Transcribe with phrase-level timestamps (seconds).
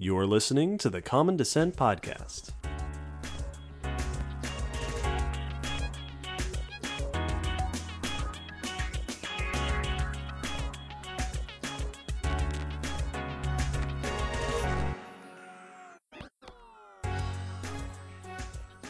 [0.00, 2.52] You're listening to the Common Descent Podcast.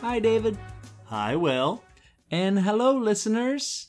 [0.03, 0.59] Hi, David.
[1.07, 1.83] Hi, Will.
[2.31, 3.87] And hello, listeners.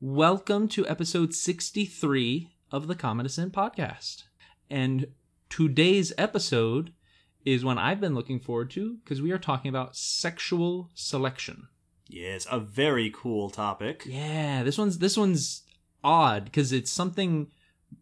[0.00, 4.24] Welcome to episode 63 of the Common Descent podcast.
[4.68, 5.06] And
[5.48, 6.92] today's episode
[7.44, 11.68] is one I've been looking forward to because we are talking about sexual selection.
[12.08, 14.02] Yes, a very cool topic.
[14.06, 15.62] Yeah, this one's this one's
[16.04, 17.48] odd because it's something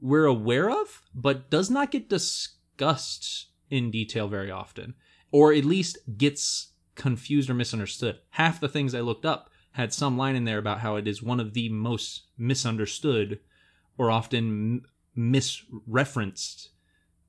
[0.00, 4.94] we're aware of, but does not get discussed in detail very often,
[5.30, 8.20] or at least gets confused or misunderstood.
[8.30, 11.22] Half the things I looked up had some line in there about how it is
[11.22, 13.40] one of the most misunderstood
[13.98, 14.82] or often
[15.16, 16.68] misreferenced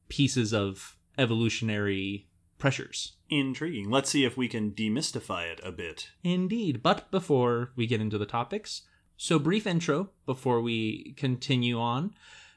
[0.10, 2.28] pieces of evolutionary
[2.58, 3.14] pressures.
[3.30, 3.90] Intriguing.
[3.90, 6.10] Let's see if we can demystify it a bit.
[6.24, 6.82] Indeed.
[6.82, 8.84] But before we get into the topics,
[9.18, 12.14] so brief intro before we continue on.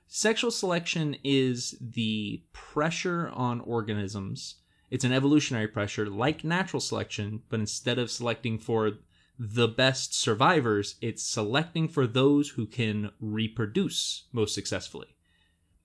[0.07, 4.57] Sexual selection is the pressure on organisms.
[4.91, 8.93] It's an evolutionary pressure like natural selection, but instead of selecting for
[9.39, 15.09] the best survivors, it's selecting for those who can reproduce most successfully.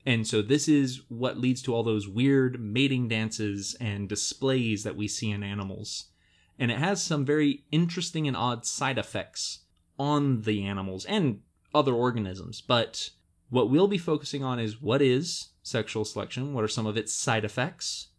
[0.05, 4.97] And so this is what leads to all those weird mating dances and displays that
[4.97, 6.05] we see in animals.
[6.59, 9.59] And it has some very interesting and odd side effects
[9.97, 11.41] on the animals and
[11.73, 12.61] other organisms.
[12.61, 13.11] But
[13.49, 16.53] what we'll be focusing on is what is sexual selection?
[16.53, 18.09] What are some of its side effects?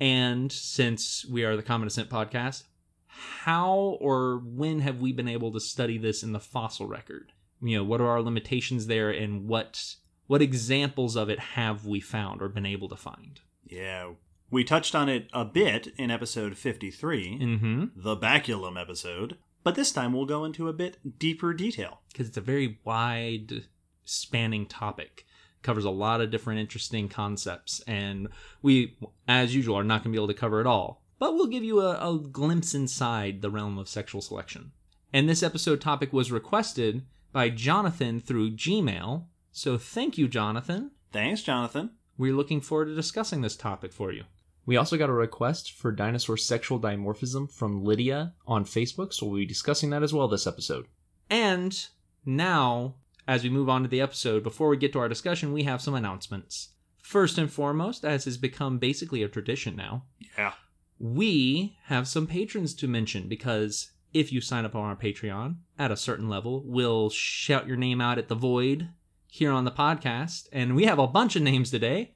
[0.00, 2.64] And since we are the Common Descent podcast,
[3.06, 7.32] how or when have we been able to study this in the fossil record?
[7.62, 12.00] You know, what are our limitations there and what what examples of it have we
[12.00, 13.40] found or been able to find?
[13.66, 14.10] Yeah.
[14.50, 17.84] We touched on it a bit in episode 53, Mm-hmm.
[17.96, 22.00] the baculum episode, but this time we'll go into a bit deeper detail.
[22.12, 23.64] Because it's a very wide
[24.04, 25.26] spanning topic.
[25.62, 28.28] Covers a lot of different interesting concepts, and
[28.60, 31.02] we, as usual, are not going to be able to cover it all.
[31.18, 34.72] But we'll give you a, a glimpse inside the realm of sexual selection.
[35.12, 39.24] And this episode topic was requested by Jonathan through Gmail.
[39.56, 40.90] So thank you, Jonathan.
[41.12, 41.90] Thanks, Jonathan.
[42.18, 44.24] We're looking forward to discussing this topic for you.
[44.66, 49.38] We also got a request for dinosaur sexual dimorphism from Lydia on Facebook, so we'll
[49.38, 50.86] be discussing that as well this episode.
[51.30, 51.86] And
[52.26, 52.96] now,
[53.28, 55.80] as we move on to the episode, before we get to our discussion, we have
[55.80, 56.70] some announcements.
[57.00, 60.06] First and foremost, as has become basically a tradition now,
[60.36, 60.54] Yeah.
[60.98, 65.92] we have some patrons to mention because if you sign up on our Patreon at
[65.92, 68.88] a certain level, we'll shout your name out at the void
[69.34, 70.48] here on the podcast.
[70.52, 72.12] And we have a bunch of names today.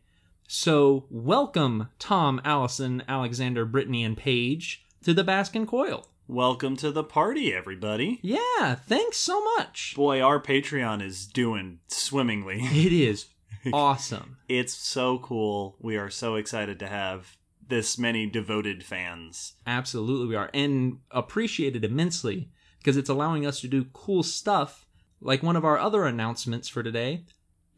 [0.47, 6.07] So welcome Tom, Allison, Alexander, Brittany, and Paige to the Baskin Coil.
[6.29, 8.21] Welcome to the party, everybody.
[8.23, 9.95] Yeah, thanks so much.
[9.97, 12.61] Boy, our Patreon is doing swimmingly.
[12.71, 13.27] It is
[13.73, 14.37] awesome.
[14.49, 15.77] It's so cool.
[15.81, 17.37] We are so excited to have
[17.67, 19.55] this many devoted fans.
[19.67, 24.87] Absolutely, we are, and appreciate it immensely because it's allowing us to do cool stuff.
[25.21, 27.25] Like one of our other announcements for today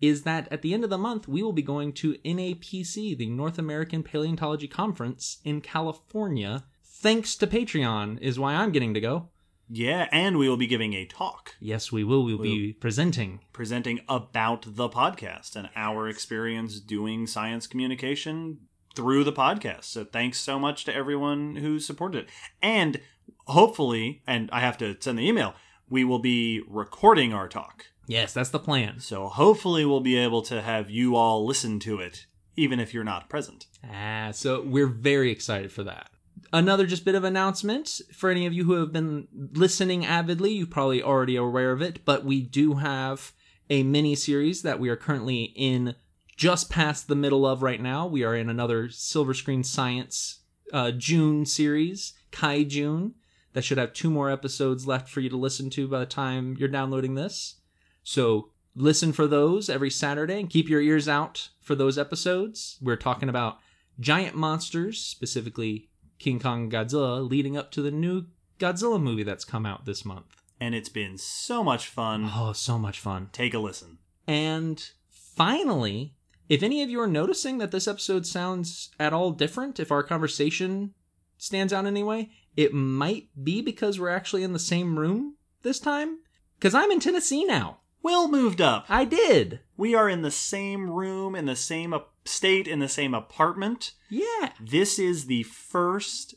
[0.00, 3.28] is that at the end of the month, we will be going to NAPC, the
[3.28, 6.64] North American Paleontology Conference in California.
[6.84, 9.28] Thanks to Patreon, is why I'm getting to go.
[9.72, 12.24] Yeah, and we will be giving a talk Yes, we will.
[12.24, 13.40] We'll be presenting.
[13.52, 18.58] presenting about the podcast and our experience doing science communication
[18.96, 19.84] through the podcast.
[19.84, 22.30] So thanks so much to everyone who supported it.
[22.60, 23.00] And
[23.46, 25.54] hopefully, and I have to send the email,
[25.90, 27.86] we will be recording our talk.
[28.06, 29.00] Yes, that's the plan.
[29.00, 33.04] So hopefully we'll be able to have you all listen to it even if you're
[33.04, 33.66] not present.
[33.90, 36.10] Ah, so we're very excited for that.
[36.52, 40.66] Another just bit of announcement for any of you who have been listening avidly, you
[40.66, 43.32] probably already are aware of it, but we do have
[43.68, 45.94] a mini series that we are currently in
[46.36, 48.06] just past the middle of right now.
[48.06, 50.40] We are in another Silver Screen Science
[50.72, 53.14] uh, June series, Kaiju June,
[53.52, 56.56] that should have two more episodes left for you to listen to by the time
[56.58, 57.56] you're downloading this.
[58.02, 62.78] So listen for those every Saturday and keep your ears out for those episodes.
[62.80, 63.58] We're talking about
[63.98, 65.88] giant monsters, specifically
[66.18, 68.26] King Kong Godzilla, leading up to the new
[68.58, 70.42] Godzilla movie that's come out this month.
[70.60, 72.30] And it's been so much fun.
[72.32, 73.30] Oh, so much fun.
[73.32, 73.98] Take a listen.
[74.26, 76.14] And finally,
[76.48, 80.02] if any of you are noticing that this episode sounds at all different, if our
[80.02, 80.92] conversation
[81.38, 86.18] stands out anyway, it might be because we're actually in the same room this time.
[86.58, 87.78] Because I'm in Tennessee now.
[88.02, 88.86] Will moved up.
[88.88, 89.60] I did.
[89.76, 91.94] We are in the same room, in the same
[92.24, 93.92] state, in the same apartment.
[94.08, 94.52] Yeah.
[94.60, 96.34] This is the first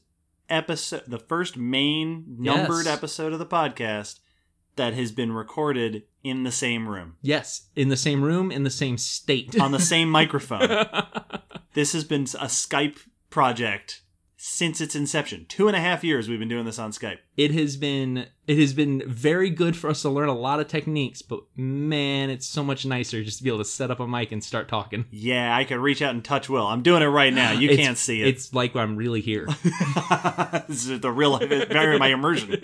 [0.49, 2.95] episode, the first main numbered Yes.
[2.97, 4.19] episode of the podcast
[4.75, 8.69] that has been recorded in the same room, Yes, in the same room, in the
[8.69, 9.59] same state.
[9.59, 10.67] on the same microphone.
[11.73, 12.99] This has been a Skype
[13.31, 14.02] project
[14.45, 15.45] since its inception.
[15.47, 17.19] Two and a half years we've been doing this on Skype.
[17.37, 20.67] it has been it has been very good for us to learn a lot of
[20.67, 24.07] techniques, but man, it's so much nicer just to be able to set up a
[24.07, 25.05] mic and start talking.
[25.11, 26.67] Yeah, I could reach out and touch Will.
[26.67, 27.53] I'm doing it right now.
[27.53, 28.27] You can't see it.
[28.27, 29.45] It's like I'm really here.
[30.67, 32.61] this is the real life very my immersion.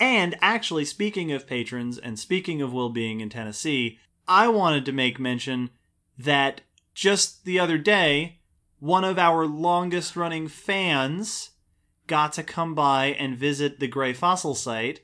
[0.00, 4.92] And actually, speaking of patrons and speaking of Will being in Tennessee, I wanted to
[4.92, 5.70] make mention
[6.18, 8.40] that just the other day,
[8.78, 11.50] one of our longest running fans
[12.06, 15.00] got to come by and visit the Gray Fossil site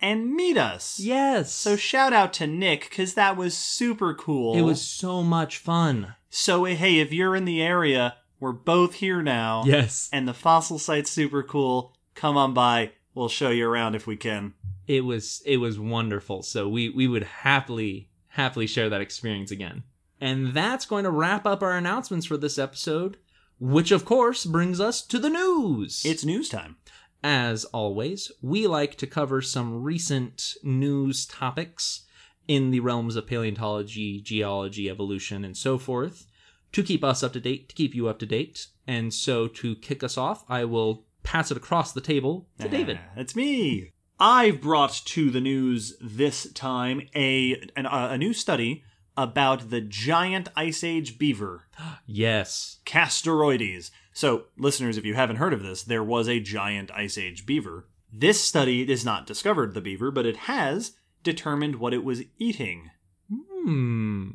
[0.00, 0.98] and meet us.
[0.98, 1.54] yes.
[1.54, 4.56] So shout out to Nick because that was super cool.
[4.56, 6.14] it was so much fun.
[6.28, 9.62] so hey, if you're in the area, we're both here now.
[9.64, 10.10] Yes.
[10.12, 11.94] And the fossil site's super cool.
[12.14, 12.92] Come on by.
[13.14, 14.54] We'll show you around if we can.
[14.88, 16.42] It was it was wonderful.
[16.42, 19.84] So we we would happily happily share that experience again.
[20.22, 23.16] And that's going to wrap up our announcements for this episode,
[23.58, 26.04] which of course brings us to the news.
[26.04, 26.76] It's news time.
[27.24, 32.06] As always, we like to cover some recent news topics
[32.46, 36.26] in the realms of paleontology, geology, evolution, and so forth
[36.70, 38.68] to keep us up to date, to keep you up to date.
[38.86, 43.00] And so to kick us off, I will pass it across the table to David.
[43.02, 43.90] Ah, It's me.
[44.20, 48.84] I've brought to the news this time a an, uh, a new study
[49.16, 51.66] about the giant ice age beaver,
[52.06, 52.78] Yes.
[52.86, 53.90] Castoroides.
[54.12, 57.88] So, listeners, if you haven't heard of this, there was a giant ice age beaver.
[58.12, 60.92] This study has not discovered the beaver, but it has
[61.22, 62.90] determined what it was eating.
[63.30, 64.30] Hmm.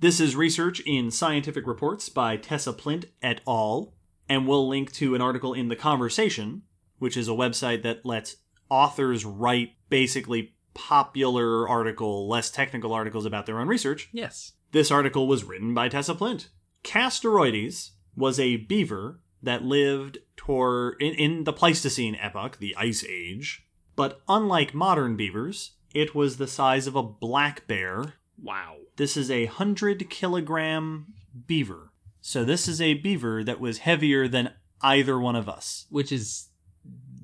[0.00, 3.94] This is research in Scientific Reports by Tessa Plint et al.
[4.28, 6.62] And we'll link to an article in The Conversation,
[6.98, 8.36] which is a website that lets
[8.70, 14.08] authors write basically popular article, less technical articles about their own research.
[14.12, 14.52] Yes.
[14.72, 16.48] This article was written by Tessa Plint.
[16.82, 23.66] Castoroides was a beaver that lived toward in, in the Pleistocene epoch, the Ice Age.
[23.96, 28.76] But unlike modern beavers, it was the size of a black bear Wow.
[28.96, 31.14] this is a 100 kilogram
[31.46, 31.92] beaver.
[32.20, 34.50] So this is a beaver that was heavier than
[34.80, 35.86] either one of us.
[35.90, 36.48] Which is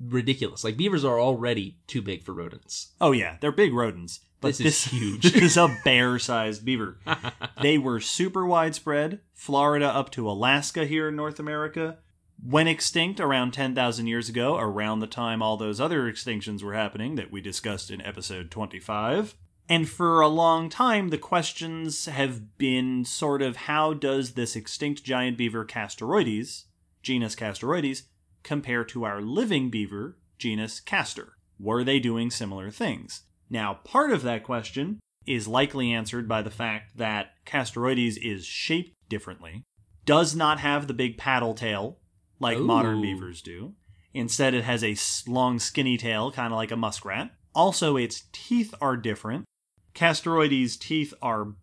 [0.07, 0.63] ridiculous.
[0.63, 2.93] Like beavers are already too big for rodents.
[2.99, 4.21] Oh yeah, they're big rodents.
[4.41, 5.21] But This is huge.
[5.33, 6.97] this is a bear-sized beaver.
[7.61, 11.99] they were super widespread, Florida up to Alaska here in North America.
[12.43, 17.13] Went extinct around 10,000 years ago, around the time all those other extinctions were happening
[17.15, 19.35] that we discussed in episode 25.
[19.69, 25.03] And for a long time, the questions have been sort of how does this extinct
[25.03, 26.65] giant beaver Castoroides,
[27.03, 28.03] genus Castoroides,
[28.43, 31.37] compare to our living beaver, genus Castor?
[31.59, 33.23] Were they doing similar things?
[33.49, 38.95] Now, part of that question is likely answered by the fact that Castoroides is shaped
[39.09, 39.63] differently,
[40.05, 41.99] does not have the big paddle tail
[42.39, 43.75] like modern beavers do.
[44.13, 44.97] Instead, it has a
[45.29, 47.31] long, skinny tail, kind of like a muskrat.
[47.53, 49.45] Also, its teeth are different.
[49.93, 51.53] Castoroides' teeth are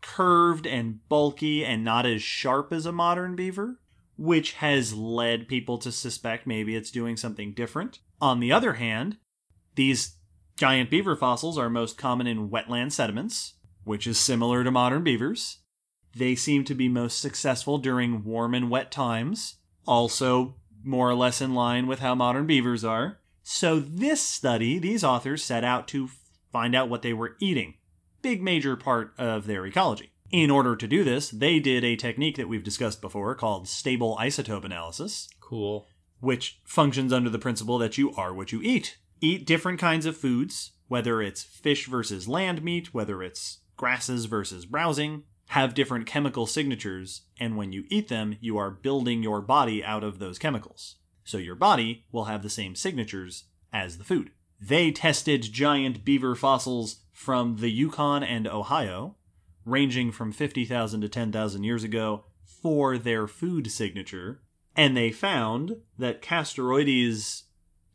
[0.00, 3.78] curved and bulky and not as sharp as a modern beaver,
[4.16, 8.00] which has led people to suspect maybe it's doing something different.
[8.20, 9.16] On the other hand,
[9.74, 10.16] these
[10.56, 13.54] giant beaver fossils are most common in wetland sediments,
[13.84, 15.58] which is similar to modern beavers.
[16.14, 21.40] They seem to be most successful during warm and wet times, also more or less
[21.40, 23.18] in line with how modern beavers are.
[23.42, 26.10] So, this study, these authors set out to
[26.52, 27.74] find out what they were eating.
[28.20, 30.11] Big major part of their ecology.
[30.32, 34.16] In order to do this, they did a technique that we've discussed before called stable
[34.18, 35.86] isotope analysis Cool.
[36.20, 38.96] which functions under the principle that you are what you eat.
[39.20, 44.64] Eat different kinds of foods, whether it's fish versus land meat, whether it's grasses versus
[44.64, 49.84] browsing, have different chemical signatures, and when you eat them, you are building your body
[49.84, 50.96] out of those chemicals.
[51.24, 54.30] So your body will have the same signatures as the food.
[54.58, 59.16] They tested giant beaver fossils from the Yukon and Ohio,
[59.64, 64.42] ranging from 50,000 to 10,000 years ago, for their food signature,
[64.76, 67.42] and they found that Castoroides'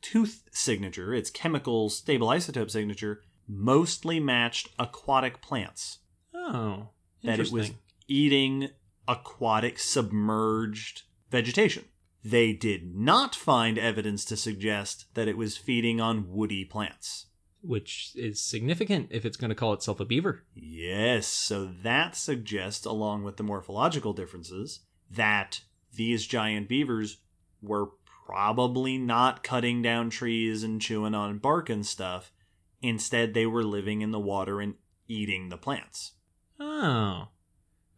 [0.02, 6.00] tooth signature, its chemical stable isotope signature, mostly matched aquatic plants.
[6.34, 6.90] Oh.
[7.24, 7.72] That it was
[8.08, 8.70] eating
[9.08, 11.86] aquatic submerged vegetation.
[12.24, 17.27] They did not find evidence to suggest that it was feeding on woody plants.
[17.62, 20.44] Which is significant if it's going to call itself a beaver.
[20.54, 25.62] Yes, so that suggests, along with the morphological differences, that
[25.96, 27.18] these giant beavers
[27.62, 27.90] were
[28.26, 32.32] probably not cutting down trees and chewing on bark and stuff.
[32.82, 34.76] Instead, they were living in the water and
[35.08, 36.14] eating the plants.
[36.60, 37.30] Oh.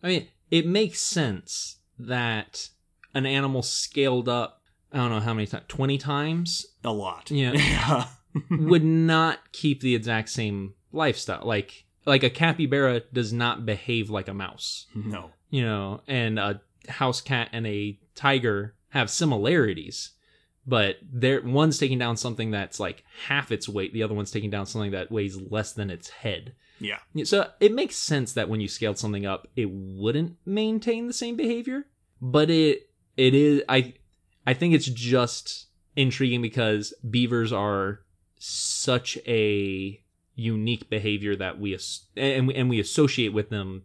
[0.01, 2.69] I mean, it makes sense that
[3.13, 4.61] an animal scaled up,
[4.91, 7.29] I don't know how many times, 20 times, A lot.
[7.31, 8.05] Yeah.
[8.49, 11.45] would not keep the exact same lifestyle.
[11.45, 15.31] Like, like a capybara does not behave like a mouse, no.
[15.49, 20.11] you know, and a house cat and a tiger have similarities.
[20.67, 24.51] But they're one's taking down something that's like half its weight, the other one's taking
[24.51, 26.53] down something that weighs less than its head.
[26.79, 26.99] Yeah.
[27.13, 31.13] Yeah, So it makes sense that when you scaled something up, it wouldn't maintain the
[31.13, 31.85] same behavior.
[32.21, 33.93] But it it is I
[34.45, 38.01] I think it's just intriguing because beavers are
[38.39, 40.01] such a
[40.35, 43.83] unique behavior that we as- and we, and we associate with them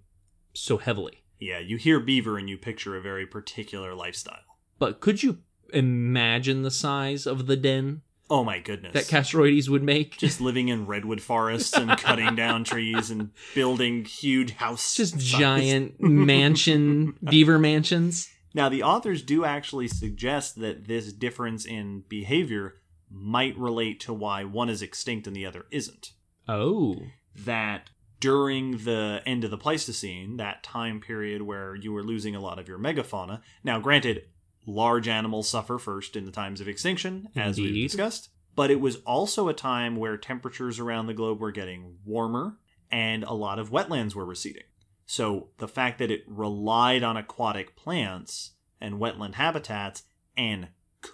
[0.55, 1.25] so heavily.
[1.41, 4.39] Yeah, you hear beaver and you picture a very particular lifestyle.
[4.79, 5.39] But could you
[5.73, 8.95] imagine the size of the den Oh my goodness.
[8.95, 10.17] that Castoroides would make?
[10.17, 14.95] just living in redwood forests and cutting down trees and building huge houses.
[14.97, 15.25] just size.
[15.25, 18.31] giant mansion beaver mansions.
[18.55, 22.77] Now, the authors do actually suggest that this difference in behavior
[23.15, 26.13] might relate to why one is extinct and the other isn't.
[26.49, 26.97] Oh.
[27.37, 27.91] That
[28.21, 32.59] during the end of the Pleistocene, that time period where you were losing a lot
[32.59, 33.41] of your megafauna.
[33.63, 34.25] Now, granted,
[34.67, 38.97] large animals suffer first in the times of extinction, as we've discussed, but it was
[39.07, 42.57] also a time where temperatures around the globe were getting warmer
[42.91, 44.63] and a lot of wetlands were receding.
[45.07, 50.05] So the fact that it relied on aquatic plants and wetland habitats
[50.37, 50.69] and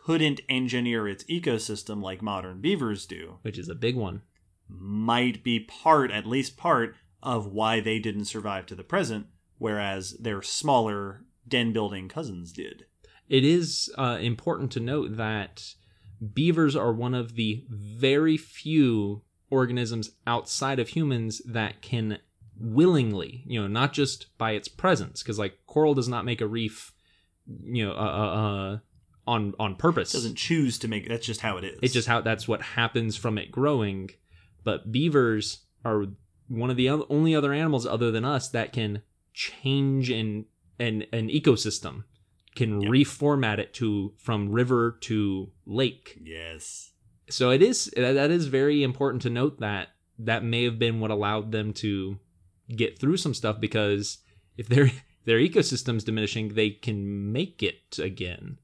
[0.05, 4.23] couldn't engineer its ecosystem like modern beavers do Which is a big one.
[4.69, 9.27] might be part, at least part, of why they didn't survive to the present,
[9.59, 12.87] whereas their smaller den building cousins did.
[13.29, 15.75] It is uh, important to note that
[16.35, 22.19] beavers are one of the very few organisms outside of humans that can
[22.59, 26.47] willingly, you know, not just by its presence, because like coral does not make a
[26.47, 26.93] reef,
[27.65, 28.79] you know, uh, uh, uh,
[29.31, 30.13] on on purpose.
[30.13, 31.79] Doesn't choose to make that's just how it is.
[31.83, 34.11] It's just how that's what happens from it growing.
[34.65, 36.07] But beavers are
[36.49, 40.47] one of the only other animals other than us that can change an
[40.79, 42.05] an, an ecosystem,
[42.57, 42.91] can Yep.
[42.91, 46.19] reformat it to from river to lake.
[46.23, 46.91] Yes.
[47.29, 51.01] So it is that that is very important to note that that may have been
[51.01, 52.19] what allowed them to
[52.69, 54.19] get through some stuff because
[54.57, 54.91] if their
[55.25, 58.59] their ecosystem's diminishing, they can make it again.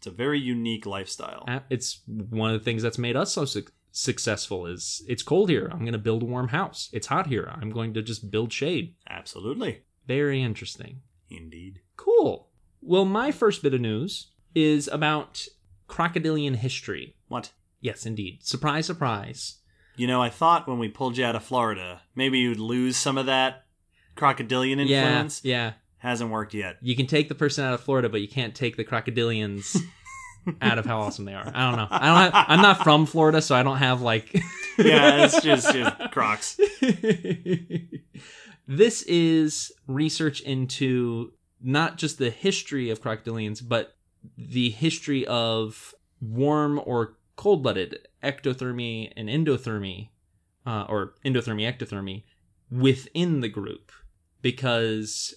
[0.00, 1.44] It's a very unique lifestyle.
[1.46, 5.50] Uh, it's one of the things that's made us so suc successful is it's cold
[5.50, 8.30] here i'm going to build a warm house it's hot here i'm going to just
[8.30, 9.82] build shade Absolutely.
[10.06, 11.80] very interesting Indeed.
[11.96, 15.44] cool well my first bit of news is about
[15.88, 17.50] crocodilian history What?
[17.80, 19.56] yes indeed surprise surprise
[19.96, 23.18] You know, I thought when we pulled you out of Florida, maybe you'd lose some
[23.18, 23.66] of that
[24.16, 25.40] crocodilian yeah influence.
[25.44, 26.76] yeah Hasn't worked yet.
[26.82, 29.76] you can take the person out of florida but you can't take the crocodilians
[30.62, 33.06] out of how awesome they are i don't know i don't have, i'm not from
[33.06, 34.34] florida so i don't have like
[34.78, 36.58] Yeah, it's just, just crocs.
[38.66, 43.96] this is research into not just the history of crocodilians, but
[44.38, 50.08] the history of warm or cold blooded ectothermy and endothermy,
[50.66, 52.22] uh, or endothermy, ectothermy
[52.70, 53.92] within the group
[54.40, 55.34] because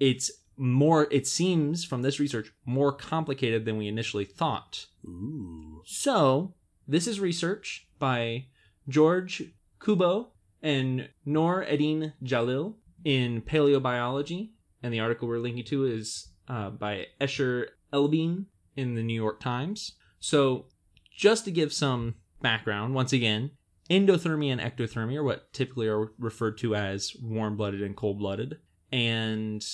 [0.00, 4.86] it's more, it seems from this research, more complicated than we initially thought.
[5.06, 5.82] Ooh.
[5.86, 6.54] So,
[6.86, 8.46] this is research by
[8.88, 9.42] George
[9.80, 10.28] Cubo
[10.62, 12.74] and Nour-Eddine Jalil
[13.04, 14.50] in Paleobiology.
[14.82, 19.40] And the article we're linking to is uh, by Asher Elbein in the New York
[19.40, 19.92] Times.
[20.20, 20.66] So,
[21.14, 23.50] just to give some background, once again,
[23.90, 28.58] endothermy and ectothermy are what typically are referred to as warm blooded and cold blooded.
[28.92, 29.64] And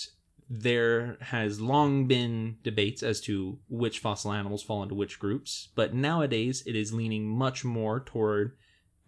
[0.49, 5.95] there has long been debates as to which fossil animals fall into which groups, but
[5.95, 8.57] nowadays it is leaning much more toward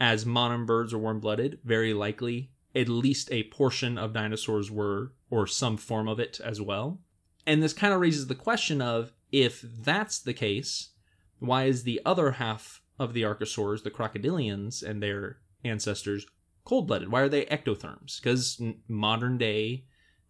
[0.00, 5.12] as modern birds are warm blooded, very likely at least a portion of dinosaurs were,
[5.30, 7.00] or some form of it as well.
[7.46, 10.90] And this kind of raises the question of if that's the case,
[11.38, 16.26] why is the other half of the archosaurs, the crocodilians and their ancestors,
[16.64, 17.10] cold blooded?
[17.10, 18.20] Why are they ectotherms?
[18.20, 19.84] Because modern day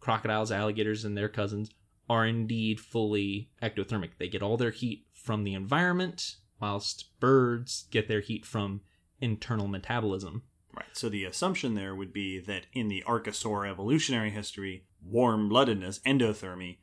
[0.07, 1.69] crocodiles, alligators, and their cousins
[2.09, 4.11] are indeed fully ectothermic.
[4.19, 8.83] They get all their heat from the environment, whilst birds get their heat from
[9.21, 10.45] internal metabolism.
[10.73, 10.87] Right.
[10.93, 16.79] So the assumption there would be that in the Archosaur evolutionary history, warm bloodedness, endothermy,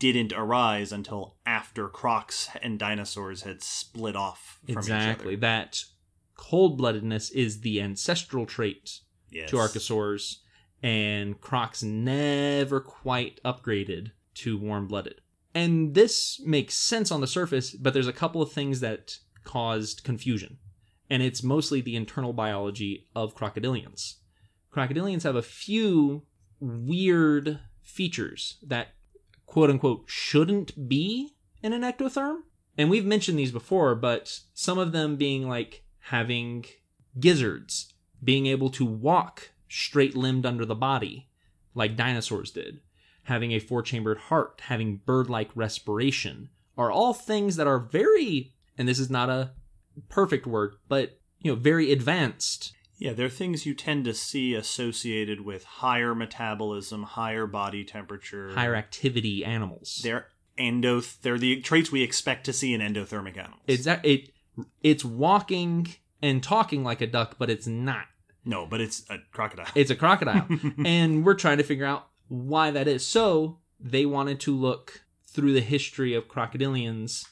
[0.00, 5.34] didn't arise until after crocs and dinosaurs had split off from exactly.
[5.34, 5.40] each other.
[5.42, 5.84] That
[6.34, 8.98] cold bloodedness is the ancestral trait
[9.30, 9.50] Yes.
[9.50, 10.38] to archosaurs,
[10.84, 15.22] and crocs never quite upgraded to warm blooded.
[15.54, 20.04] And this makes sense on the surface, but there's a couple of things that caused
[20.04, 20.58] confusion.
[21.08, 24.16] And it's mostly the internal biology of crocodilians.
[24.70, 26.26] Crocodilians have a few
[26.60, 28.88] weird features that
[29.46, 31.30] quote unquote shouldn't be
[31.62, 32.40] in an ectotherm.
[32.76, 36.66] And we've mentioned these before, but some of them being like having
[37.18, 41.28] gizzards, being able to walk straight limbed under the body,
[41.74, 42.80] like dinosaurs did,
[43.24, 48.52] having a four chambered heart, having bird like respiration, are all things that are very,
[48.78, 49.50] and this is not a
[50.08, 52.72] perfect word, but you know, very advanced.
[52.98, 58.76] Yeah, they're things you tend to see associated with higher metabolism, higher body temperature, higher
[58.76, 60.00] activity animals.
[60.02, 61.02] They're endo.
[61.22, 63.62] They're the traits we expect to see in endothermic animals.
[63.66, 64.30] It's that it
[64.82, 65.88] it's walking
[66.22, 68.06] and talking like a duck, but it's not.
[68.44, 69.66] No, but it's a crocodile.
[69.74, 70.46] It's a crocodile.
[70.84, 73.06] and we're trying to figure out why that is.
[73.06, 77.26] So they wanted to look through the history of crocodilians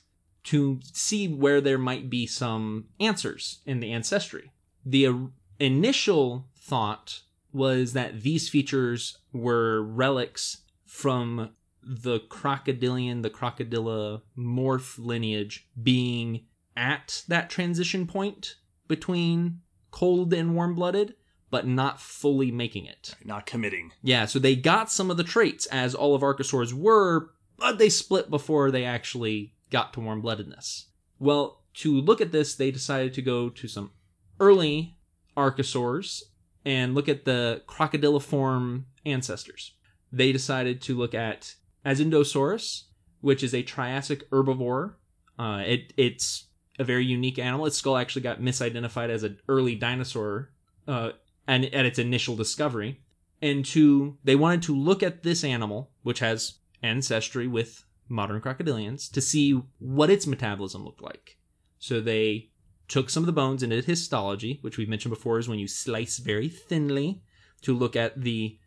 [0.44, 4.52] to see where there might be some answers in the ancestry.
[4.84, 5.28] The
[5.60, 7.20] initial thought
[7.52, 11.50] was that these features were relics from
[11.82, 18.56] the crocodilian, the crocodilla morph lineage being at that transition point
[18.88, 19.60] between
[19.92, 21.14] cold and warm blooded,
[21.50, 23.14] but not fully making it.
[23.24, 23.92] Not committing.
[24.02, 27.88] Yeah, so they got some of the traits as all of Archosaurs were, but they
[27.88, 30.86] split before they actually got to warm bloodedness.
[31.20, 33.92] Well, to look at this, they decided to go to some
[34.40, 34.96] early
[35.36, 36.22] Archosaurs
[36.64, 39.72] and look at the crocodiliform ancestors.
[40.10, 42.84] They decided to look at Azendohsaurus,
[43.20, 44.94] which is a Triassic herbivore.
[45.38, 46.48] Uh, it it's
[46.78, 47.66] a very unique animal.
[47.66, 50.50] Its skull actually got misidentified as an early dinosaur
[50.88, 51.10] uh,
[51.46, 53.00] and at its initial discovery.
[53.40, 59.10] And to they wanted to look at this animal, which has ancestry with modern crocodilians,
[59.12, 61.38] to see what its metabolism looked like.
[61.78, 62.50] So they
[62.88, 65.66] took some of the bones and did histology, which we've mentioned before is when you
[65.66, 67.22] slice very thinly
[67.62, 68.58] to look at the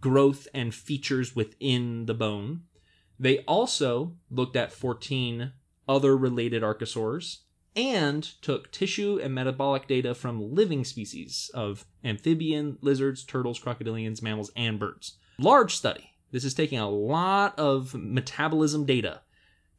[0.00, 2.62] growth and features within the bone.
[3.18, 5.52] They also looked at 14
[5.88, 7.38] other related archosaurs
[7.74, 14.50] and took tissue and metabolic data from living species of amphibian, lizards, turtles, crocodilians, mammals,
[14.56, 15.16] and birds.
[15.38, 16.10] Large study.
[16.30, 19.22] This is taking a lot of metabolism data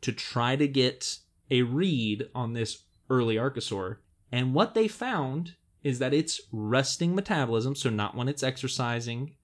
[0.02, 1.18] to try to get
[1.50, 3.98] a read on this early archosaur.
[4.32, 9.36] And what they found is that it's resting metabolism, so not when it's exercising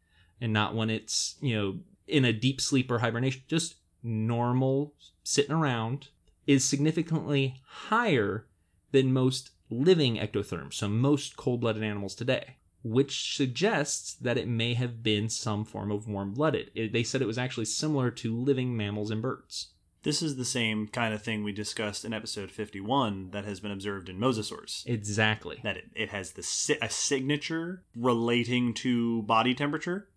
[0.41, 5.51] and not when it's, you know, in a deep sleep or hibernation, just normal sitting
[5.55, 6.09] around,
[6.47, 8.47] is significantly higher
[8.91, 14.73] than most living ectotherms, so most cold blooded animals today, which suggests that it may
[14.73, 16.71] have been some form of warm blooded.
[16.91, 19.69] They said it was actually similar to living mammals and birds.
[20.03, 23.71] This is the same kind of thing we discussed in episode 51 that has been
[23.71, 24.83] observed in mosasaurs.
[24.85, 25.59] Exactly.
[25.63, 30.07] That it, it has the si- a signature relating to body temperature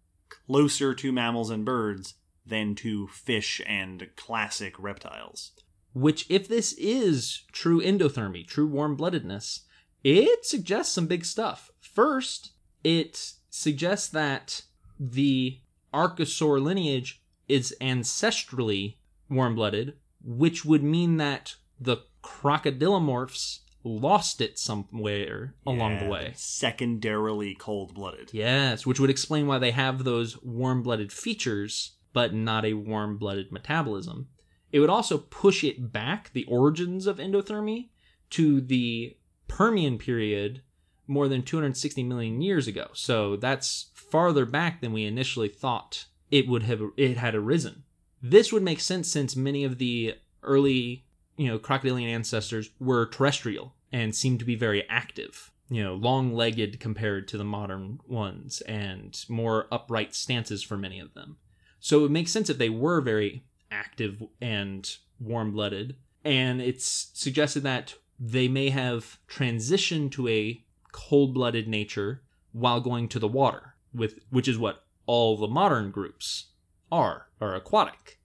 [0.47, 2.15] closer to mammals and birds
[2.47, 5.51] than to fish and classic reptiles.
[5.95, 9.61] Which, if this is true endothermy, true warm bloodedness,
[10.03, 11.71] it suggests some big stuff.
[11.81, 12.53] First,
[12.83, 14.63] it suggests that
[14.99, 15.61] the
[15.93, 18.97] Archosaur lineage is ancestrally
[19.29, 26.33] warm blooded, which would mean that the crocodilomorphs lost it somewhere along the way.
[26.37, 28.31] Secondarily cold blooded.
[28.33, 33.19] Yes, which would explain why they have those warm blooded features, but not a warm
[33.19, 34.29] blooded metabolism.
[34.73, 37.91] It would also push it back, the origins of endothermy,
[38.31, 40.63] to the Permian period
[41.07, 42.89] more than 260 million years ago.
[42.95, 47.85] So that's farther back than we initially thought it would have it had arisen.
[48.23, 51.05] This would make sense since many of the early,
[51.37, 55.51] you know, crocodilian ancestors were terrestrial and seemed to be very active.
[55.69, 61.15] You know, long-legged compared to the modern ones and more upright stances for many of
[61.15, 61.39] them.
[61.81, 65.97] So it would make sense if they were very active and warm-blooded.
[66.25, 73.19] And it's suggested that they may have transitioned to a cold-blooded nature while going to
[73.19, 76.49] the water with which is what all the modern groups
[76.91, 78.21] are are aquatic.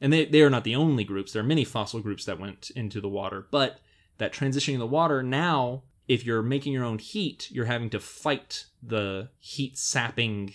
[0.00, 1.32] And they, they are not the only groups.
[1.32, 3.46] There are many fossil groups that went into the water.
[3.50, 3.80] But
[4.18, 8.66] that transitioning the water now if you're making your own heat, you're having to fight
[8.82, 10.52] the heat sapping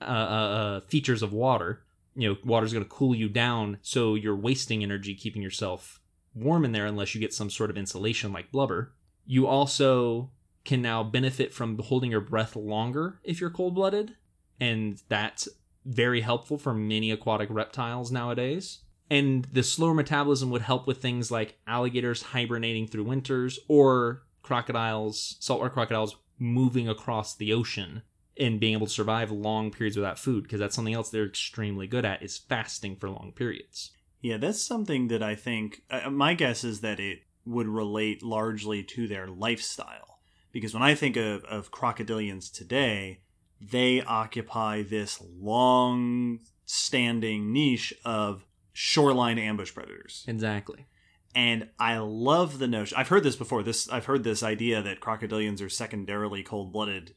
[0.00, 1.84] uh, uh, uh, features of water.
[2.18, 6.00] You know, water's going to cool you down, so you're wasting energy keeping yourself
[6.34, 8.92] warm in there unless you get some sort of insulation like blubber.
[9.24, 10.32] You also
[10.64, 14.16] can now benefit from holding your breath longer if you're cold blooded,
[14.58, 15.48] and that's
[15.84, 18.80] very helpful for many aquatic reptiles nowadays.
[19.08, 25.36] And the slower metabolism would help with things like alligators hibernating through winters or crocodiles,
[25.38, 28.02] saltwater crocodiles moving across the ocean
[28.38, 31.86] and being able to survive long periods without food because that's something else they're extremely
[31.86, 33.90] good at is fasting for long periods.
[34.20, 38.82] Yeah, that's something that I think uh, my guess is that it would relate largely
[38.82, 40.20] to their lifestyle.
[40.52, 43.20] Because when I think of, of crocodilians today,
[43.60, 50.24] they occupy this long standing niche of shoreline ambush predators.
[50.28, 50.86] Exactly.
[51.34, 52.96] And I love the notion.
[52.98, 53.62] I've heard this before.
[53.62, 57.14] This I've heard this idea that crocodilians are secondarily cold-blooded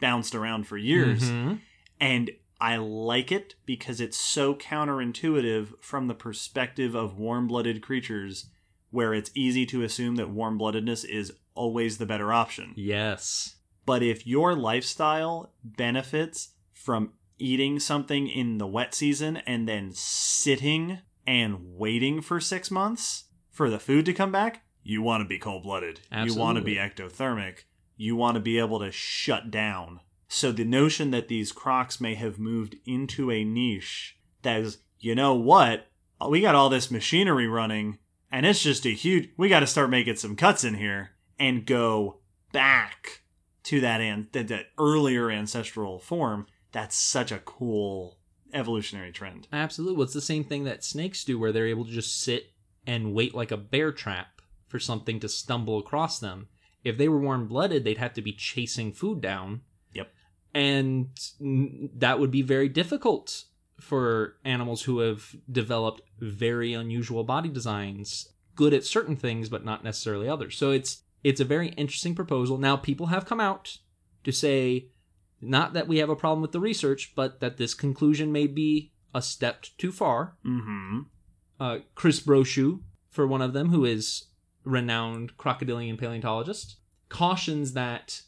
[0.00, 1.30] bounced around for years.
[1.30, 1.60] Mhm.
[2.00, 8.50] And I like it because it's so counterintuitive from the perspective of warm-blooded creatures
[8.90, 12.72] where it's easy to assume that warm-bloodedness is always the better option.
[12.76, 13.56] Yes.
[13.84, 21.00] But if your lifestyle benefits from eating something in the wet season and then sitting
[21.26, 25.38] and waiting for six months for the food to come back, you want to be
[25.38, 26.00] cold blooded.
[26.12, 27.64] You want to be ectothermic.
[27.96, 30.00] You want to be able to shut down.
[30.28, 35.14] So the notion that these crocs may have moved into a niche that is, you
[35.14, 35.86] know what?
[36.28, 37.98] We got all this machinery running
[38.30, 41.66] and it's just a huge, we got to start making some cuts in here and
[41.66, 42.18] go
[42.52, 43.22] back
[43.64, 48.18] to that and that, that earlier ancestral form that's such a cool
[48.52, 49.96] evolutionary trend Absolutely.
[49.96, 52.52] Well, it's the same thing that snakes do, where they're able to just sit
[52.86, 56.48] and wait like a bear trap for something to stumble across them.
[56.84, 59.62] If they were warm blooded, they'd have to be chasing food down.
[59.92, 60.12] Yep.
[60.54, 61.08] And
[61.96, 63.44] that would be very difficult
[63.80, 69.82] for animals who have developed very unusual body designs, good at certain things, but not
[69.82, 70.56] necessarily others.
[70.56, 72.58] So it's it's a very interesting proposal.
[72.58, 73.78] Now, people have come out
[74.24, 74.90] to say
[75.40, 78.92] not that we have a problem with the research, but that this conclusion may be
[79.14, 80.36] a step too far.
[80.44, 81.00] mm-hmm
[81.60, 84.26] Uh, Chris Brochu, for one of them, who is
[84.64, 86.76] renowned crocodilian paleontologist,
[87.08, 88.22] cautions that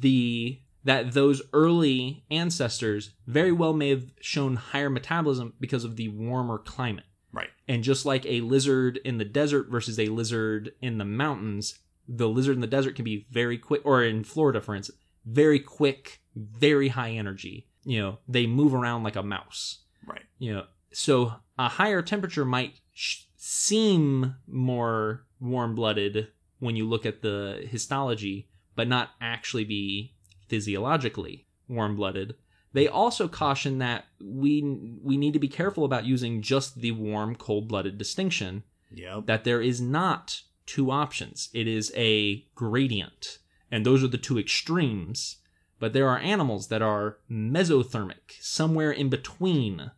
[0.00, 6.08] the that those early ancestors very well may have shown higher metabolism because of the
[6.08, 7.06] warmer climate.
[7.32, 11.78] right And just like a lizard in the desert versus a lizard in the mountains,
[12.06, 15.58] the lizard in the desert can be very quick, or in Florida, for instance, very
[15.58, 17.66] quick, very high energy.
[17.84, 19.78] You know, they move around like a mouse.
[20.06, 26.28] right You know, so a higher temperature might sh- seem more warm blooded
[26.60, 30.14] when you look at the histology, but not actually be
[30.48, 32.36] physiologically warm blooded.
[32.72, 34.62] They also caution that we
[35.02, 39.44] we need to be careful about using just the warm cold blooded distinction yep that
[39.44, 41.50] there is not two options.
[41.52, 45.36] It is a gradient, and those are the two extremes.
[45.78, 49.90] But there are animals that are mesothermic, somewhere in between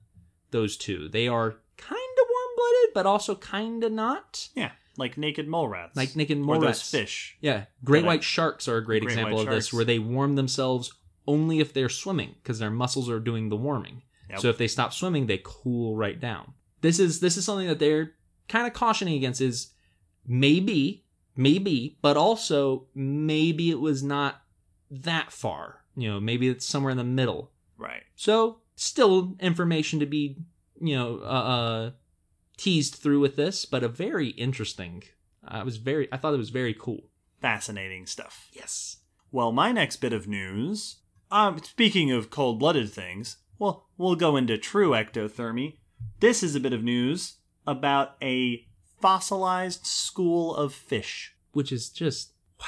[0.51, 1.09] those two.
[1.09, 4.49] They are kind of warm blooded, but also kind of not.
[4.55, 6.91] yeah like naked mole rats Like naked or mole those rats.
[6.91, 9.73] fish Yeah, great That I- white sharks are a great, Great example of this, sharks.
[9.75, 10.93] where they warm themselves
[11.27, 14.03] only if they're swimming because their muscles are doing the warming.
[14.31, 14.41] Yep.
[14.41, 16.55] So if they stop swimming, they cool right down.
[16.81, 18.13] This is this is something that they're
[18.49, 19.41] kind of cautioning against.
[19.41, 19.73] Is
[20.27, 21.05] maybe,
[21.37, 24.43] maybe, but also maybe it was not
[24.91, 25.83] that far.
[25.97, 27.51] You know, maybe it's somewhere in the middle.
[27.79, 30.37] right So still information to be,
[30.81, 31.91] you know, uh, uh
[32.57, 35.03] teased through with this, but a very interesting.
[35.47, 37.09] I was very, I thought it was very cool.
[37.41, 38.97] fascinating stuff Yes.
[39.31, 40.97] well my next bit of news
[41.31, 45.77] um speaking of cold-blooded things well we'll go into true ectothermy
[46.21, 48.67] this is a bit of news about a
[49.01, 52.67] fossilized school of fish Which is just wow.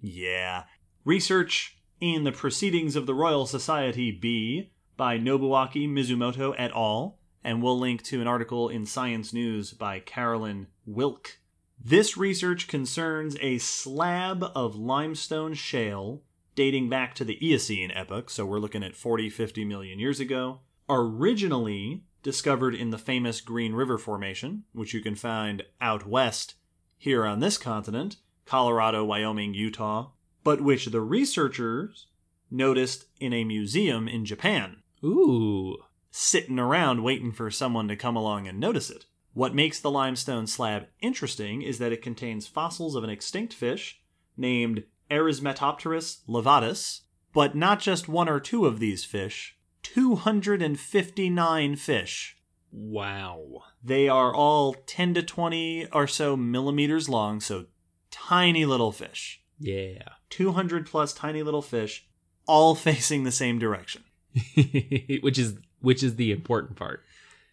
[0.00, 0.64] Yeah.
[1.04, 7.17] Research in the Proceedings of the Royal Society B by Nobuaki Mizumoto et al.
[7.48, 11.38] And we'll link to an article in Science News by Carolyn Wilke.
[11.82, 16.20] This research concerns a slab of limestone shale
[16.54, 20.60] dating back to the Eocene epoch, so we're looking at 40 50 million years ago,
[20.90, 26.56] originally discovered in the famous Green River Formation, which you can find out west
[26.98, 30.10] here on this continent, Colorado, Wyoming, Utah,
[30.44, 32.08] but which the researchers
[32.50, 35.78] noticed in a museum in Japan, ooh.
[36.20, 39.06] Sitting around waiting for someone to come along and notice it.
[39.34, 44.00] What makes the limestone slab interesting is that it contains fossils of an extinct fish
[44.36, 47.02] named Erismatopterus levatus,
[47.32, 52.36] but not just one or two of these fish, 259 fish.
[52.72, 53.62] Wow.
[53.84, 57.66] They are all 10 to 20 or so millimeters long, so
[58.10, 59.40] tiny little fish.
[59.60, 60.02] Yeah.
[60.30, 62.08] 200 plus tiny little fish,
[62.44, 64.02] all facing the same direction,
[65.22, 67.04] which is which is the important part.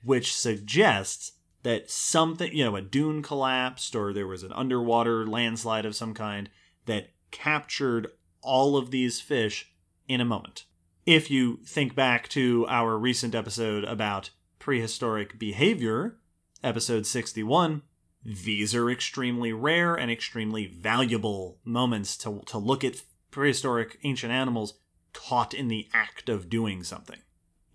[0.04, 1.32] which suggests
[1.64, 6.14] that something, you know, a dune collapsed or there was an underwater landslide of some
[6.14, 6.48] kind
[6.86, 8.12] that captured
[8.42, 9.74] all of these fish
[10.08, 10.66] in a moment.
[11.08, 16.18] If you think back to our recent episode about prehistoric behavior,
[16.64, 17.82] episode 61,
[18.24, 24.76] these are extremely rare and extremely valuable moments to, to look at prehistoric ancient animals
[25.14, 27.20] caught in the act of doing something.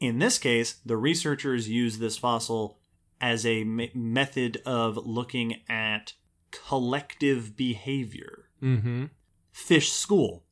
[0.01, 2.79] In this case, the researchers use this fossil
[3.21, 6.15] as a me- method of looking at
[6.51, 8.47] collective behavior.
[8.63, 9.07] Mm-hmm.
[9.53, 10.45] Fish school.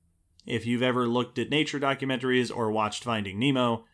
[0.47, 3.85] If you've ever looked at nature documentaries or watched Finding Nemo,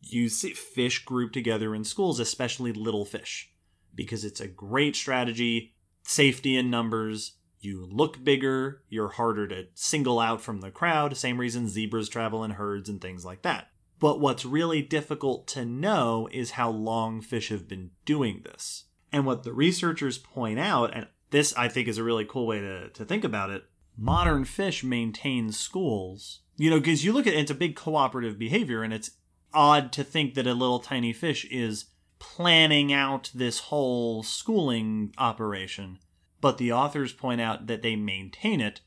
[0.00, 3.50] you see fish grouped together in schools, especially little fish,
[3.94, 5.74] because it's a great strategy.
[6.02, 7.36] Safety in numbers.
[7.60, 11.16] You look bigger, you're harder to single out from the crowd.
[11.16, 13.68] Same reason zebras travel in herds and things like that.
[14.04, 18.84] But what's really difficult to know is how long fish have been doing this.
[19.10, 22.60] And what the researchers point out, and this I think is a really cool way
[22.60, 23.64] to, to think about it,
[23.96, 26.42] modern fish maintain schools.
[26.58, 29.12] You know, because you look at it, it's a big cooperative behavior, and it's
[29.54, 31.86] odd to think that a little tiny fish is
[32.18, 35.98] planning out this whole schooling operation.
[36.42, 38.82] But the authors point out that they maintain it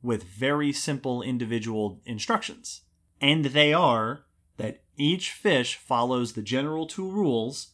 [0.00, 2.80] with very simple individual instructions.
[3.20, 4.24] And they are
[4.56, 7.72] that each fish follows the general two rules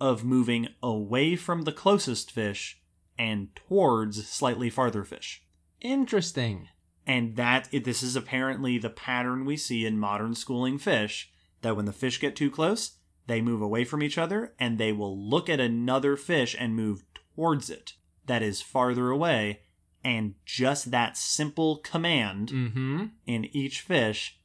[0.00, 2.80] of moving away from the closest fish
[3.18, 5.42] and towards slightly farther fish.
[5.80, 6.68] Interesting.
[7.06, 11.30] And that this is apparently the pattern we see in modern schooling fish
[11.62, 14.92] that when the fish get too close, they move away from each other and they
[14.92, 17.02] will look at another fish and move
[17.34, 17.94] towards it
[18.26, 19.60] that is farther away.
[20.04, 23.06] And just that simple command Mm-hmm.
[23.26, 24.37] in each fish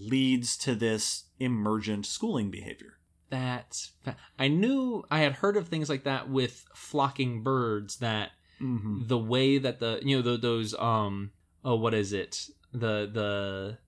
[0.00, 2.98] leads to this emergent schooling behavior.
[3.30, 3.92] That's.
[4.02, 7.96] Fa- I knew I had heard of things like that with flocking birds.
[7.98, 9.08] That Mm-hmm.
[9.08, 11.32] the way that the you know tho- those um
[11.64, 13.78] oh what is it the the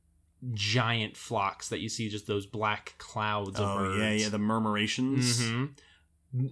[0.52, 3.98] giant flocks that you see just those black clouds of Oh birds.
[4.00, 5.48] yeah, yeah, the murmurations.
[5.48, 5.66] hmm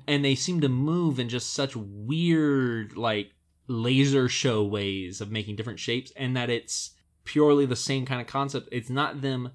[0.06, 3.32] And they seem to move in just such weird, like
[3.66, 6.92] laser show ways of making different shapes, and that it's
[7.24, 8.68] purely the same kind of concept.
[8.72, 9.50] It's not them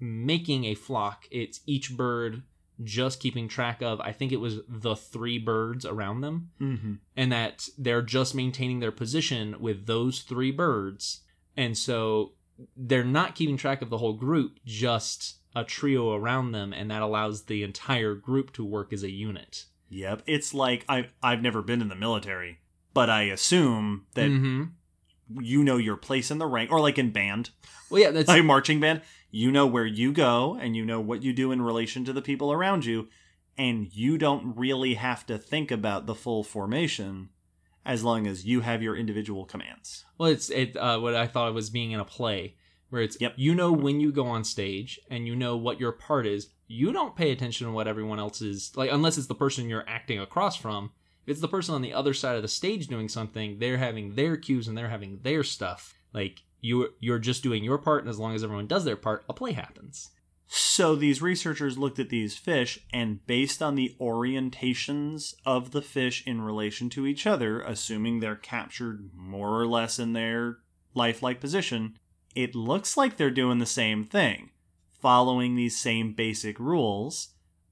[0.00, 2.42] making a flock, it's each bird
[2.82, 6.94] just keeping track of, I think it was the three birds around them, Mm-hmm.
[7.16, 11.20] and that they're just maintaining their position with those three birds.
[11.56, 12.32] And so
[12.76, 17.02] they're not keeping track of the whole group, just a trio around them, and that
[17.02, 19.66] allows the entire group to work as a unit.
[19.90, 22.58] Yep, it's like I I've never been in the military,
[22.94, 24.64] but I assume that hmm
[25.40, 27.50] you know your place in the rank, or like in band,
[27.90, 31.22] Well, yeah, that's like marching band, you know where you go and you know what
[31.22, 33.08] you do in relation to the people around you,
[33.56, 37.30] and you don't really have to think about the full formation
[37.84, 40.04] as long as you have your individual commands.
[40.18, 40.76] well, it's it.
[40.76, 42.56] Uh, what I thought it was being in a play,
[42.90, 43.34] where it's Yep.
[43.36, 46.48] you know when you go on stage and you know what your part is.
[46.68, 49.84] You don't pay attention to what everyone else is like, unless it's the person you're
[49.86, 50.92] acting across from.
[51.24, 54.14] If it's the person on the other side of the stage doing something, they're having
[54.14, 55.94] their cues and they're having their stuff.
[56.12, 59.24] Like you, you're just doing your part, and as long as everyone does their part,
[59.28, 60.10] a play happens.
[60.46, 66.26] So these researchers looked at these fish, and based on the orientations of the fish
[66.26, 70.58] in relation to each other, assuming they're captured more or less in their
[70.94, 71.96] lifelike position,
[72.34, 74.50] it looks like they're doing the same thing,
[75.00, 77.28] following these same basic rules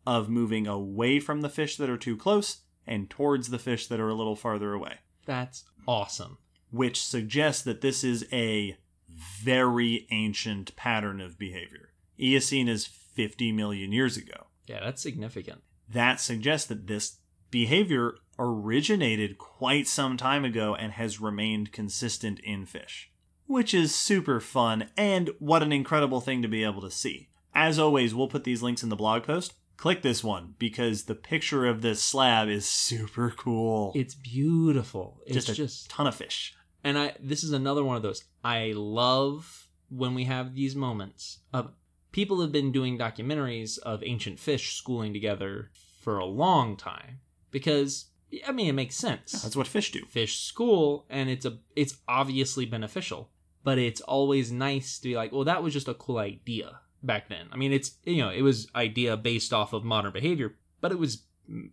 [0.06, 4.00] of moving away from the fish that are too close and towards the fish that
[4.00, 6.36] are a little farther away, That's awesome.
[6.70, 8.76] which suggests that this is a
[9.08, 11.92] very ancient pattern of behavior.
[12.18, 14.48] Eocene is 50 million years ago.
[14.66, 15.62] Yeah, that's significant.
[15.88, 17.16] That suggests that this
[17.50, 23.10] behavior originated quite some time ago and has remained consistent in fish,
[23.46, 27.28] which is super fun and what an incredible thing to be able to see.
[27.54, 29.54] As always, we'll put these links in the blog post.
[29.80, 33.92] Click this one because the picture of this slab is super cool.
[33.94, 35.22] It's beautiful.
[35.24, 36.54] It's just a just ton of fish.
[36.84, 38.22] and I this is another one of those.
[38.44, 41.72] I love when we have these moments of
[42.12, 45.70] people have been doing documentaries of ancient fish schooling together
[46.02, 48.10] for a long time because
[48.46, 49.32] I mean, it makes sense.
[49.40, 50.04] That's what fish do.
[50.04, 53.30] Fish school, and it's a it's obviously beneficial,
[53.64, 57.28] but it's always nice to be like, well, that was just a cool idea back
[57.28, 57.46] then.
[57.52, 60.98] I mean, it's you know, it was idea based off of modern behavior, but it
[60.98, 61.22] was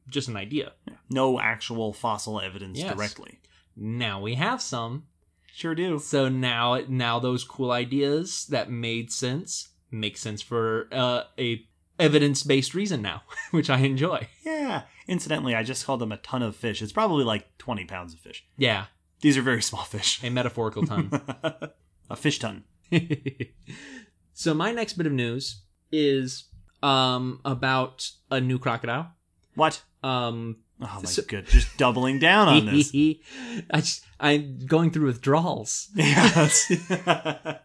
[0.10, 0.74] just an idea.
[1.10, 2.96] No actual fossil evidence Yes.
[2.96, 3.40] directly.
[3.76, 5.06] Now we have some,
[5.54, 6.00] Sure do.
[6.00, 11.64] so now now those cool ideas that made sense make sense for uh, a
[12.00, 14.28] evidence based reason now, which I enjoy.
[14.46, 14.84] Yeah.
[15.08, 16.82] Incidentally, I just called them a ton of fish.
[16.82, 18.46] It's probably like 20 pounds of fish.
[18.58, 18.86] Yeah,
[19.22, 20.22] These are very small fish.
[20.24, 21.10] a metaphorical ton.
[22.10, 22.64] a fish ton.
[24.38, 26.46] so my next bit of news is
[26.84, 29.12] um about a new crocodile.
[29.56, 29.82] What?
[30.04, 32.92] Um Oh my So- god, just doubling down on this.
[33.72, 35.90] I just, I'm going through withdrawals.
[35.96, 36.50] yeah,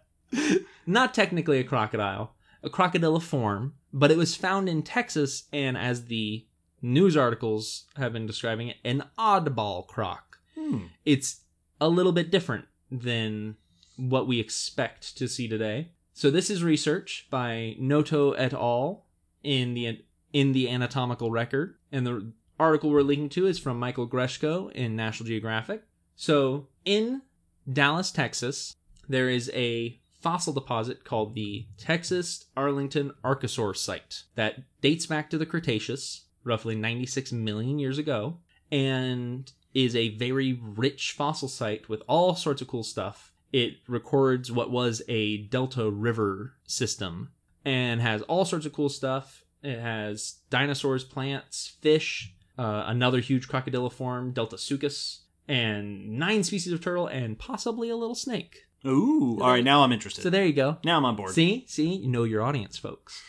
[0.87, 6.47] Not technically a crocodile, a crocodiliform, but it was found in Texas, and as the
[6.81, 10.39] news articles have been describing it, an oddball croc.
[10.59, 10.87] Hmm.
[11.05, 11.43] It's
[11.83, 13.57] a little bit different than
[13.97, 15.91] what we expect to see today.
[16.15, 19.07] So this is research by Noto et al.
[19.43, 24.09] in the in the anatomical record, and the article we're linking to is from Michael
[24.09, 25.83] Greshko in National Geographic.
[26.17, 27.23] So in
[27.71, 28.77] Dallas, Texas,
[29.09, 35.39] there is a fossil deposit called the Texas Arlington Archosaur site that dates back to
[35.39, 38.39] the Cretaceous, roughly 96 million years ago,
[38.71, 43.32] and is a very rich fossil site with all sorts of cool stuff.
[43.53, 47.33] It records what was a delta river system
[47.65, 49.45] and has all sorts of cool stuff.
[49.63, 57.07] It has dinosaurs, plants, fish, uh, another huge crocodiliform, Deltasuchus, and nine species of turtle,
[57.07, 58.67] and possibly a little snake.
[58.87, 59.63] Ooh, all right.
[59.63, 60.23] Now I'm interested.
[60.23, 60.79] So there you go.
[60.85, 61.31] now I'm on board.
[61.31, 63.23] See, see, you know your audience, folks.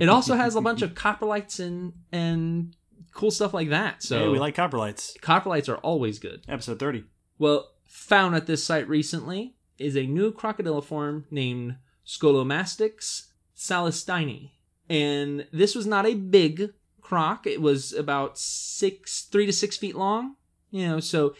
[0.00, 2.74] it also has a bunch of coprolites and and
[3.12, 4.02] cool stuff like that.
[4.02, 5.16] So hey, we like coprolites.
[5.20, 6.42] coprolites are always good.
[6.48, 7.04] Episode 30.
[7.38, 11.74] Well, found at this site recently is a new crocodiliform named
[12.06, 13.26] Scolomastax
[13.56, 14.52] sahlsteini.
[14.88, 17.46] And this was not a big croc.
[17.46, 20.36] It was about six, three to six feet long.
[20.70, 21.34] You know, so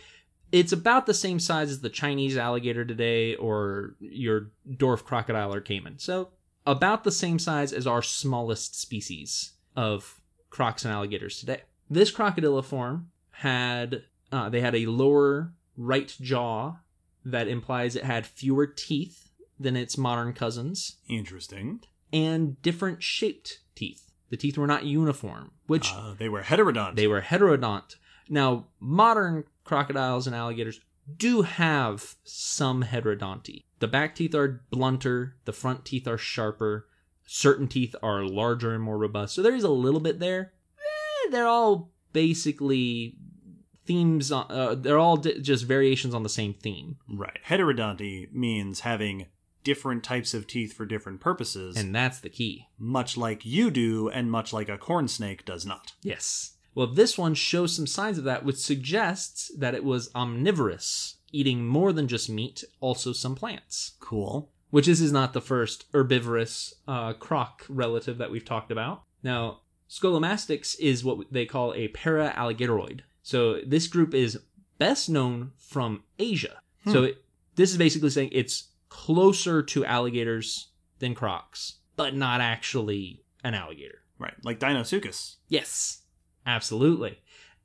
[0.50, 5.60] it's about the same size as the Chinese alligator today or your dwarf crocodile or
[5.60, 6.00] caiman.
[6.00, 6.30] So
[6.66, 11.62] about the same size as our smallest species of crocs and alligators today.
[11.88, 15.52] This crocodiliform had uh, they had a lower
[15.82, 16.76] right jaw
[17.24, 21.80] that implies it had fewer teeth than its modern cousins Interesting.
[22.12, 24.10] and different shaped teeth.
[24.30, 26.96] The teeth were not uniform, which Uh, they were heterodont.
[26.96, 27.96] they were heterodont.
[28.28, 30.80] Now, modern crocodiles and alligators
[31.16, 33.64] do have some heterodonty.
[33.80, 36.86] The back teeth are blunter, the front teeth are sharper,
[37.26, 39.34] certain teeth are larger and more robust.
[39.34, 40.52] So there is a little bit there.
[40.78, 43.16] Eh, they're all basically
[43.94, 46.96] themes, uh, they're all di- just variations on the same theme.
[47.08, 47.38] Right.
[47.46, 49.26] Heterodonty means having
[49.64, 52.66] different types of teeth for different purposes, And that's the key.
[52.78, 55.92] much like you do, and much like a corn snake does not.
[56.02, 56.52] Yes.
[56.74, 61.66] Well, this one shows some signs of that, which suggests that it was omnivorous, eating
[61.66, 63.92] more than just meat, also some plants.
[64.00, 64.50] Cool.
[64.70, 69.02] Which this is not the first herbivorous uh, croc relative that we've talked about.
[69.22, 73.00] Now, Scolomastax is what they call a para-alligatoid.
[73.30, 74.40] So this group is
[74.78, 76.62] best known from Asia.
[76.86, 77.04] So hmm.
[77.04, 83.54] it, this is basically saying it's closer to alligators than crocs, but not actually an
[83.54, 84.00] alligator.
[84.18, 84.34] Right.
[84.42, 85.36] Like Deinosuchus.
[85.46, 86.02] Yes,
[86.44, 87.20] absolutely.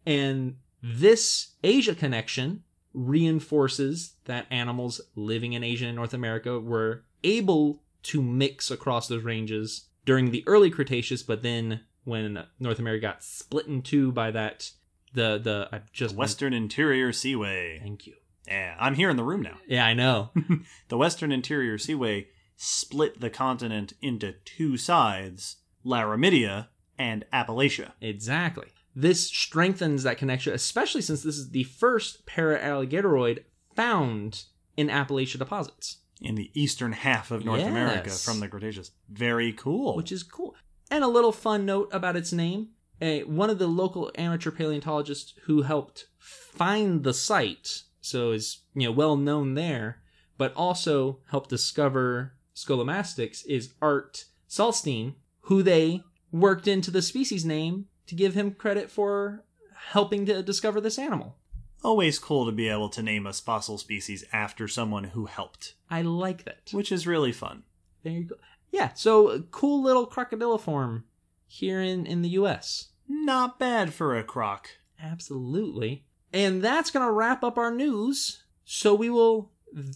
[0.06, 2.62] And this Asia connection
[2.94, 9.24] reinforces that animals living in Asia and North America were able to mix across those
[9.24, 14.30] ranges during the early Cretaceous, but then when North America got split in two by
[14.30, 14.70] that
[15.16, 17.80] the the I've just Western Interior Seaway.
[17.82, 18.14] Thank you.
[18.48, 19.58] Yeah, I'm here in the room now.
[19.68, 20.30] Yeah, I know.
[20.90, 27.94] The Western Interior Seaway split the continent into two sides Laramidia and Appalachia.
[28.02, 28.68] Exactly.
[28.96, 33.44] This strengthens that connection, especially since this is the first para-alligatoid
[33.76, 34.44] found
[34.78, 35.98] in Appalachia deposits.
[36.22, 38.92] in the eastern half of North America from the Cretaceous.
[39.10, 39.96] Very cool.
[39.98, 40.56] which is cool.
[40.90, 42.70] And a little fun note about its name:
[43.02, 48.88] a, one of the local amateur paleontologists who helped find the site, so is you
[48.88, 50.02] know well known there,
[50.38, 57.88] but also helped discover Scolomastax is Art Sahlstein, who they worked into the species name
[58.08, 59.44] to give him credit for
[59.92, 61.38] helping to discover this animal.
[61.84, 66.02] Always cool to be able to name a fossil species after someone who helped, I
[66.02, 66.70] like that.
[66.72, 67.64] which is really fun.
[68.04, 68.36] There you go.
[68.72, 71.04] Yeah, so cool little crocodiliform
[71.48, 72.90] here in in the U.S.
[73.08, 74.70] Not bad for a croc.
[75.02, 76.06] Absolutely.
[76.34, 78.44] And that's going to wrap up our news.
[78.66, 79.52] So we will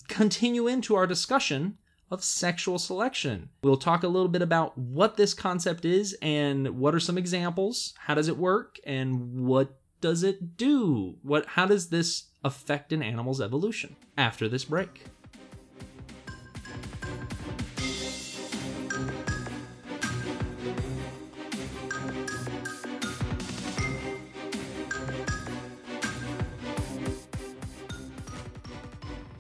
[0.08, 1.78] continue into our discussion
[2.12, 3.50] of sexual selection.
[3.64, 7.94] We'll talk a little bit about what this concept is and what are some examples,
[8.00, 11.18] how does it work, and what does it do?
[11.22, 15.06] What how does this affect an animal's evolution after this break?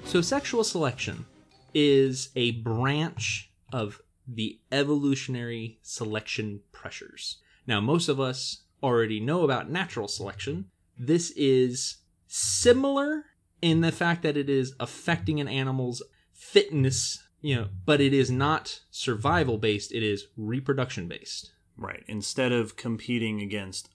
[0.09, 1.27] So, sexual selection
[1.71, 7.37] is a branch of the evolutionary selection pressures.
[7.67, 10.71] Now, most of us already know about natural selection.
[10.97, 13.25] This is similar
[13.61, 16.01] in the fact that it is affecting an animal's
[16.33, 21.51] fitness, you know, but it is not survival based, it is reproduction based.
[21.77, 22.03] Right.
[22.07, 23.89] Instead of competing against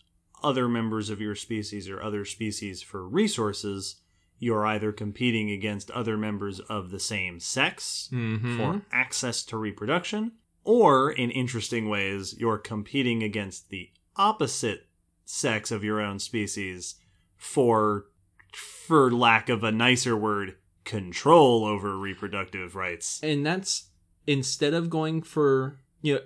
[0.44, 3.96] other members of your species or other species for resources,
[4.44, 8.56] you're either competing against other members of the same sex Mhm.
[8.56, 10.32] for access to reproduction,
[10.62, 14.86] or in interesting ways, you're competing against the opposite
[15.24, 16.96] sex of your own species
[17.36, 18.06] for,
[18.52, 23.18] for lack of a nicer word, control over reproductive rights.
[23.22, 23.88] and that's
[24.26, 26.20] instead of going for you know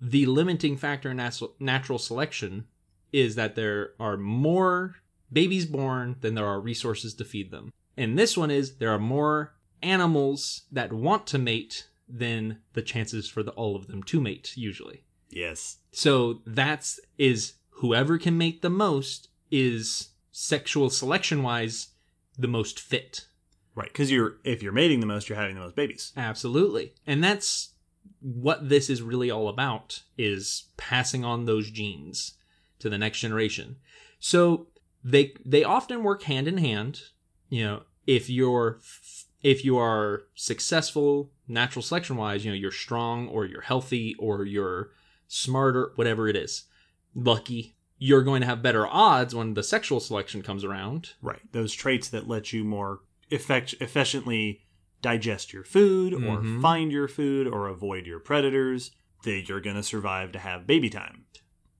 [0.00, 1.16] the limiting factor in
[1.58, 2.66] natural selection
[3.12, 4.96] is that there are more
[5.34, 8.98] babies born than there are resources to feed them and this one is there are
[8.98, 14.20] more animals that want to mate than the chances for the, all of them to
[14.20, 15.78] mate usually Yes.
[15.92, 21.88] so that's is whoever can mate the most is sexual selection wise
[22.38, 23.26] the most fit
[23.74, 23.88] Right.
[23.92, 26.12] Because you're if you're mating the most, you're having the most babies.
[26.16, 26.94] Absolutely.
[27.06, 27.72] And that's
[28.20, 32.34] what this is really all about is passing on those genes
[32.78, 33.76] to the next generation.
[34.20, 34.68] So
[35.04, 37.02] they they often work hand in hand,
[37.48, 38.80] you know, if you're
[39.42, 44.44] if you are successful natural selection wise, you know, you're strong or you're healthy or
[44.46, 44.90] you're
[45.28, 46.64] smarter, whatever it is.
[47.14, 51.10] Lucky, you're going to have better odds when the sexual selection comes around.
[51.20, 51.40] Right.
[51.52, 53.00] Those traits that let you more
[53.30, 54.62] effect- efficiently
[55.02, 56.62] digest your food or Mhm.
[56.62, 58.90] find your food or avoid your predators,
[59.24, 61.26] that you're going to survive to have baby time.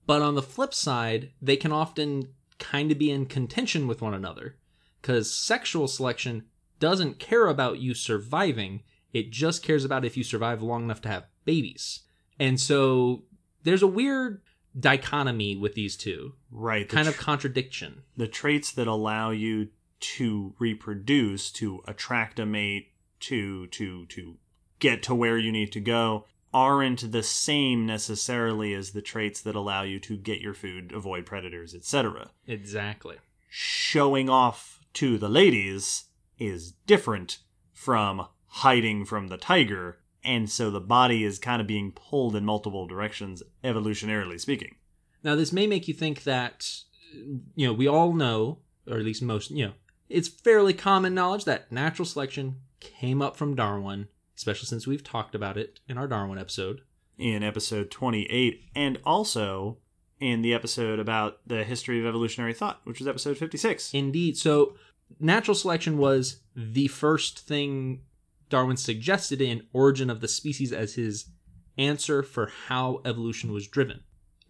[0.05, 4.13] But on the flip side, they can often kind of be in contention with one
[4.13, 4.57] another
[5.01, 6.45] because sexual selection
[6.79, 8.83] doesn't care about you surviving,
[9.13, 12.01] it just cares about if you survive long enough to have babies.
[12.39, 13.23] And so
[13.63, 14.41] there's a weird
[14.77, 16.87] dichotomy with these two, Right.
[16.89, 18.03] The kind of tr- contradiction.
[18.17, 19.69] the traits that allow you
[20.01, 22.91] to reproduce, to attract a mate,
[23.21, 24.37] to to to
[24.79, 26.25] get to where you need to go
[26.55, 31.25] aren't the same necessarily as the traits that allow you to get your food, avoid
[31.25, 32.31] predators, etc.
[32.47, 33.17] Exactly.
[33.49, 36.05] Showing off to the ladies
[36.39, 37.39] is different
[37.73, 42.45] from hiding from the tiger, and so the body is kind of being pulled in
[42.45, 44.75] multiple directions evolutionarily speaking.
[45.23, 46.83] Now, this may make you think that,
[47.55, 49.73] you know, we all know, or at least most, you know,
[50.07, 55.35] it's fairly common knowledge that natural selection came up from Darwin, especially since we've talked
[55.35, 56.81] about it in our Darwin episode.
[57.17, 59.77] in episode 28 and also
[60.19, 64.37] in the episode about the history of evolutionary thought which was episode 56 Indeed.
[64.37, 64.75] So,
[65.19, 68.01] natural selection was the first thing
[68.49, 71.25] Darwin suggested in Origin of the Species as his
[71.77, 74.01] answer for how evolution was driven.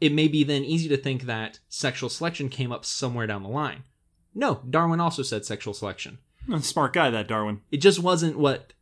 [0.02, 3.50] It may be then easy to think that sexual selection came up somewhere down the
[3.50, 3.84] line.
[4.34, 6.20] No, Darwin also said sexual selection.
[6.60, 8.74] smart guy that darwin It just wasn't what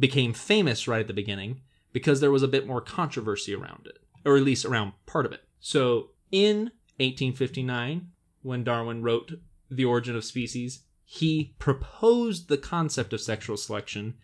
[0.00, 1.60] became famous right at the beginning
[1.92, 5.32] because there was a bit more controversy around it, or at least around part of
[5.32, 5.44] it.
[5.60, 8.08] So, in 1859,
[8.42, 9.32] when Darwin wrote
[9.70, 14.14] The Origin of Species, he proposed the concept of sexual selection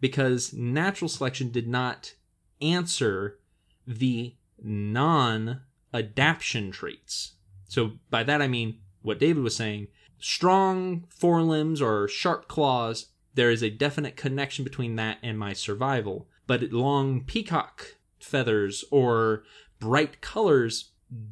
[0.00, 2.14] because natural selection did not
[2.60, 3.38] answer
[3.86, 5.60] the non
[5.92, 7.34] adaption traits.
[7.68, 13.50] So, by that I mean what David was saying strong forelimbs or sharp claws, there
[13.50, 16.28] is a definite connection between that and my survival.
[16.46, 19.44] But long peacock feathers or
[19.78, 20.90] bright colors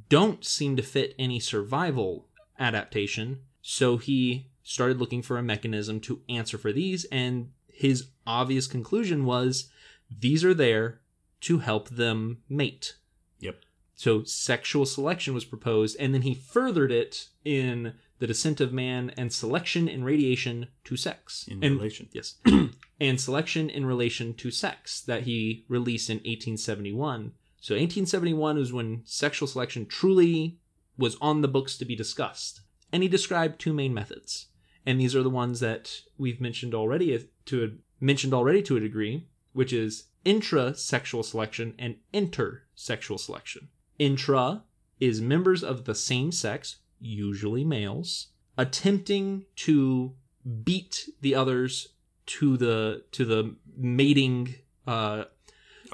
[0.08, 2.26] don't seem to fit any survival
[2.58, 3.40] adaptation.
[3.62, 9.24] So he started looking for a mechanism to answer for these, and his obvious conclusion
[9.24, 9.70] was
[10.10, 11.00] these are there
[11.40, 12.96] to help them mate.
[13.40, 13.56] Yep.
[13.94, 19.12] So sexual selection was proposed, and then he furthered it in The Descent of Man
[19.16, 21.48] and Selection in Radiation to Sex.
[21.48, 22.36] in and, relation Yes.
[23.00, 27.32] and Selection in Relation to Sex that he released in 1871.
[27.60, 30.58] So 1871 was when sexual selection truly
[30.98, 32.60] was on the books to be discussed.
[32.92, 34.46] And he described two main methods.
[34.84, 37.68] And these are the ones that we've mentioned already uh, to a,
[38.04, 43.68] mentioned already to a degree, which is intra-sexual selection and intersexual selection.
[43.98, 44.64] Intra
[44.98, 48.28] is members of the same sex, usually males,
[48.58, 50.14] attempting to
[50.64, 51.88] beat the others
[52.26, 54.54] to the to the mating
[54.86, 55.24] uh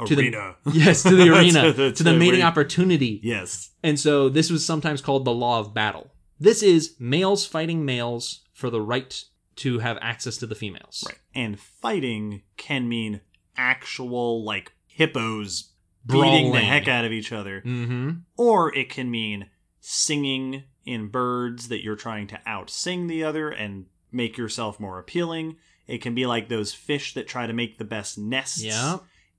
[0.06, 0.56] to the- Arena.
[0.72, 2.42] yes to the arena To to the- the, to the mating ring.
[2.42, 3.70] opportunity yes.
[3.82, 8.42] and so this was sometimes called the law of battle this is males fighting males
[8.52, 9.24] for the right
[9.56, 11.18] to have access to the females Right.
[11.34, 13.22] And fighting can mean
[13.56, 15.72] actual like hippos
[16.06, 19.48] beating the heck out of each other, mm-hmm or it can mean
[19.80, 24.98] singing in birds that you're trying to out sing the other and make yourself more
[24.98, 25.56] appealing.
[25.86, 28.62] It can be like those fish that try to make the best nests.
[28.62, 28.98] yeah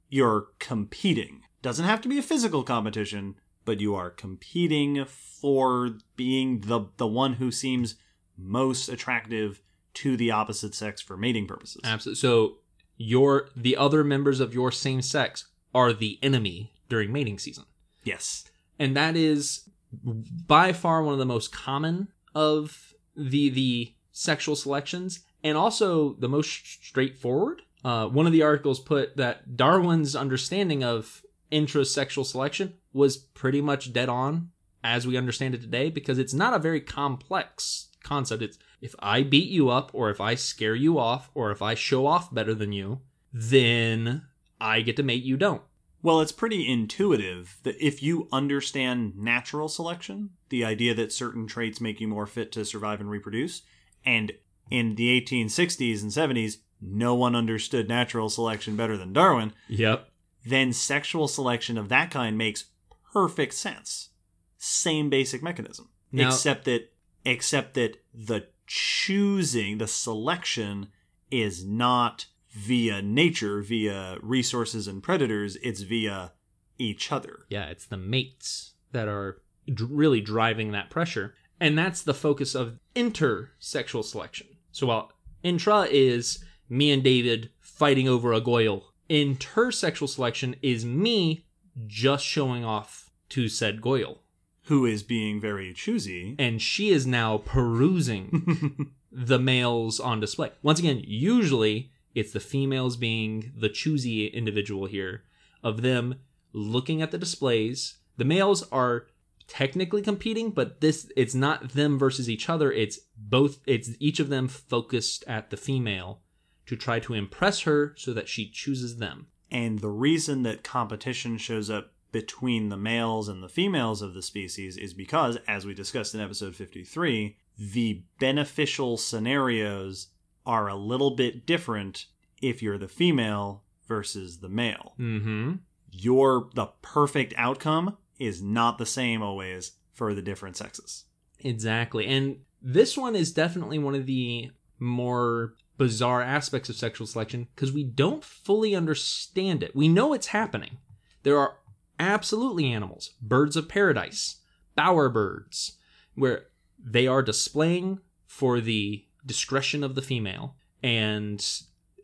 [0.10, 1.42] You're competing.
[1.62, 3.36] Doesn't have to be a physical competition,
[3.66, 7.96] but you are competing for being the the one who seems
[8.38, 9.62] most attractive
[9.96, 11.82] to the opposite sex for mating purposes.
[11.84, 12.58] absolutely so
[12.98, 17.64] your the other members of your same sex are the enemy during mating season
[18.04, 18.46] Yes.
[18.80, 25.22] and that is by far one of the most common of the the sexual selections
[25.44, 27.62] and also the most straightforward.
[27.84, 33.94] Uh, one of the articles put that darwin's understanding of intrasexual selection was pretty much
[33.94, 34.50] dead on
[34.84, 38.42] as we understand it today because it's not a very complex concept.
[38.42, 41.74] It's if i beat you up or if i scare you off or if i
[41.74, 43.02] show off better than you
[43.34, 44.24] then
[44.60, 45.62] i get to mate you don't
[46.02, 51.82] Well, it's pretty intuitive that if you understand natural selection, the idea that certain traits
[51.82, 53.64] make you more fit to survive and reproduce,
[54.06, 54.32] and
[54.70, 60.10] in the 1860s and 70s, no one understood natural selection better than Darwin, yep
[60.46, 62.66] then sexual selection of that kind makes
[63.12, 64.10] perfect sense.
[64.58, 65.90] Same basic mechanism.
[66.12, 66.94] Now- except that
[67.26, 70.88] except that the choosing, the selection
[71.30, 72.28] is not
[72.58, 76.34] via nature, via resources and predators, it's via
[76.80, 77.46] each other.
[77.50, 81.36] Yeah, it's the mates that are d- really driving that pressure.
[81.60, 84.48] And that's the focus of intersexual selection.
[84.72, 85.12] So while
[85.44, 91.46] intra is me and David fighting over a goyle, intersexual selection is me
[91.86, 94.24] just showing off to said goyle.
[94.64, 96.36] Who is being very choosy.
[96.40, 100.52] And she is now perusing the males on display.
[100.62, 105.24] Once again, usually it's the females being the choosy individual here,
[105.64, 106.16] of them
[106.52, 108.00] looking at the displays.
[108.18, 109.06] The males are
[109.48, 112.72] technically competing, but this it's not them versus each other.
[112.72, 116.22] It's both it's each of them focused at the female
[116.66, 119.28] to try to impress her so that she chooses them.
[119.52, 124.24] And the reason that competition shows up between the males and the females of the
[124.24, 130.08] species is because, as we discussed in episode 53, the beneficial scenarios
[130.48, 132.06] are a little bit different
[132.42, 134.96] if you're the female versus the male.
[135.00, 135.56] Mm-hmm.
[135.92, 141.06] Your the perfect outcome is not the same always for the different sexes.
[141.40, 142.08] Exactly.
[142.08, 147.72] And this one is definitely one of the more bizarre aspects of sexual selection because
[147.72, 149.76] we don't fully understand it.
[149.76, 150.78] We know it's happening.
[151.24, 151.58] There are
[152.00, 154.38] absolutely animals, birds of paradise,
[154.78, 155.74] bowerbirds,
[156.16, 156.48] where
[156.84, 160.56] they are displaying for the discretion of the female.
[160.82, 161.46] And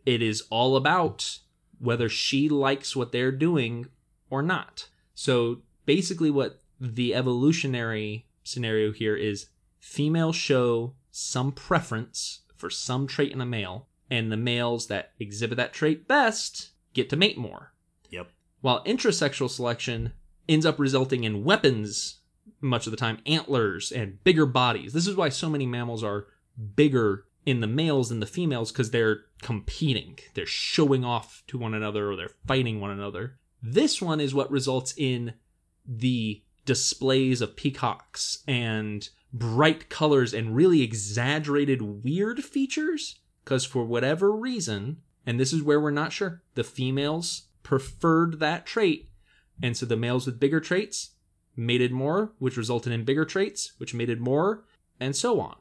[0.06, 1.40] it is all about
[1.80, 3.88] whether she likes what they're doing
[4.30, 4.90] or not.
[5.16, 9.48] So basically, what the evolutionary scenario here is
[9.80, 15.58] females show some preference for some trait in a male, and the males that exhibit
[15.58, 17.74] that trait best get to mate more.
[18.10, 18.30] Yep.
[18.62, 20.14] While intrasexual selection
[20.48, 22.20] ends up resulting in weapons
[22.62, 24.94] much of the time, antlers and bigger bodies.
[24.94, 26.28] This is why so many mammals are
[26.76, 30.18] bigger in the males than the females because they're competing.
[30.34, 33.38] They're showing off to one another or they're fighting one another.
[33.62, 35.34] This one is what results in
[35.86, 44.32] the displays of peacocks and bright colors and really exaggerated weird features because for whatever
[44.32, 49.10] reason and this is where we're not sure the females preferred that trait
[49.62, 51.12] and so the males with bigger traits
[51.56, 54.64] mated more which resulted in bigger traits which mated more
[55.00, 55.56] and so on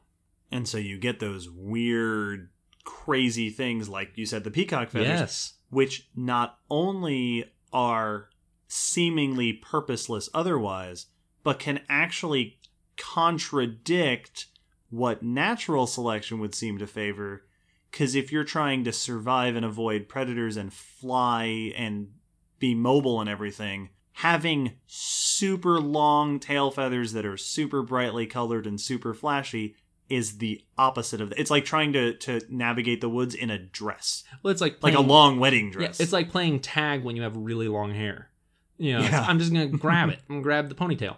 [0.53, 2.49] And so you get those weird,
[2.85, 8.29] crazy things like you said, the peacock feathers, yes which not only are
[8.67, 11.07] seemingly purposeless otherwise,
[11.43, 12.59] but can actually
[12.95, 14.45] contradict
[14.89, 17.45] what natural selection would seem to favor.
[17.89, 22.09] Because if you're trying to survive and avoid predators and fly and
[22.59, 28.79] be mobile and everything, having super long tail feathers that are super brightly colored and
[28.79, 29.75] super flashy
[30.09, 31.39] is the opposite of that.
[31.39, 34.93] It's like trying to to navigate the woods in a dress, Well, it's like like
[34.95, 35.99] a long wedding Yeah, dress.
[35.99, 38.29] it's like playing tag when you have really long hair.
[38.77, 39.25] You know, Yeah.
[39.27, 40.19] I'm just gonna grab it.
[40.29, 41.17] I'm gonna grab the ponytail.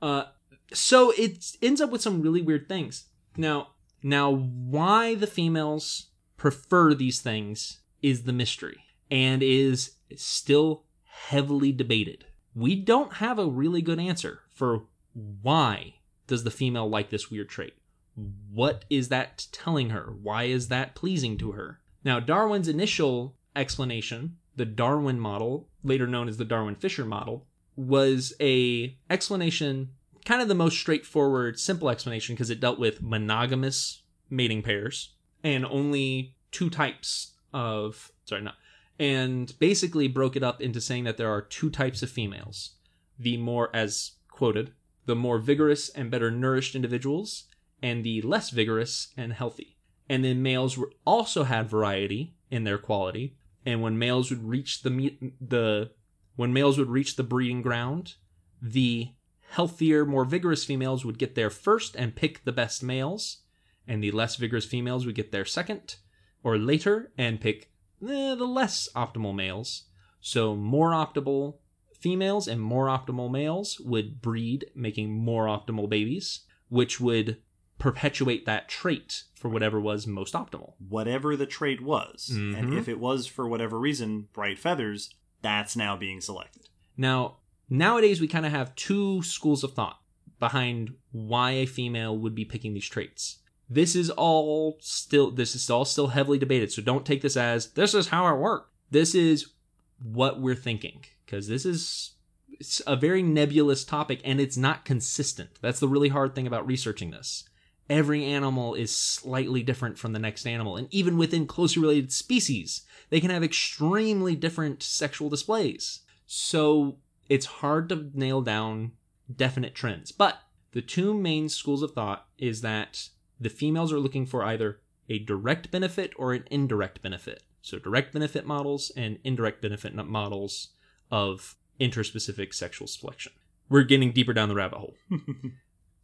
[0.00, 0.24] Uh,
[0.72, 3.06] so it ends up with some really weird things.
[3.36, 3.68] Now,
[4.02, 12.24] now, why the females prefer these things is the mystery and is still heavily debated.
[12.54, 15.94] We don't have a really good answer for why
[16.26, 17.74] does the female like this weird trait.
[18.14, 20.14] What is that telling her?
[20.22, 21.80] Why is that pleasing to her?
[22.04, 27.46] Now, Darwin's initial explanation, the Darwin model, later known as the Darwin-Fisher model,
[27.76, 29.90] was a explanation,
[30.24, 35.64] kind of the most straightforward, simple explanation because it dealt with monogamous mating pairs and
[35.64, 38.54] only two types of sorry, not
[38.98, 42.72] and basically broke it up into saying that there are two types of females.
[43.18, 44.72] The more as quoted,
[45.06, 47.44] the more vigorous and better nourished individuals
[47.82, 49.76] and the less vigorous and healthy.
[50.08, 53.36] And then males were also had variety in their quality.
[53.64, 55.90] And when males would reach the the
[56.36, 58.14] when males would reach the breeding ground,
[58.60, 59.10] the
[59.50, 63.42] healthier, more vigorous females would get there first and pick the best males,
[63.86, 65.96] and the less vigorous females would get there second
[66.42, 67.70] or later and pick
[68.02, 69.84] eh, the less optimal males.
[70.20, 71.58] So more optimal
[71.98, 77.38] females and more optimal males would breed, making more optimal babies, which would
[77.82, 80.74] perpetuate that trait for whatever was most optimal.
[80.88, 82.78] whatever the trait was, and Mhm.
[82.78, 85.10] if it was for whatever reason bright feathers,
[85.42, 86.68] that's now being selected.
[86.96, 90.00] Now, nowadays we kind of have two schools of thought
[90.38, 93.38] behind why a female would be picking these traits.
[93.68, 97.72] This is all still this is all still heavily debated, so don't take this as
[97.72, 98.70] this is how it worked.
[98.92, 99.52] This is
[100.00, 102.12] what we're thinking because this is
[102.60, 105.50] it's a very nebulous topic and it's not consistent.
[105.60, 107.44] That's the really hard thing about researching this.
[107.92, 112.86] Every animal is slightly different from the next animal, and even within closely related species,
[113.10, 116.00] they can have extremely different sexual displays.
[116.26, 116.96] So
[117.28, 118.92] it's hard to nail down
[119.36, 120.10] definite trends.
[120.10, 120.38] But
[120.72, 124.80] the two main schools of thought is that the females are looking for either
[125.10, 127.42] a direct benefit or an indirect benefit.
[127.60, 130.68] So direct benefit models and indirect benefit models
[131.10, 133.32] of interspecific sexual selection.
[133.68, 134.94] We're getting deeper down the rabbit hole.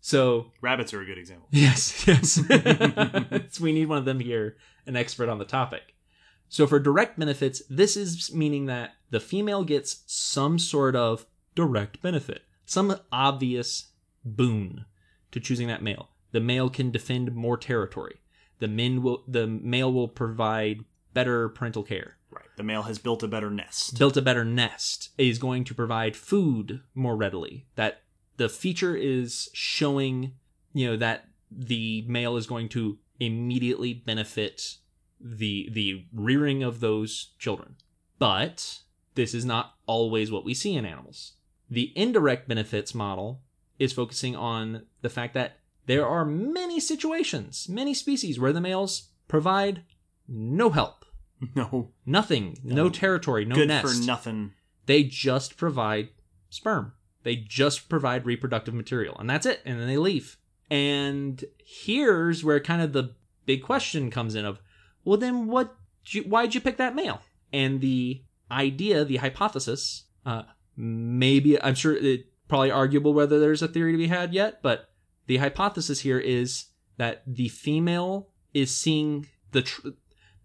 [0.08, 1.48] So Rabbits are a good example.
[1.50, 2.40] Yes, yes.
[3.50, 4.56] So we need one of them here,
[4.86, 5.94] an expert on the topic.
[6.48, 12.00] So for direct benefits, this is meaning that the female gets some sort of direct
[12.00, 13.90] benefit, some obvious
[14.24, 14.86] boon
[15.30, 16.08] to choosing that male.
[16.32, 18.22] The male can defend more territory.
[18.60, 22.44] The men will the male will provide better parental care Right.
[22.56, 23.98] The male has built a better nest.
[23.98, 28.02] built a better nest is going to provide food more readily that
[28.38, 30.32] the feature is showing
[30.72, 34.76] you know that the male is going to immediately benefit
[35.20, 37.76] the the rearing of those children
[38.18, 38.80] but
[39.14, 41.32] this is not always what we see in animals
[41.70, 43.42] the indirect benefits model
[43.78, 49.08] is focusing on the fact that there are many situations many species where the males
[49.28, 49.82] provide
[50.28, 51.04] no help
[51.54, 51.90] No.
[52.06, 52.88] nothing no, No.
[52.90, 54.52] territory no good nest for nothing.
[54.86, 56.08] they just provide
[56.50, 56.92] sperm.
[57.22, 59.60] They just provide reproductive material, and that's it.
[59.64, 60.36] And then they leave.
[60.70, 63.14] And here's where kind of the
[63.46, 64.60] big question comes in: of,
[65.04, 65.74] well, then what?
[66.26, 67.20] Why'd you pick that male?
[67.52, 70.42] And the idea, the hypothesis, uh,
[70.76, 74.88] maybe I'm sure it probably arguable whether there's a theory to be had yet, but
[75.26, 76.66] the hypothesis here is
[76.96, 79.88] that the female is seeing the tr-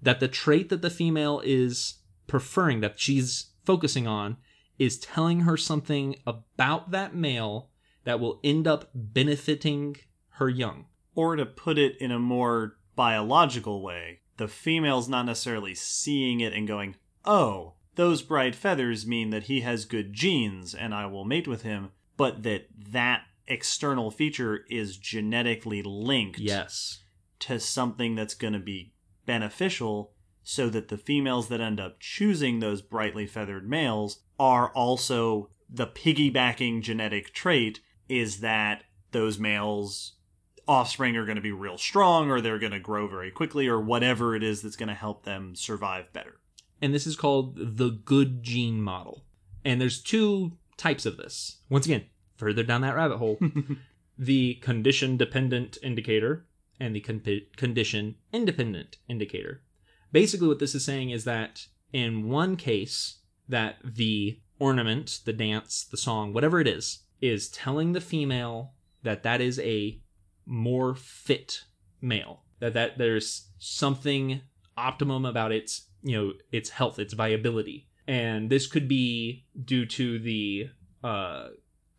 [0.01, 1.95] that the trait that the female is
[2.27, 4.37] preferring that she's focusing on
[4.79, 7.69] is telling her something about that male
[8.03, 9.95] that will end up benefiting
[10.31, 10.85] her young.
[11.15, 16.53] Or to put it in a more biological way, the female's not necessarily seeing it
[16.53, 21.23] and going, oh, those bright feathers mean that he has good genes and I will
[21.25, 27.03] mate with him, but that that external feature is genetically linked Yes.
[27.39, 28.93] to something that's going to be
[29.25, 35.49] beneficial so that the females that end up choosing those brightly feathered males are also
[35.69, 37.79] the piggybacking genetic trait
[38.09, 40.13] is that those males
[40.67, 43.79] offspring are going to be real strong or they're going to grow very quickly or
[43.79, 46.39] whatever it is that's going to help them survive better.
[46.81, 49.25] And this is called the good gene model.
[49.65, 51.57] And there's two types of this.
[51.69, 52.05] Once again,
[52.35, 53.39] further down that rabbit hole,
[54.17, 56.45] the condition dependent indicator
[56.79, 57.21] and the con-
[57.55, 59.61] condition independent indicator.
[60.11, 65.83] Basically what this is saying is that in one case that the ornament, the dance,
[65.83, 68.73] the song, whatever it is, is telling the female
[69.03, 69.99] that that is a
[70.45, 71.63] more fit
[72.01, 72.43] male.
[72.59, 74.41] That that there's something
[74.77, 80.19] optimum about its you know its health, its viability, and this could be due to
[80.19, 80.69] the
[81.03, 81.49] uh,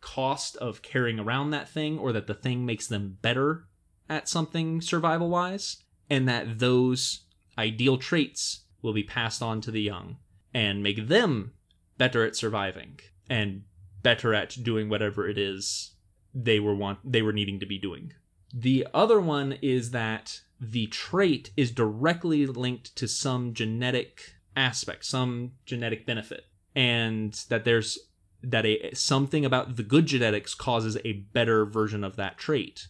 [0.01, 3.67] cost of carrying around that thing, or that the thing makes them better
[4.09, 5.77] at something survival wise,
[6.09, 7.25] and that those
[7.57, 10.17] ideal traits will be passed on to the young
[10.55, 11.51] and make them
[11.97, 12.97] better at surviving
[13.29, 13.63] and
[14.01, 15.91] better at doing whatever it is
[16.33, 18.13] they were want they were needing to be doing.
[18.53, 25.51] The other one is that the trait is directly linked to some genetic aspect, some
[25.65, 27.99] genetic benefit, and that there's
[28.41, 32.87] that a something about the good genetics causes a better version of that trait.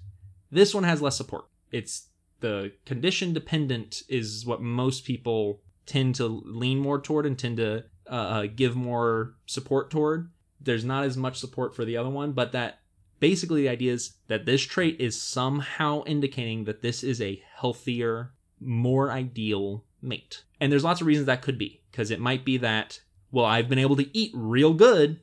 [0.51, 1.45] This one has less support.
[1.71, 2.09] It's
[2.41, 7.83] the condition dependent is what most people tend to lean more toward and tend to
[8.09, 10.29] uh, uh, give more support toward.
[10.59, 12.79] There's not as much support for the other one, but that
[13.19, 18.33] basically the idea is that this trait is somehow indicating that this is a healthier,
[18.59, 20.43] more ideal mate.
[20.59, 23.69] And there's lots of reasons that could be, because it might be that, well, I've
[23.69, 25.19] been able to eat real good,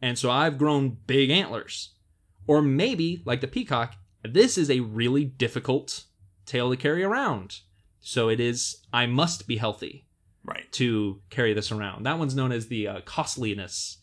[0.00, 1.90] and so I've grown big antlers.
[2.46, 6.04] Or maybe, like the peacock, this is a really difficult
[6.44, 7.60] tail to carry around.
[8.02, 10.06] So it is, I must be healthy
[10.44, 10.70] Right.
[10.72, 12.04] to carry this around.
[12.04, 13.98] That one's known as the uh, costliness.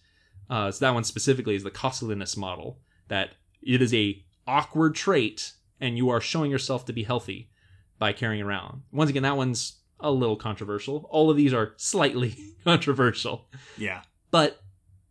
[0.50, 2.80] Uh, so that one specifically is the costliness model.
[3.10, 3.32] That
[3.62, 7.50] it is a awkward trait, and you are showing yourself to be healthy
[8.00, 8.84] by carrying around.
[8.92, 11.06] Once again, that one's a little controversial.
[11.12, 14.02] All of these are slightly controversial, Yeah.
[14.32, 14.62] but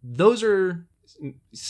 [0.03, 0.87] those are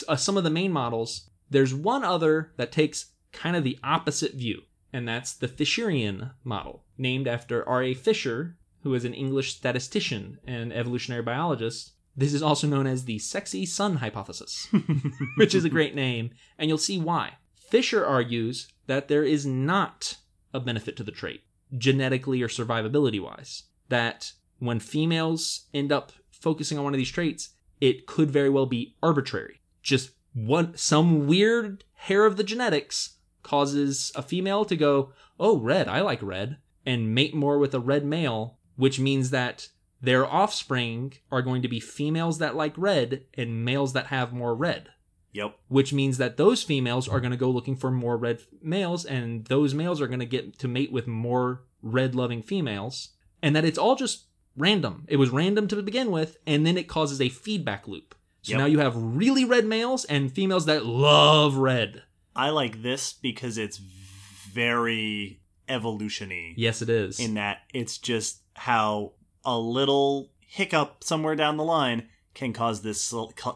[0.07, 1.29] uh, some of the main models.
[1.49, 4.61] There's one other that takes kind of the opposite view,
[4.93, 7.93] and that's the Fisherian model, named after R.A.
[7.93, 11.93] Fisher, who is an English statistician and evolutionary biologist.
[12.15, 14.67] This is also known as the sexy son hypothesis,
[15.37, 17.33] which is a great name, and you'll see why.
[17.55, 20.17] Fisher argues that there is not
[20.53, 21.41] a benefit to the trait,
[21.77, 23.63] genetically or survivability wise.
[23.89, 28.65] That when females end up focusing on one of these traits, it could very well
[28.65, 29.61] be arbitrary.
[29.81, 35.87] Just one some weird hair of the genetics causes a female to go, "Oh, red,
[35.87, 36.57] I like red,"
[36.89, 39.69] and mate more with a red male, which means that
[40.01, 44.55] their offspring are going to be females that like red and males that have more
[44.55, 44.89] red
[45.33, 45.59] Yep.
[45.67, 49.45] which means that those females are going to go looking for more red males and
[49.45, 53.09] those males are going to get to mate with more red loving females
[53.43, 54.25] and that it's all just
[54.57, 58.51] random it was random to begin with and then it causes a feedback loop so
[58.53, 58.59] Yep.
[58.59, 62.03] now you have really red males and females that love red
[62.35, 69.13] I like this because it's very evolutiony yes it is in that it's just how
[69.45, 73.13] a little hiccup somewhere down the line can cause this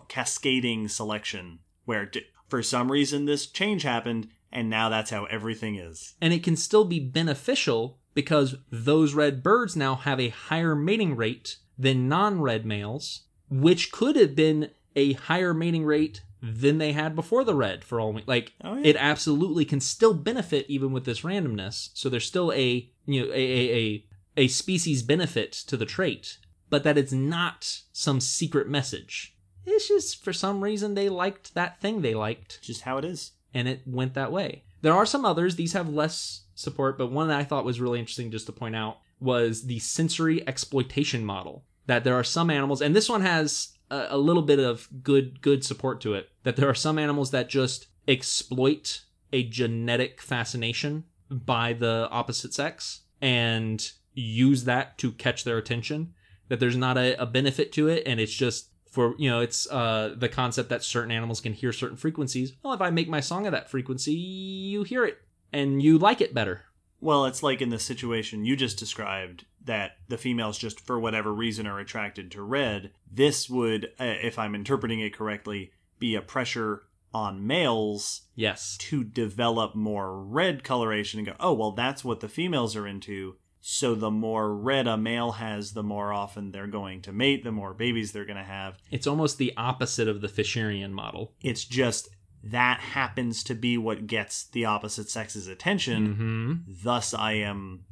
[0.07, 2.09] cascading selection where
[2.47, 6.13] for some reason this change happened and now that's how everything is.
[6.21, 11.15] and it can still be beneficial because those red birds now have a higher mating
[11.15, 17.15] rate than non-red males, which could have been a higher mating rate than they had
[17.15, 18.87] before the red for all we like Oh, yeah.
[18.89, 23.31] it absolutely can still benefit even with this randomness so there's still a you know
[23.31, 24.05] a, a, a,
[24.43, 26.37] a species benefit to the trait
[26.69, 31.79] but that it's not some secret message it's just for some reason they liked that
[31.79, 33.31] thing they liked Just how it is.
[33.53, 34.65] and it went that way.
[34.81, 37.99] There are some others, these have less support, but one that I thought was really
[37.99, 41.63] interesting just to point out was the sensory exploitation model.
[41.85, 45.41] That there are some animals, and this one has a, a little bit of good
[45.41, 51.05] good support to it, that there are some animals that just exploit a genetic fascination
[51.29, 56.13] by the opposite sex and use that to catch their attention.
[56.49, 59.69] That there's not a, a benefit to it, and it's just for you know it's
[59.71, 62.53] uh the concept that certain animals can hear certain frequencies.
[62.63, 65.17] Well if i make my song of that frequency you hear it
[65.51, 66.61] and you like it better
[67.03, 71.33] Well, it's like in the situation you just described that the females just for whatever
[71.33, 72.91] reason are attracted to red.
[73.11, 76.83] This would, uh, if I'm interpreting it correctly, be a pressure
[77.13, 82.29] on males yes to develop more red coloration and go, oh, well, that's what the
[82.29, 83.35] females are into.
[83.59, 87.51] So the more red a male has, the more often they're going to mate, the
[87.51, 88.77] more babies they're going to have.
[88.91, 92.09] it's almost the opposite of the fisherian model It's just
[92.43, 96.07] that happens to be what gets the opposite sex's attention.
[96.07, 96.53] mm-hmm.
[96.83, 97.85] Thus, I am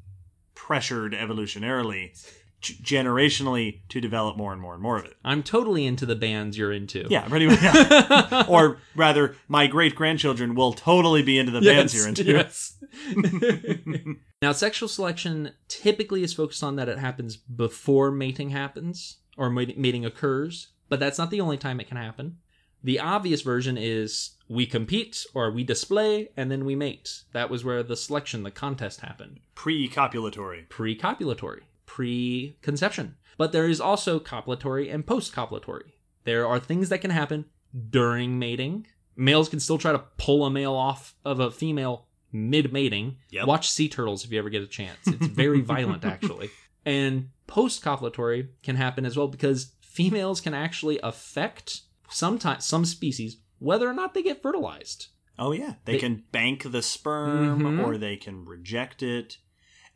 [0.55, 2.11] pressured evolutionarily,
[2.59, 5.15] g- generationally, to develop more and more and more of it.
[5.23, 7.61] i'm totally into the bands you're into Yeah, pretty much.
[7.61, 8.45] yeah.
[8.49, 12.23] or rather, my great grandchildren will totally be into the bands you're into.
[12.25, 12.77] yes.
[14.41, 20.05] now sexual selection typically is focused on that it happens before mating happens or mating
[20.05, 22.37] occurs but that's not the only time it can happen
[22.83, 27.23] The obvious version is we compete or we display and then we mate.
[27.31, 29.39] That was where the selection, the contest happened.
[29.55, 30.67] Pre-copulatory.
[30.69, 33.15] Pre copulatory, pre conception.
[33.37, 35.93] But there is also copulatory and post copulatory.
[36.23, 37.45] There are things that can happen
[37.89, 38.87] during mating.
[39.15, 43.17] Males can still try to pull a male off of a female mid mating.
[43.29, 43.47] Yep.
[43.47, 44.99] Watch sea turtles if you ever get a chance.
[45.05, 46.49] It's very violent, actually.
[46.85, 53.37] And post copulatory can happen as well because females can actually affect sometimes some species
[53.59, 55.07] whether or not they get fertilized.
[55.37, 57.85] Oh yeah, they, They- can bank the sperm Mhm.
[57.85, 59.37] or they can reject it.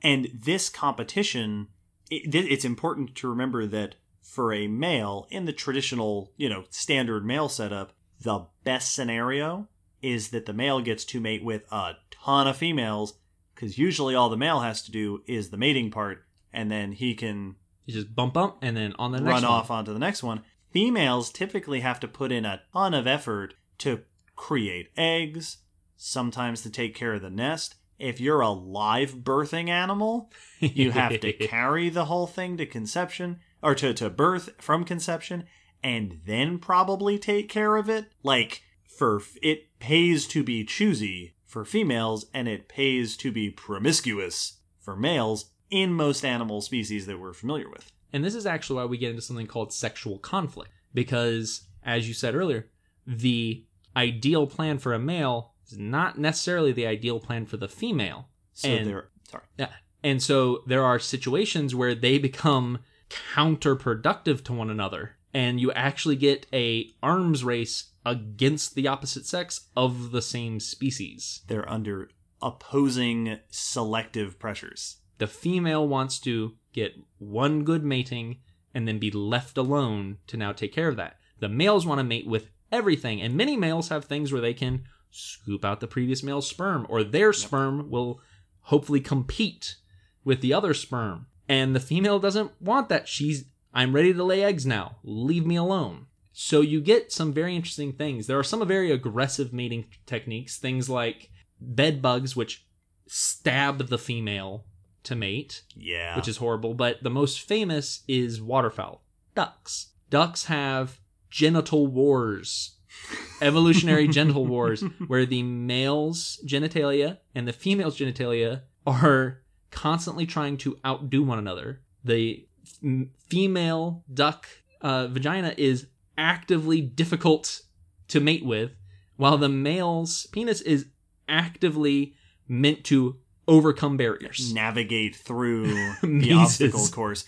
[0.04, 1.68] And this competition,
[2.12, 7.26] it, it's important to remember that for a male in the traditional, you know, standard
[7.26, 9.68] male setup, the best scenario
[10.02, 13.18] is that the male gets to mate with a ton of females
[13.54, 17.14] because usually all the male has to do is the mating part and then he
[17.16, 17.56] can
[17.86, 20.44] You just bump bump and then on the next run off onto the next one.
[20.76, 24.02] Females typically have to put in a ton of effort to
[24.36, 25.60] create eggs,
[25.96, 27.76] sometimes to take care of the nest.
[27.98, 33.40] If you're a live birthing animal, you have to carry the whole thing to conception
[33.64, 35.46] or to, to birth from conception
[35.82, 38.08] and then probably take care of it.
[38.22, 44.58] Like for it pays to be choosy for females and it pays to be promiscuous
[44.82, 47.94] for males in most animal species that we're familiar with.
[48.16, 50.72] And this is actually why we get into something called sexual conflict.
[50.94, 52.70] Because, as you said earlier,
[53.06, 58.30] the ideal plan for a male is not necessarily the ideal plan for the female.
[58.54, 59.44] So And- they're sorry.
[59.58, 59.74] Yeah.
[60.02, 65.18] And so there are situations where they become counterproductive to one another.
[65.34, 71.42] And you actually get a arms race against the opposite sex of the same species.
[71.48, 72.10] They're under
[72.42, 75.02] opposing selective pressures.
[75.18, 78.38] The female wants to get one good mating
[78.74, 81.16] and then be left alone to now take care of that.
[81.40, 84.84] The males want to mate with everything, and many males have things where they can
[85.10, 88.20] scoop out the previous male's sperm, or their sperm will
[88.64, 89.78] hopefully compete
[90.26, 91.28] with the other sperm.
[91.48, 93.08] And the female doesn't want that.
[93.08, 94.98] She's, I'm ready to lay eggs now.
[95.04, 96.08] Leave me alone.
[96.34, 98.28] So you get some very interesting things.
[98.28, 101.30] There are some very aggressive mating techniques, things like
[101.62, 102.66] bed bugs, which
[103.08, 104.66] stab the female
[105.06, 106.16] to mate, Yeah.
[106.16, 106.74] which is horrible.
[106.74, 109.04] But the most famous is waterfowl,
[109.36, 109.88] ducks.
[110.10, 111.00] Ducks have
[111.30, 112.76] genital wars,
[113.42, 119.42] evolutionary genital wars, where the male's genitalia and the female's genitalia are
[119.72, 121.82] constantly trying to outdo one another.
[122.04, 124.48] The f- female duck
[124.82, 125.88] uh, vagina is
[126.18, 127.62] actively difficult
[128.08, 128.72] to mate with,
[129.18, 130.86] while the male's penis is
[131.28, 132.14] actively
[132.48, 133.18] meant to
[133.48, 134.54] overcome barriers.
[134.54, 135.68] navigate through
[136.04, 137.26] the obstacle course.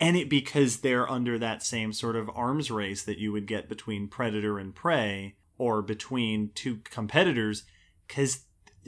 [0.00, 3.68] And it because they're under that same sort of arms race that you would get
[3.68, 7.64] between predator and prey or between two competitors
[8.06, 8.44] cuz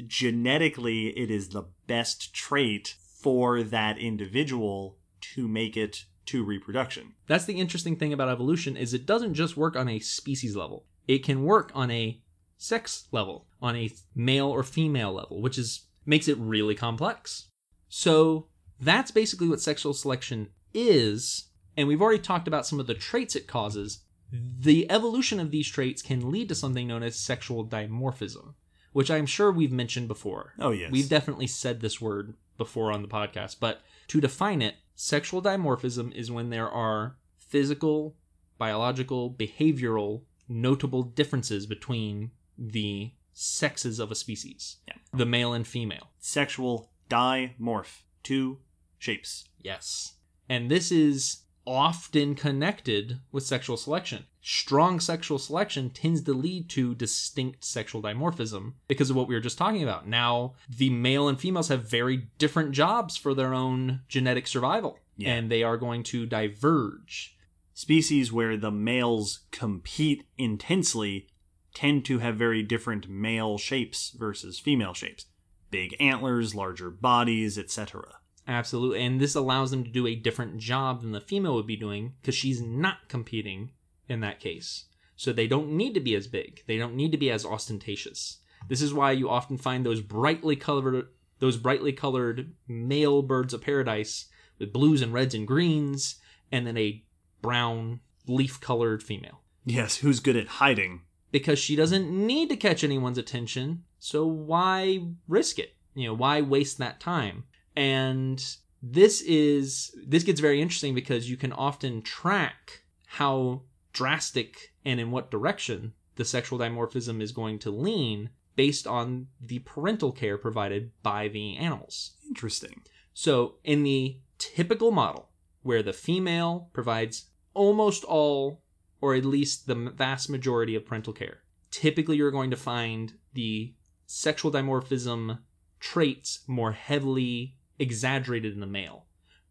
[0.07, 7.15] genetically it is the best trait for that individual to make it to reproduction.
[7.27, 10.87] That's the interesting thing about evolution is it doesn't just work on a species level.
[11.09, 12.21] It can work on a
[12.57, 17.49] sex level, on a male or female level, which is makes it really complex.
[17.89, 18.47] So,
[18.81, 23.37] that's basically what sexual selection is, and we've already talked about some of the traits
[23.37, 24.01] it causes.
[24.33, 28.55] The evolution of these traits can lead to something known as sexual dimorphism,
[28.93, 30.55] which I'm sure we've mentioned before.
[30.59, 30.91] Oh yes.
[30.91, 36.15] We've definitely said this word before on the podcast, but to define it, sexual dimorphism
[36.15, 38.17] is when there are physical,
[38.59, 44.77] biological, behavioral, notable differences between the sexes of a species.
[44.87, 44.95] Yeah.
[45.13, 46.11] The male and female.
[46.19, 48.59] sexual dimorph, two
[48.99, 49.49] shapes.
[49.61, 50.15] Yes.
[50.49, 54.25] And this is often connected with sexual selection.
[54.43, 59.41] Strong sexual selection tends to lead to distinct sexual dimorphism because of what we were
[59.41, 60.07] just talking about.
[60.09, 65.35] Now, the male and females have very different jobs for their own genetic survival, Yeah.
[65.35, 67.37] and they are going to diverge.
[67.73, 71.27] species where the males compete intensely
[71.75, 75.27] tend to have very different male shapes versus female shapes.
[75.71, 78.19] Big antlers, larger bodies, etc.
[78.49, 79.05] Absolutely.
[79.05, 82.15] And this allows them to do a different job than the female would be doing
[82.21, 83.71] because she's not competing
[84.09, 84.87] in that case.
[85.15, 86.63] So they don't need to be as big.
[86.67, 88.39] They don't need to be as ostentatious.
[88.69, 91.09] This is why you often find those brightly colored
[91.39, 94.27] those brightly colored male birds of paradise
[94.59, 96.17] with blues and reds and greens
[96.53, 97.03] and then a
[97.41, 101.03] brown leaf colored female Yes, who's good at hiding?
[101.31, 103.85] Because she doesn't need to catch anyone's attention.
[103.99, 105.75] So why risk it?
[105.95, 107.45] You know, why waste that time?
[107.77, 108.45] And
[108.83, 113.63] this is this gets very interesting because you can often track how
[113.93, 119.59] drastic and in what direction the sexual dimorphism is going to lean based on the
[119.61, 122.13] parental care provided by the animals.
[122.29, 122.83] Interesting.
[123.15, 125.29] So, in the typical model,
[125.63, 128.60] where the female provides almost all,
[129.01, 133.75] or at least the vast majority of parental care, typically you're going to find the
[134.07, 135.39] sexual dimorphism
[135.79, 139.07] traits more heavily exaggerated in the male.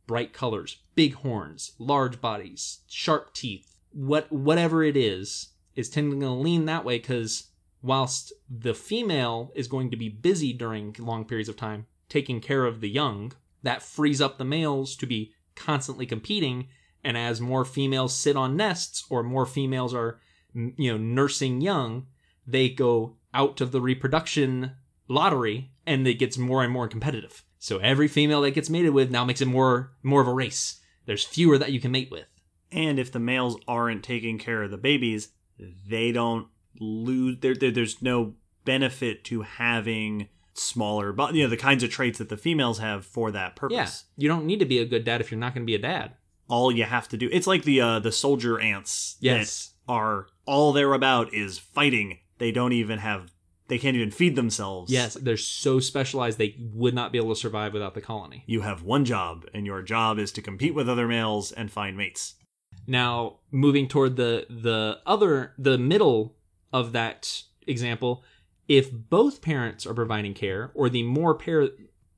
[0.05, 6.29] Bright colors, big horns, large bodies, sharp teeth, what whatever it is, is tending to
[6.29, 7.49] lean that way because
[7.81, 12.65] whilst the female is going to be busy during long periods of time taking care
[12.65, 13.31] of the young,
[13.63, 16.67] that frees up the males to be constantly competing.
[17.03, 20.19] And as more females sit on nests or more females are,
[20.53, 22.07] you know, nursing young,
[22.45, 24.71] they go out of the reproduction
[25.07, 27.43] lottery and it gets more and more competitive.
[27.57, 30.79] So every female that gets mated with now makes it more more of a race.
[31.05, 32.27] There's fewer that you can mate with.
[32.71, 36.47] And if the males aren't taking care of the babies, they don't
[36.79, 37.37] lose.
[37.41, 42.19] There, there there's no benefit to having smaller, but you know the kinds of traits
[42.19, 43.75] that the females have for that purpose.
[43.75, 43.89] Yeah,
[44.23, 45.79] you don't need to be a good dad if you're not going to be a
[45.79, 46.13] dad.
[46.49, 49.73] All you have to do, it's like the uh, the soldier ants Yes.
[49.87, 52.19] that are all they're about is fighting.
[52.39, 53.31] They don't even have,
[53.67, 54.91] they can't even feed themselves.
[54.91, 58.43] Yes, they're so specialized they would not be able to survive without the colony.
[58.47, 61.95] You have one job, and your job is to compete with other males and find
[61.95, 62.35] mates.
[62.87, 66.35] Now, moving toward the the other the middle
[66.73, 68.23] of that example,
[68.67, 71.69] if both parents are providing care or the more pair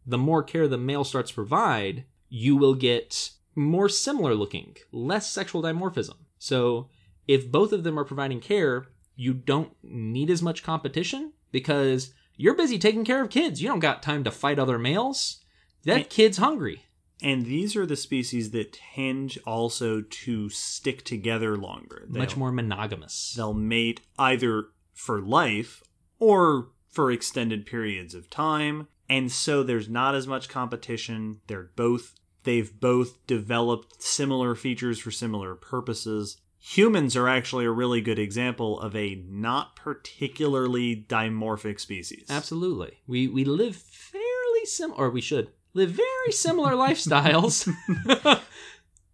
[0.05, 5.29] the more care the male starts to provide, you will get more similar looking, less
[5.29, 6.15] sexual dimorphism.
[6.37, 6.89] So,
[7.27, 12.55] if both of them are providing care, you don't need as much competition because you're
[12.55, 13.61] busy taking care of kids.
[13.61, 15.43] You don't got time to fight other males.
[15.83, 16.09] That Right.
[16.09, 16.83] kid's hungry.
[17.21, 22.07] And these are the species that tend also to stick together longer.
[22.09, 23.33] Much They'll- more monogamous.
[23.35, 25.83] They'll mate either for life
[26.17, 28.87] or for extended periods of time.
[29.07, 31.41] And so there's not as much competition.
[31.47, 36.37] They're both they've both developed similar features for similar purposes.
[36.59, 42.27] Humans are actually a really good example of a not particularly dimorphic species.
[42.29, 42.99] Absolutely.
[43.07, 47.67] We we live fairly sim or we should live very similar lifestyles.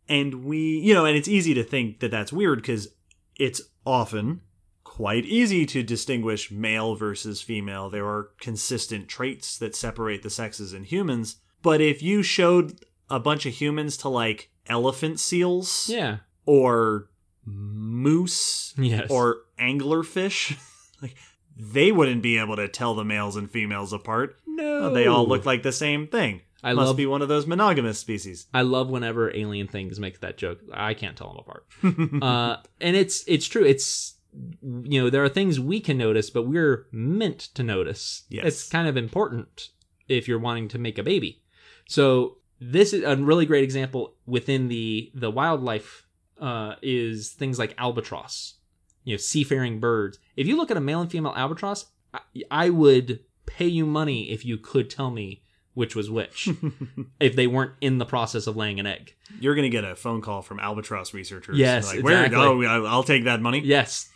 [0.09, 2.89] and we you know and it's easy to think that that's weird because
[3.35, 4.41] it's often
[4.83, 10.73] quite easy to distinguish male versus female there are consistent traits that separate the sexes
[10.73, 12.79] in humans but if you showed
[13.09, 16.17] a bunch of humans to like elephant seals yeah.
[16.45, 17.09] or
[17.45, 19.09] moose Yes.
[19.09, 20.57] or anglerfish
[21.01, 21.15] like
[21.55, 24.93] they wouldn't be able to tell the males and females apart no.
[24.93, 27.99] they all look like the same thing I must love be one of those monogamous
[27.99, 30.59] species I love whenever alien things make that joke.
[30.73, 31.65] I can't tell them apart.
[32.23, 33.63] uh, and it's it's true.
[33.63, 34.15] It's
[34.63, 38.23] you know there are things we can notice, but we're meant to notice.
[38.29, 38.45] Yes.
[38.45, 39.69] It's kind of important
[40.07, 41.43] if you're wanting to make a baby.
[41.87, 46.05] So this is a really great example within the the wildlife
[46.39, 48.55] uh, is things like albatross.
[49.03, 50.19] You know, seafaring birds.
[50.35, 52.19] If you look at a male and female albatross, I,
[52.51, 55.43] I would pay you money if you could tell me
[55.73, 56.49] which was which
[57.19, 59.15] if they weren't in the process of laying an egg.
[59.39, 61.57] You're going to get a phone call from albatross researchers.
[61.57, 62.25] Yes, like, where?
[62.25, 62.39] exactly.
[62.39, 63.61] Oh, I- I'll take that money.
[63.63, 64.09] Yes.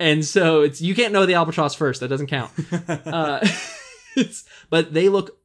[0.00, 2.00] And so it's you can't know the albatross first.
[2.00, 2.50] That doesn't count.
[2.88, 3.46] Uh,
[4.16, 5.38] it's, but they look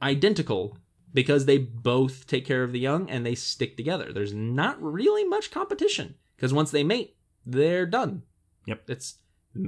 [0.00, 0.78] identical
[1.16, 4.12] because they both take care of the young and they stick together.
[4.12, 8.22] There's not really much competition because once they mate, they're done.
[8.66, 8.82] Yep.
[8.90, 9.14] It's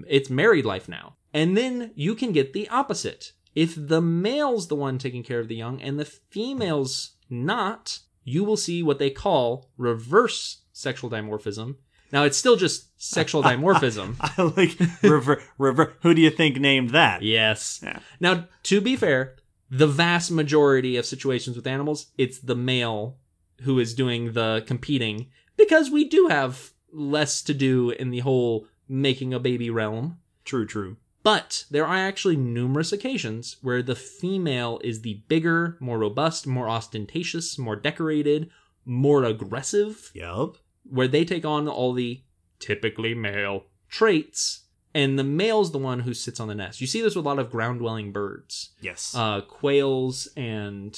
[0.07, 1.16] it's married life now.
[1.32, 3.32] And then you can get the opposite.
[3.55, 8.44] If the male's the one taking care of the young and the female's not, you
[8.44, 11.76] will see what they call reverse sexual dimorphism.
[12.12, 14.16] Now it's still just sexual dimorphism.
[14.20, 15.94] I like rever, rever.
[16.03, 17.22] Who do you think named that?
[17.22, 17.80] Yes.
[17.82, 18.01] Yeah.
[18.20, 19.36] Now, to be fair,
[19.71, 23.19] the vast majority of situations with animals, it's the male
[23.62, 28.66] who is doing the competing because we do have less to do in the whole
[28.89, 30.19] making a baby realm.
[30.45, 30.97] True, true.
[31.23, 36.71] But there are actually numerous occasions where the female is the bigger, more robust, more
[36.71, 38.51] ostentatious, more decorated,
[38.87, 40.57] more aggressive, Yup.
[40.89, 42.23] where they take on all the
[42.61, 44.64] typically male traits,
[44.99, 46.80] and the male's the one who sits on the nest.
[46.80, 49.14] You see this with a lot of ground dwelling birds, Yes.
[49.16, 50.92] uh, quails and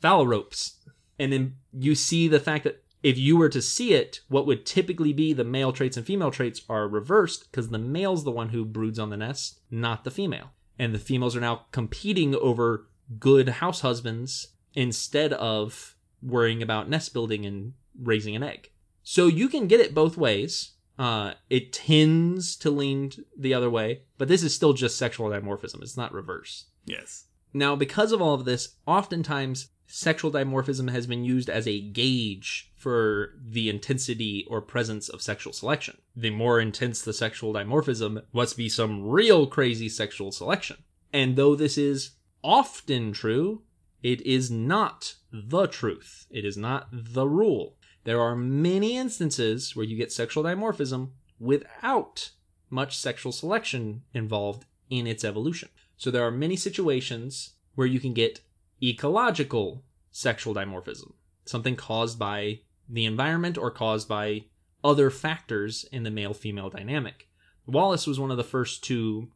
[0.00, 0.76] phalaropes.
[1.18, 4.64] And then you see the fact that if you were to see it, what would
[4.66, 8.50] typically be the male traits and female traits are reversed because the male's the one
[8.50, 10.52] who broods on the nest, not the female.
[10.78, 12.86] And the females are now competing over
[13.18, 18.70] good house husbands instead of worrying about nest building and raising an egg.
[19.02, 20.72] So you can get it both ways.
[21.00, 25.80] Uh, it tends to lean the other way, but this is still just sexual dimorphism.
[25.80, 26.66] It's not reverse.
[26.84, 27.24] Yes.
[27.54, 32.70] Now, because of all of this, oftentimes sexual dimorphism has been used as a gauge
[32.76, 35.96] for the intensity or presence of sexual selection.
[36.14, 40.84] The more intense the sexual dimorphism must be some real crazy sexual selection.
[41.14, 42.10] And though this is
[42.44, 43.62] often true,
[44.02, 46.26] it is not the truth.
[46.30, 47.76] It is not the rule.
[48.10, 52.30] There are many instances where you get sexual dimorphism without
[52.68, 55.68] much sexual selection involved in its evolution.
[55.96, 58.40] So there are many situations where you can get
[58.82, 61.12] ecological sexual dimorphism,
[61.44, 64.46] something caused by the environment or caused by
[64.82, 67.28] other factors in the male female dynamic.
[67.64, 69.30] Wallace was one of the first to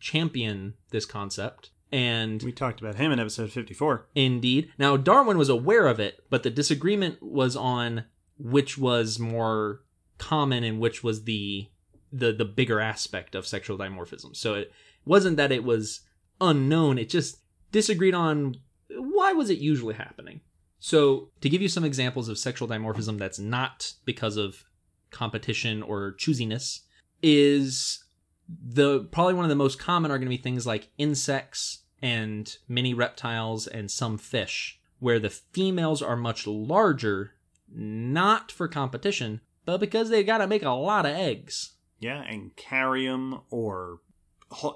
[0.00, 1.70] champion this concept.
[1.92, 4.08] And We talked about him in episode 54.
[4.16, 4.72] Indeed.
[4.78, 8.06] Now, Darwin was aware of it, but the disagreement was on
[8.38, 9.82] which was more
[10.18, 11.68] common and which was the
[12.12, 14.34] the the bigger aspect of sexual dimorphism.
[14.34, 14.72] So it
[15.04, 16.00] wasn't that it was
[16.40, 17.38] unknown; it just
[17.72, 18.56] disagreed on
[18.88, 20.40] why was it usually happening.
[20.78, 24.64] So, to give you some examples of sexual dimorphism that's not because of
[25.10, 26.80] competition or choosiness,
[27.22, 28.04] is
[28.48, 32.58] the probably one of the most common are going to be things like insects and
[32.68, 37.32] many reptiles and some fish, where the females are much larger,
[37.72, 41.72] not for competition, but because they've got to make a lot of eggs.
[41.98, 44.00] Yeah, and carry 'em or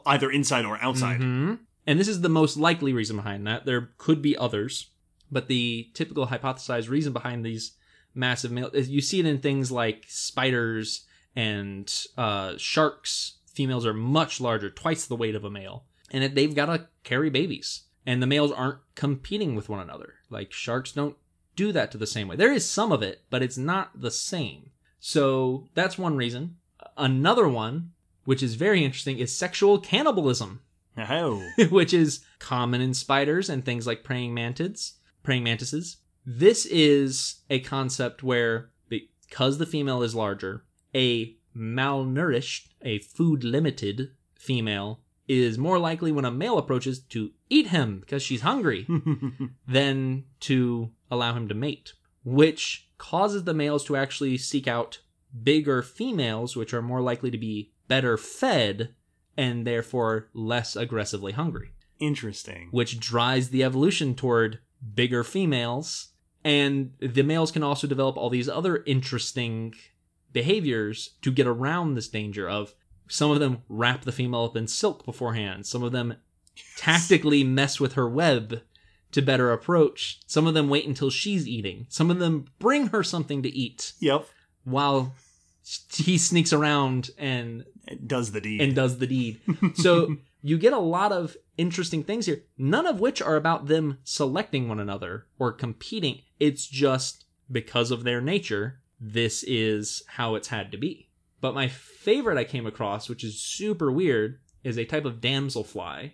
[0.07, 1.20] either inside or outside.
[1.20, 1.61] Mhm.
[1.86, 3.66] And this is the most likely reason behind that.
[3.66, 4.91] There could be others,
[5.30, 7.72] but the typical hypothesized reason behind these
[8.14, 13.38] massive male is you see it in things like spiders and uh, sharks.
[13.47, 17.30] Females are much larger, twice the weight of a male, and they've got to carry
[17.30, 17.82] babies.
[18.07, 20.14] And the males aren't competing with one another.
[20.30, 21.16] Like sharks don't
[21.57, 22.36] do that to the same way.
[22.36, 24.70] There is some of it, but it's not the same.
[24.98, 26.57] So that's one reason.
[26.96, 27.92] Another one,
[28.24, 30.61] which is very interesting, is sexual cannibalism
[30.98, 31.42] Oh.
[31.70, 35.98] which is common in spiders and things like praying mantids, praying mantises.
[36.26, 44.11] This is a concept where because the female is larger, a malnourished, a food limited
[44.34, 48.86] female is more likely when a male approaches to eat him because she's hungry
[49.68, 51.95] than to allow him to mate,
[52.25, 55.01] which causes the males to actually seek out
[55.43, 58.95] bigger females, which are more likely to be better fed
[59.37, 62.69] and therefore less aggressively hungry, Interesting.
[62.71, 64.59] which drives the evolution toward
[64.95, 66.09] bigger females.
[66.45, 69.75] And the males can also develop all these other interesting
[70.33, 72.75] behaviors to get around this danger of
[73.09, 76.15] some of them wrap the female up in silk beforehand, some of them
[76.77, 78.63] tactically mess with her web
[79.13, 83.03] to better approach, some of them wait until she's eating, some of them bring her
[83.03, 84.27] something to eat Yep.
[84.65, 85.15] while
[85.95, 88.61] he sneaks around and It does the deed.
[88.61, 89.41] and does the deed.
[89.75, 93.99] So you get a lot of interesting things here, none of which are about them
[94.05, 96.23] selecting one another or competing.
[96.39, 101.09] It's just because of their nature, this is how it's had to be.
[101.41, 106.13] But my favorite I came across, which is super weird, is a type of damselfly.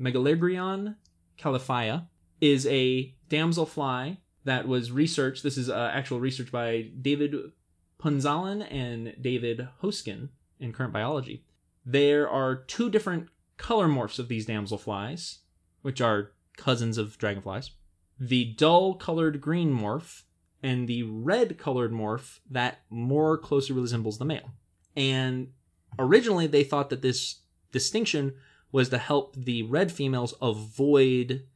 [0.00, 0.96] Megalagrion
[1.38, 2.06] calliphya
[2.40, 5.42] is a damselfly that was researched.
[5.42, 7.34] This is uh, actual research by David
[8.00, 10.28] Punzalan and David Hosken
[10.60, 11.44] in current biology.
[11.84, 15.38] There are two different color morphs of these damselflies,
[15.82, 17.70] which are cousins of dragonflies.
[18.18, 20.22] The dull colored green morph
[20.62, 24.50] and the red colored morph that more closely resembles the male.
[24.96, 25.52] And
[25.98, 27.40] originally they thought that this
[27.70, 28.34] distinction
[28.72, 31.46] was to help the red females avoid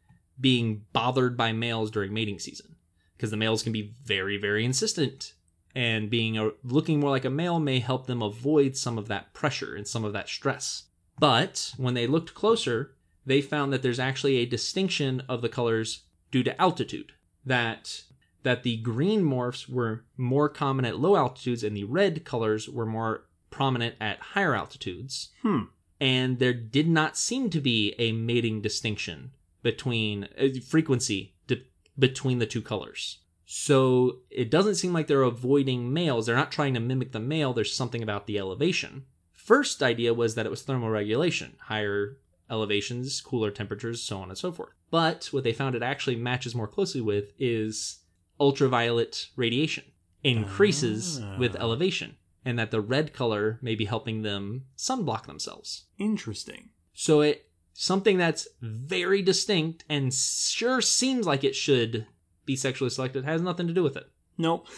[0.41, 2.77] being bothered by males during mating season
[3.17, 5.35] because the males can be very very insistent
[5.75, 9.33] and being a, looking more like a male may help them avoid some of that
[9.33, 10.85] pressure and some of that stress.
[11.19, 12.95] But when they looked closer,
[13.25, 17.13] they found that there's actually a distinction of the colors due to altitude.
[17.45, 18.03] That
[18.43, 22.87] that the green morphs were more common at low altitudes and the red colors were
[22.87, 25.31] more prominent at higher altitudes.
[25.43, 25.65] Hmm.
[26.01, 29.31] And there did not seem to be a mating distinction
[29.63, 31.65] between uh, frequency di-
[31.99, 33.19] between the two colors.
[33.45, 36.27] So it doesn't seem like they're avoiding males.
[36.27, 37.53] They're not trying to mimic the male.
[37.53, 39.05] There's something about the elevation.
[39.33, 42.17] First idea was that it was thermoregulation, higher
[42.51, 44.73] elevations, cooler temperatures, so on and so forth.
[44.91, 47.99] But what they found it actually matches more closely with is
[48.41, 49.85] ultraviolet radiation
[50.23, 51.37] increases Ah.
[51.39, 55.85] with elevation, and that the red color may be helping them sunblock themselves.
[55.99, 56.71] Interesting.
[56.95, 62.07] So it something that's very distinct and sure seems like it should
[62.45, 64.09] be sexually selected has nothing to do with it.
[64.37, 64.67] Nope.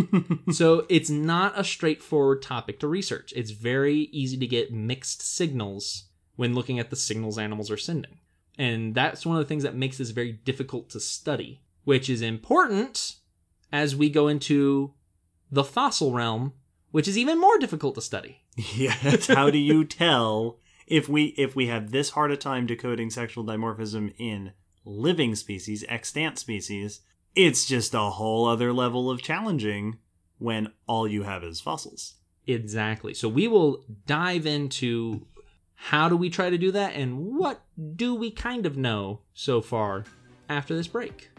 [0.52, 3.32] so it's not a straightforward topic to research.
[3.36, 6.04] It's very easy to get mixed signals
[6.36, 8.18] when looking at the signals animals are sending.
[8.58, 12.22] And that's one of the things that makes this very difficult to study, which is
[12.22, 13.16] important
[13.72, 14.92] as we go into
[15.50, 16.52] the fossil realm,
[16.90, 18.42] which is even more difficult to study.
[18.56, 19.26] yes.
[19.26, 20.58] How do you tell
[20.92, 24.52] if we if we have this hard a time decoding sexual dimorphism in
[24.84, 27.00] living species, extant species?
[27.34, 29.96] It's just a whole other level of challenging
[30.38, 32.16] when all you have is fossils.
[32.46, 33.14] Exactly.
[33.14, 35.26] So we will dive into
[35.74, 37.62] how do we try to do that and what
[37.96, 40.04] do we kind of know so far
[40.50, 41.30] after this break.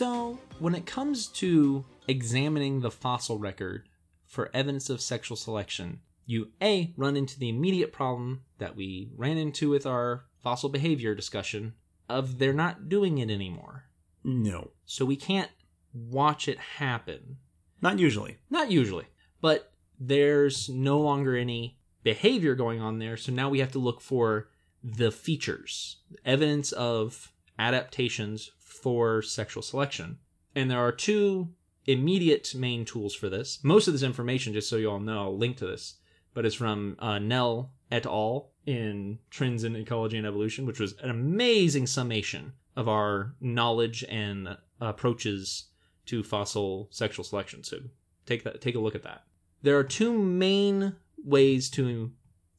[0.00, 3.86] So, when it comes to examining the fossil record
[4.24, 9.36] for evidence of sexual selection, you A, run into the immediate problem that we ran
[9.36, 11.74] into with our fossil behavior discussion
[12.08, 13.90] of they're not doing it anymore.
[14.24, 14.70] No.
[14.86, 15.50] So we can't
[15.92, 17.36] watch it happen.
[17.82, 18.38] Not usually.
[18.48, 19.04] Not usually.
[19.42, 24.00] But there's no longer any behavior going on there, so now we have to look
[24.00, 24.48] for
[24.82, 30.18] the features, evidence of adaptations for sexual selection.
[30.54, 31.50] And there are two
[31.86, 33.58] immediate main tools for this.
[33.62, 35.96] Most of this information, just so you all know, I'll link to this,
[36.34, 38.52] but it's from uh, Knell et al.
[38.66, 44.56] in Trends in Ecology and Evolution, which was an amazing summation of our knowledge and
[44.80, 45.66] approaches
[46.06, 47.64] to fossil sexual selection.
[47.64, 47.78] So
[48.26, 49.24] take that, take a look at that.
[49.62, 50.94] There are two main
[51.24, 52.12] ways to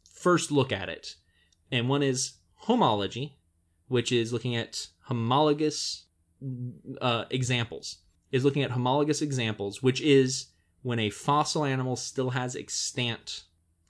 [0.03, 1.15] first look at it,
[1.71, 3.38] and one is homology,
[3.91, 6.05] which is looking at homologous
[7.01, 7.97] uh, examples.
[8.31, 10.47] Is looking at homologous examples, which is
[10.81, 13.43] when a fossil animal still has extant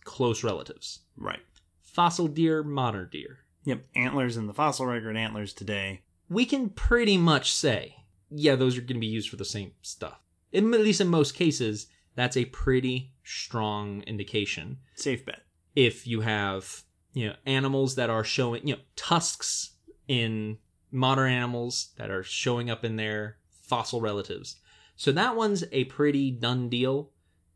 [0.04, 1.02] close relatives.
[1.16, 1.42] Right.
[1.84, 3.42] Fossil deer, modern deer.
[3.66, 3.84] Yep.
[3.96, 6.02] Antlers in the fossil record, antlers today.
[6.28, 7.98] We can pretty much say,
[8.32, 10.20] yeah, those are going to be used for the same stuff.
[10.52, 14.80] In, at least in most cases, that's a pretty strong indication.
[14.96, 15.44] Safe bet.
[15.76, 16.82] If you have,
[17.14, 19.72] you know, animals that are showing, you know, tusks
[20.12, 20.58] in
[20.92, 24.58] modern animals that are showing up in their fossil relatives.
[24.98, 27.12] So that one's a pretty done deal.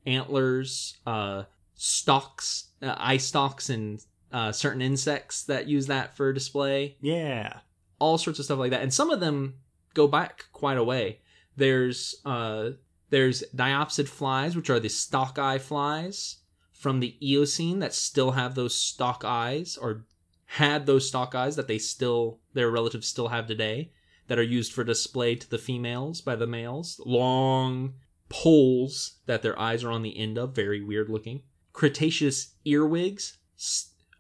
[0.06, 4.00] Antlers, uh, stalks, uh, eye stalks, and
[4.32, 6.96] uh, certain insects that use that for display.
[7.02, 7.60] Yeah.
[8.00, 9.56] All sorts of stuff like that, and some of them
[9.94, 11.20] go back quite a way.
[11.58, 12.70] There's uh,
[13.10, 16.38] there's diopsid flies, which are the stalk eye flies
[16.72, 20.06] from the Eocene that still have those stalk eyes, or
[20.46, 23.92] had those stalk eyes that they still their relatives still have today,
[24.28, 27.00] that are used for display to the females by the males.
[27.06, 27.94] Long
[28.30, 31.44] poles that their eyes are on the end of, very weird looking.
[31.74, 33.38] Cretaceous earwigs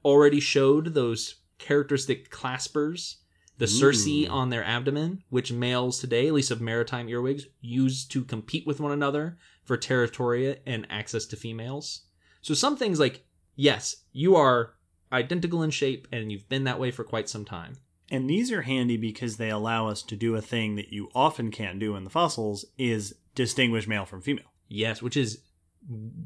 [0.03, 3.15] already showed those characteristic claspers,
[3.57, 8.23] the cerci on their abdomen, which males today, at least of maritime earwigs, use to
[8.25, 12.01] compete with one another for territory and access to females.
[12.41, 13.25] So some things like,
[13.55, 14.74] yes, you are
[15.11, 17.77] identical in shape and you've been that way for quite some time.
[18.11, 21.49] And these are handy because they allow us to do a thing that you often
[21.51, 24.45] can't do in the fossils is distinguish male from female.
[24.67, 25.39] Yes, which is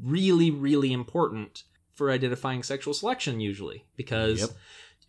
[0.02, 4.50] really, really important for identifying sexual selection usually because Yep.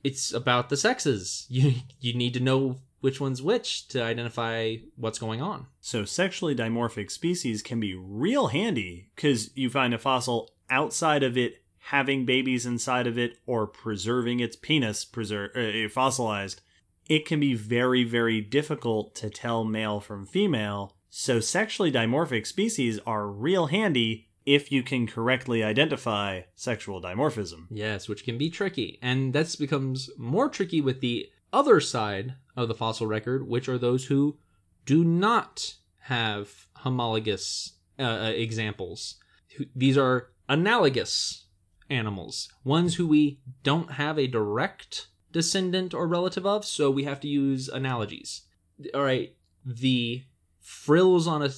[0.03, 1.45] it's about the sexes.
[1.49, 5.68] You you need to know which one's which to identify what's going on.
[5.80, 11.38] So sexually dimorphic species can be real handy because you find a fossil outside of
[11.38, 16.61] it having babies inside of it or preserving its penis preser- uh, fossilized.
[17.07, 20.95] It can be very, very difficult to tell male from female.
[21.09, 27.65] So sexually dimorphic species are real handy if you can correctly identify sexual dimorphism.
[27.69, 28.97] Yes, which can be tricky.
[29.01, 33.77] And this becomes more tricky with the other side of the fossil record, which are
[33.77, 34.37] those who
[34.85, 39.15] do not have homologous uh, uh, examples.
[39.75, 41.45] These are analogous
[41.91, 47.19] animals, ones who we don't have a direct descendant or relative of, so we have
[47.19, 48.41] to use analogies.
[48.93, 49.35] All right,
[49.65, 50.23] the
[50.59, 51.51] frills on a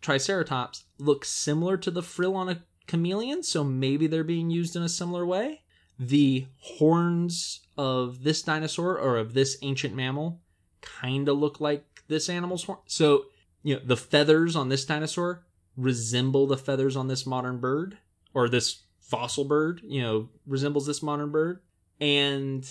[0.00, 4.82] triceratops look similar to the frill on a chameleon, so maybe they're being used in
[4.82, 5.62] a similar way.
[5.98, 10.40] The horns of this dinosaur or of this ancient mammal
[10.80, 12.78] kind of look like this animal's horn.
[12.86, 13.26] So,
[13.62, 15.44] you know, the feathers on this dinosaur
[15.76, 17.98] resemble the feathers on this modern bird
[18.32, 18.82] or this
[19.14, 21.60] fossil bird, you know, resembles this modern bird.
[22.00, 22.68] And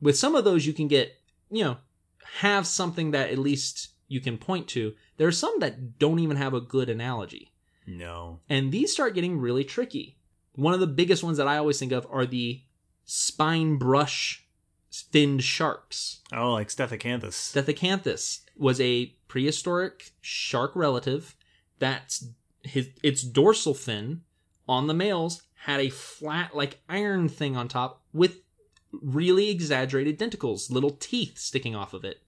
[0.00, 1.14] with some of those, you can get,
[1.50, 1.76] you know,
[2.38, 4.94] have something that at least you can point to.
[5.16, 7.52] There are some that don't even have a good analogy.
[7.86, 8.40] No.
[8.48, 10.18] And these start getting really tricky.
[10.54, 12.62] One of the biggest ones that I always think of are the
[13.04, 14.46] spine brush
[14.90, 16.20] finned sharks.
[16.32, 17.32] Oh, like Stethacanthus.
[17.32, 21.36] Stethacanthus was a prehistoric shark relative
[21.78, 22.28] that's
[22.62, 24.22] his its dorsal fin
[24.68, 28.40] on the males had a flat like iron thing on top with
[28.90, 32.20] really exaggerated denticles, little teeth sticking off of it.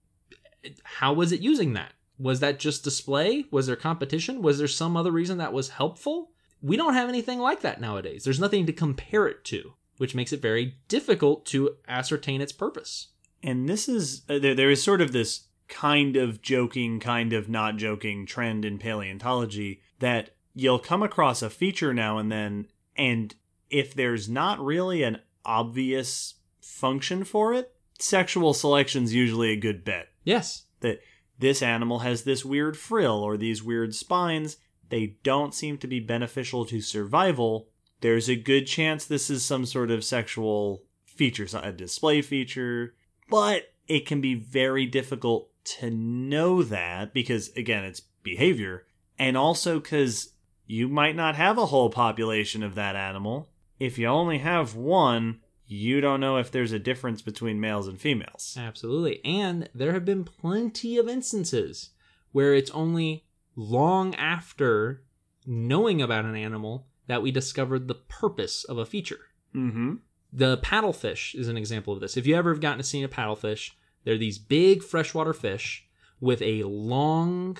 [0.83, 1.91] How was it using that?
[2.17, 3.45] Was that just display?
[3.51, 4.41] Was there competition?
[4.41, 6.31] Was there some other reason that was helpful?
[6.61, 8.23] We don't have anything like that nowadays.
[8.23, 13.09] There's nothing to compare it to, which makes it very difficult to ascertain its purpose.
[13.43, 17.49] and this is uh, there, there is sort of this kind of joking kind of
[17.49, 23.35] not joking trend in paleontology that you'll come across a feature now and then and
[23.69, 30.09] if there's not really an obvious function for it sexual selection's usually a good bet.
[30.23, 30.63] Yes.
[30.81, 30.99] that
[31.39, 34.57] this animal has this weird frill or these weird spines.
[34.89, 37.69] They don't seem to be beneficial to survival.
[38.01, 42.93] There's a good chance this is some sort of sexual feature a display feature
[43.29, 48.85] but it can be very difficult to know that because again it's behavior.
[49.17, 50.33] And also because
[50.67, 55.39] you might not have a whole population of that animal if you only have one
[55.67, 59.23] you don't know if there's a difference between males and females Absolutely.
[59.25, 61.89] And there have been plenty of instances
[62.31, 63.25] where it's only
[63.55, 65.01] long after
[65.45, 69.21] knowing about an animal that we discovered the purpose of a feature.
[69.55, 69.95] mm-hmm
[70.31, 72.17] The paddlefish is an example of this.
[72.17, 73.71] If you ever have gotten to see a paddlefish,
[74.03, 75.87] they're these big freshwater fish
[76.19, 77.57] with a long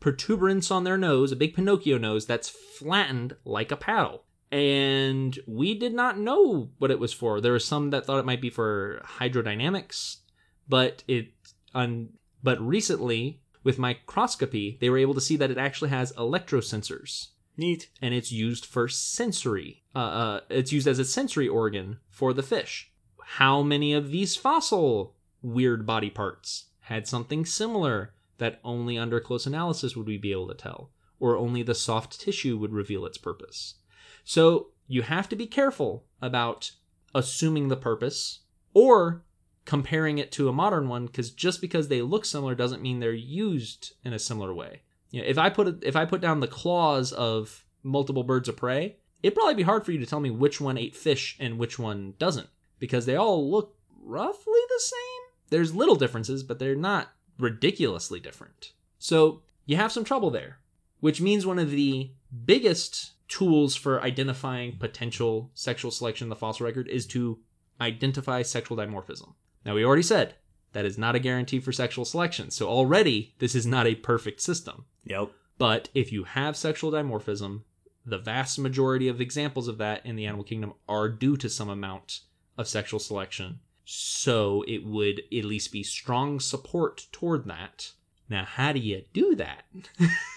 [0.00, 4.24] protuberance on their nose, a big Pinocchio nose that's flattened like a paddle.
[4.52, 7.40] And we did not know what it was for.
[7.40, 10.18] There were some that thought it might be for hydrodynamics,
[10.68, 11.32] but it
[11.74, 12.10] un,
[12.42, 17.88] but recently with microscopy, they were able to see that it actually has electrosensors neat
[18.00, 19.82] and it's used for sensory.
[19.94, 22.92] Uh, uh, it's used as a sensory organ for the fish.
[23.22, 29.46] How many of these fossil weird body parts had something similar that only under close
[29.46, 33.18] analysis would we be able to tell, or only the soft tissue would reveal its
[33.18, 33.74] purpose?
[34.24, 36.72] So you have to be careful about
[37.14, 38.40] assuming the purpose
[38.74, 39.24] or
[39.64, 43.12] comparing it to a modern one because just because they look similar doesn't mean they're
[43.12, 44.82] used in a similar way.
[45.10, 48.56] You know, if I put if I put down the claws of multiple birds of
[48.56, 51.58] prey, it'd probably be hard for you to tell me which one ate fish and
[51.58, 52.48] which one doesn't
[52.78, 55.22] because they all look roughly the same.
[55.50, 58.72] There's little differences, but they're not ridiculously different.
[58.98, 60.58] So you have some trouble there,
[61.00, 62.10] which means one of the
[62.44, 67.38] biggest tools for identifying potential sexual selection in the fossil record is to
[67.80, 69.34] identify sexual dimorphism.
[69.64, 70.34] Now, we already said
[70.72, 74.40] that is not a guarantee for sexual selection, so already this is not a perfect
[74.40, 74.84] system.
[75.04, 77.62] yep But if you have sexual dimorphism,
[78.04, 81.68] the vast majority of examples of that in the animal kingdom are due to some
[81.68, 82.20] amount
[82.56, 83.58] of sexual selection.
[83.88, 87.92] So it would at least be strong support toward that.
[88.28, 89.62] Now, how do you do that?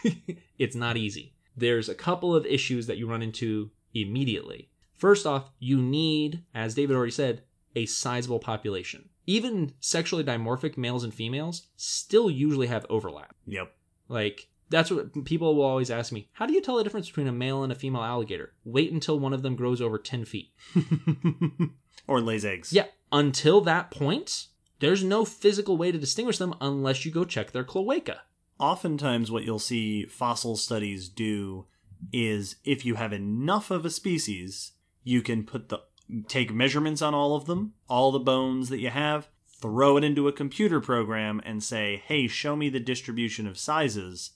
[0.60, 1.34] it's not easy.
[1.58, 4.70] There's a couple of issues that you run into immediately.
[4.94, 7.42] First off, you need, as David already said,
[7.76, 9.10] a sizable population.
[9.26, 13.36] Even sexually dimorphic males and females still usually have overlap.
[13.48, 13.74] yep
[14.08, 16.30] Like that's what people will always ask me.
[16.34, 18.54] How do you tell the difference between a male and a female alligator?
[18.64, 20.54] Wait until one of them grows over ten feet.
[22.08, 24.48] or lays eggs Yeah, until that point,
[24.80, 28.22] there's no physical way to distinguish them unless you go check their cloaca.
[28.60, 31.65] oftentimes what you'll see fossil studies do
[32.14, 34.73] is if you have enough of a species
[35.03, 35.80] you can put the
[36.27, 39.27] take measurements on all of them all the bones that you have
[39.61, 44.31] throw it into a computer program and say hey show me the distribution of sizes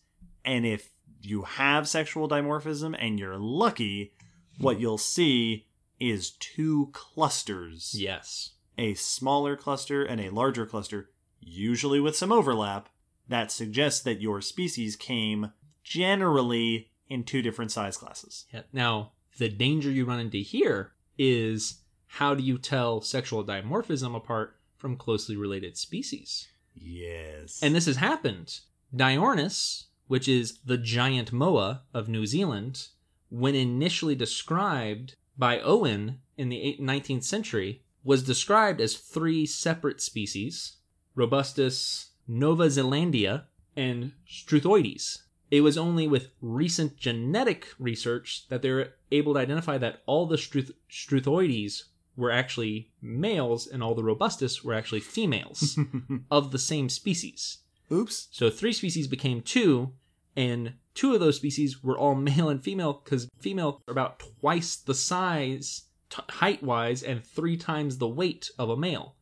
[0.46, 0.92] and if
[1.22, 4.14] you have sexual dimorphism and you're lucky
[4.58, 5.66] what you'll see
[6.00, 8.52] is two clusters Yes.
[8.78, 11.10] A smaller cluster and a larger cluster,
[11.40, 12.90] usually with some overlap,
[13.28, 15.52] that suggests that your species came
[15.84, 18.46] generally in two different size classes.
[18.54, 18.64] Yeah.
[18.72, 24.58] Now, the danger you run into here is how do you tell sexual dimorphism apart
[24.78, 26.48] from closely related species?
[26.74, 27.60] Yes.
[27.62, 28.60] And this has happened.
[28.96, 32.88] Dinornis, which is the giant moa of New Zealand,
[33.30, 40.02] when initially described by Owen in the eight- 19th century, was described as three separate
[40.02, 40.78] species
[41.16, 43.44] Robustus nova zelandia
[43.76, 45.24] and Struthoides.
[45.52, 50.26] It was only with recent genetic research that they were able to identify that all
[50.26, 51.84] the Struth- Struthoides
[52.16, 55.78] were actually males and all the Robustus were actually females
[56.32, 57.60] of the same species.
[57.92, 58.28] Oops.
[58.32, 59.92] So three species became two,
[60.36, 64.76] and two of those species were all male and female because female are about twice
[64.76, 65.84] the size
[66.14, 69.16] t- height wise and three times the weight of a male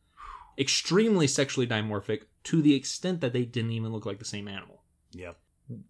[0.57, 4.83] extremely sexually dimorphic to the extent that they didn't even look like the same animal
[5.11, 5.33] Yeah.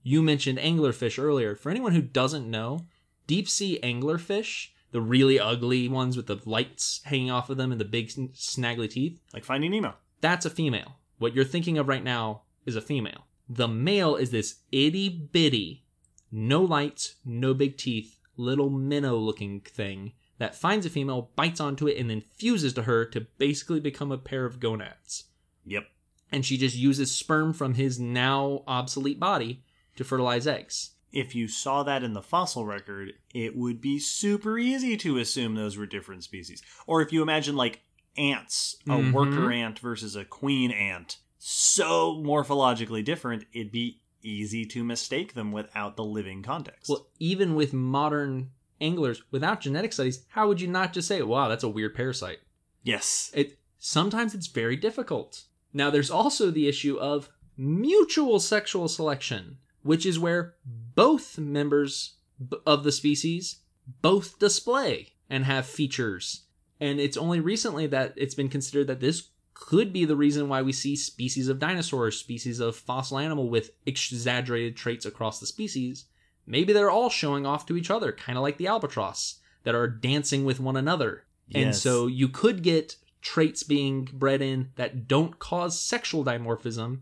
[0.04, 2.86] you mentioned anglerfish earlier for anyone who doesn't know
[3.28, 7.80] deep sea anglerfish the really ugly ones with the lights hanging off of them and
[7.82, 9.96] the big snaggly teeth Like Finding Nemo.
[10.22, 10.98] that's a female.
[11.18, 13.28] What you're thinking of right now is a female.
[13.48, 15.86] The male is this itty bitty,
[16.32, 21.88] no lights, no big teeth, little minnow looking thing that finds a female, bites onto
[21.88, 25.26] it, and then fuses to her to basically become a pair of gonads.
[25.66, 25.88] Yep.
[26.32, 29.64] And she just uses sperm from his now obsolete body
[29.98, 30.96] to fertilize eggs.
[31.12, 35.54] If you saw that in the fossil record, it would be super easy to assume
[35.54, 36.64] those were different species.
[36.88, 37.84] Or if you imagine like
[38.18, 39.12] ants, a Mhm.
[39.12, 45.52] worker ant versus a queen ant, so morphologically different, it'd be easy to mistake them
[45.52, 46.90] without the living context.
[46.90, 48.52] Well, even with modern
[48.82, 52.40] anglers, without genetic studies, how would you not just say, wow, that's a weird parasite?
[52.84, 53.32] yes.
[53.34, 55.44] it sometimes it's very difficult.
[55.74, 62.16] Now there's also the issue of mutual sexual selection, which is where both members
[62.50, 63.60] b- of the species
[64.02, 66.44] both display and have features.
[66.80, 70.62] And it's only recently that it's been considered that this could be the reason why
[70.62, 76.06] we see species of dinosaurs, species of fossil animal with exaggerated traits across the species.
[76.52, 79.88] Maybe they're all showing off to each other, kind of like the albatross, that are
[79.88, 81.24] dancing with one another.
[81.48, 81.64] Yes.
[81.64, 87.00] And so you could get traits being bred in that don't cause sexual dimorphism,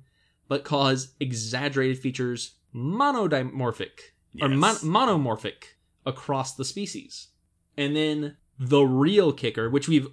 [0.48, 5.64] but cause exaggerated features monodimorphic or mon- monomorphic
[6.06, 7.30] across the species.
[7.76, 10.10] And then the real kicker, which we've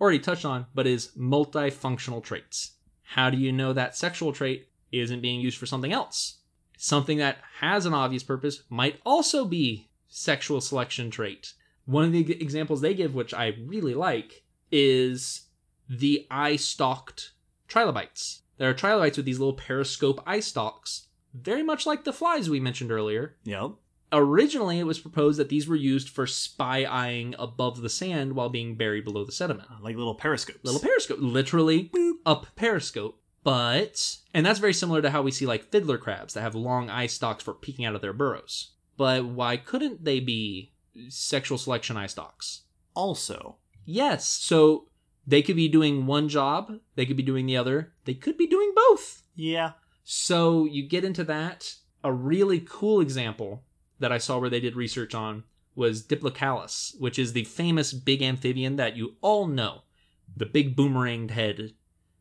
[0.00, 2.72] already touched on, but is multifunctional traits.
[3.02, 6.37] How do you know that sexual trait isn't being used for something else?
[6.80, 11.52] Something that has an obvious purpose might also be sexual selection trait.
[11.86, 15.48] One of the examples they give, which I really like, is
[15.90, 17.32] the eye stalked
[17.66, 18.42] trilobites.
[18.58, 22.60] There are trilobites with these little periscope eye stalks, very much like the flies we
[22.60, 23.36] mentioned earlier.
[23.42, 23.72] Yep.
[24.12, 28.48] Originally, it was proposed that these were used for spy eyeing above the sand while
[28.48, 29.68] being buried below the sediment.
[29.68, 30.60] Uh, like little periscopes.
[30.62, 31.90] Little periscope, literally
[32.24, 33.17] up periscope.
[33.44, 36.90] But, and that's very similar to how we see like fiddler crabs that have long
[36.90, 38.72] eye stalks for peeking out of their burrows.
[38.96, 40.72] But why couldn't they be
[41.08, 42.62] sexual selection eye stalks?
[42.94, 44.88] also, Yes, so
[45.26, 48.46] they could be doing one job, they could be doing the other, they could be
[48.46, 49.22] doing both.
[49.34, 49.72] yeah.
[50.02, 51.74] So you get into that.
[52.02, 53.62] A really cool example
[53.98, 55.44] that I saw where they did research on
[55.74, 59.82] was Diplocaulus, which is the famous big amphibian that you all know.
[60.36, 61.72] The big boomeranged head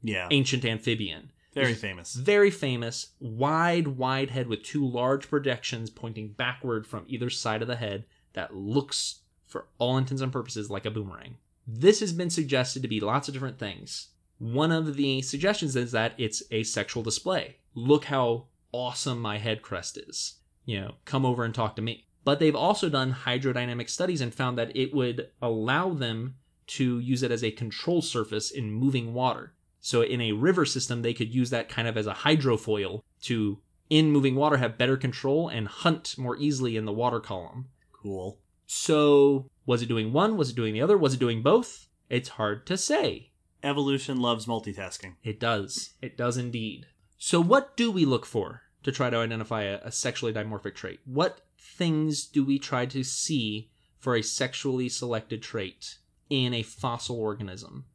[0.03, 0.27] Yeah.
[0.31, 1.31] ancient amphibian.
[1.53, 2.13] Very It's famous.
[2.13, 7.67] Very famous, wide, wide head with two large projections pointing backward from either side of
[7.67, 11.37] the head that looks, for all intents and purposes, like a boomerang.
[11.65, 14.09] This has been suggested to be lots of different things.
[14.37, 17.57] One of the suggestions is that it's a sexual display.
[17.73, 20.35] Look how awesome my head crest is.
[20.65, 22.05] You know, come over and talk to me.
[22.23, 26.35] But they've also done hydrodynamic studies and found that it would allow them
[26.67, 29.53] to use it as a control surface in moving water.
[29.87, 33.59] So in a river system, they could use that kind of as a hydrofoil to,
[33.89, 37.69] in moving water, have better control and hunt more easily in the water column.
[37.93, 38.37] Cool.
[38.65, 40.35] So was it doing one?
[40.35, 40.97] Was it doing the other?
[40.97, 41.87] Was it doing both?
[42.09, 43.31] It's hard to say.
[43.63, 45.13] Evolution loves multitasking.
[45.23, 45.93] It does.
[46.01, 46.87] It does indeed.
[47.17, 50.99] So what do we look for to try to identify a, a sexually dimorphic trait?
[51.05, 53.69] What things do we try to see
[53.99, 55.95] for a sexually selected trait
[56.29, 57.85] in a fossil organism?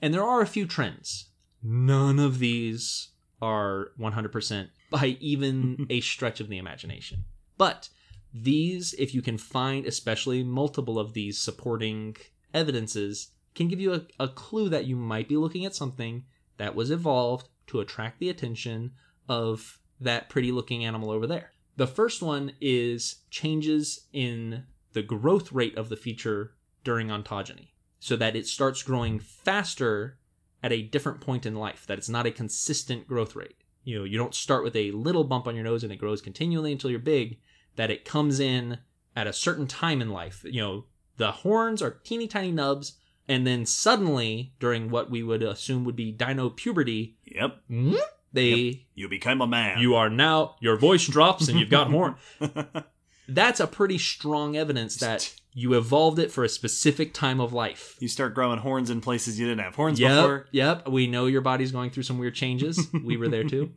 [0.00, 1.26] And there are a few trends.
[1.64, 3.08] None of these
[3.40, 7.24] are 100% by even a stretch of the imagination.
[7.56, 7.88] But
[8.34, 12.16] these, if you can find especially multiple of these supporting
[12.52, 16.24] evidences, can give you a, a clue that you might be looking at something
[16.58, 18.92] that was evolved to attract the attention
[19.28, 21.52] of that pretty looking animal over there.
[21.76, 26.54] The first one is changes in the growth rate of the feature
[26.84, 30.18] during ontogeny, so that it starts growing faster
[30.64, 33.54] at a different point in life, that it's not a consistent growth rate.
[33.84, 36.22] You know, you don't start with a little bump on your nose and it grows
[36.22, 37.38] continually until you're big,
[37.76, 38.78] that it comes in
[39.14, 40.42] at a certain time in life.
[40.44, 40.84] You know,
[41.18, 42.94] the horns are teeny tiny nubs,
[43.28, 47.60] and then suddenly, during what we would assume would be dino puberty, Yep.
[47.68, 47.94] Hmm,
[48.32, 49.78] they You become a man.
[49.80, 52.16] you are now your voice drops and you've got horn.
[53.28, 57.96] That's a pretty strong evidence that you evolved it for a specific time of life.
[58.00, 60.46] you start growing horns in places you didn't have horns Yep, before.
[60.50, 60.88] yep.
[60.88, 62.88] We know your body's going through some weird changes.
[63.04, 63.70] We were there too.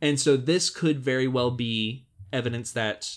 [0.00, 3.16] and so this could very well be evidence that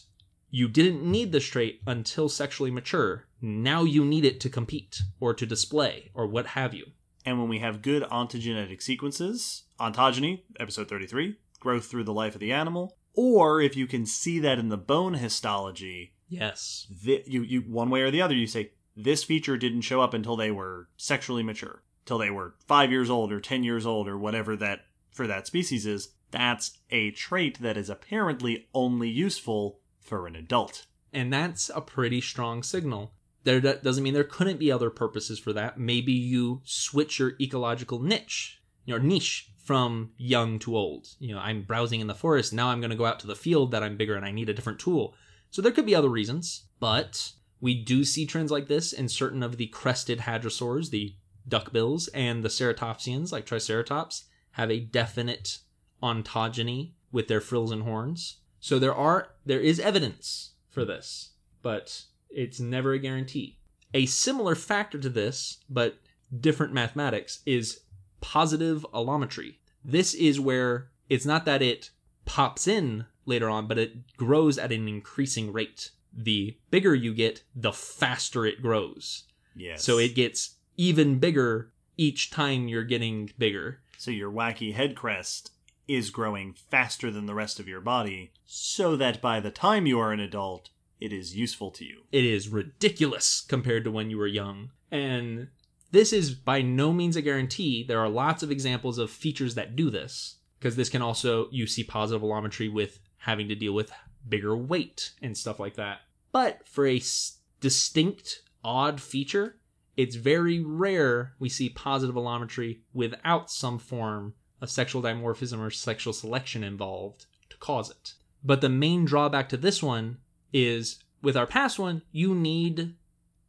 [0.49, 3.25] you didn't need this trait until sexually mature.
[3.41, 6.85] Now you need it to compete or to display or what have you.
[7.25, 12.39] And when we have good ontogenetic sequences, ontogeny, episode 33, growth through the life of
[12.39, 16.87] the animal, or if you can see that in the bone histology, Yes.
[17.03, 20.13] thi- you, you one way or the other, you say this feature didn't show up
[20.13, 24.07] until they were sexually mature, till they were five years old or ten years old
[24.07, 26.09] or whatever that for that species is.
[26.31, 30.87] That's a trait that is apparently only useful for an adult.
[31.13, 33.13] And that's a pretty strong signal.
[33.43, 35.79] There that doesn't mean there couldn't be other purposes for that.
[35.79, 41.07] Maybe you switch your ecological niche, your niche from young to old.
[41.19, 43.35] You know, I'm browsing in the forest, now I'm going to go out to the
[43.35, 45.13] field that I'm bigger and I need a different tool.
[45.55, 49.41] So there could be other reasons, but we do see trends like this in certain
[49.41, 51.15] of the crested hadrosaurs, the
[51.47, 55.59] duckbills, and the ceratopsians like Triceratops have a definite
[56.03, 58.41] ontogeny with their frills and horns.
[58.59, 61.29] So there are there is evidence for this,
[61.61, 63.57] but it's never a guarantee.
[63.93, 65.99] A similar factor to this, but
[66.37, 67.79] different mathematics, is
[68.19, 69.61] positive allometry.
[69.85, 71.91] This is where it's not that it
[72.25, 75.91] pops in later on, but it grows at an increasing rate.
[76.13, 79.23] The bigger you get, the faster it grows.
[79.55, 79.83] Yes.
[79.83, 83.79] So it gets even bigger each time you're getting bigger.
[83.97, 85.51] So your wacky head crest
[85.87, 89.99] is growing faster than the rest of your body, so that by the time you
[89.99, 90.69] are an adult,
[90.99, 92.03] it is useful to you.
[92.11, 94.71] It is ridiculous compared to when you were young.
[94.91, 95.49] And
[95.91, 97.83] this is by no means a guarantee.
[97.83, 101.67] There are lots of examples of features that do this, because this can also, you
[101.67, 103.91] see positive allometry with having to deal with
[104.29, 106.01] bigger weight and stuff like that.
[106.31, 109.57] But for a s- distinct, odd feature,
[109.97, 116.13] it's very rare we see positive allometry without some form of sexual dimorphism or sexual
[116.13, 118.13] selection involved to cause it.
[118.43, 120.19] But the main drawback to this one
[120.53, 122.93] is with our past one, you need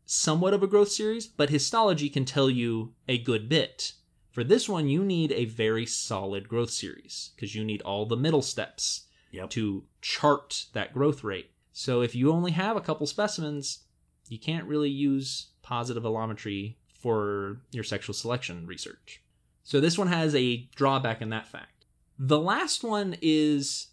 [0.06, 3.92] somewhat of a growth series, but histology can tell you a good bit.
[4.30, 8.16] For this one, you need a very solid growth series because you need all the
[8.16, 9.05] middle steps
[9.36, 9.50] Yep.
[9.50, 11.50] to chart that growth rate.
[11.72, 13.84] So if you only have a couple specimens,
[14.28, 19.22] you can't really use positive allometry for your sexual selection research.
[19.62, 21.84] So this one has a drawback in that fact.
[22.18, 23.88] The last one is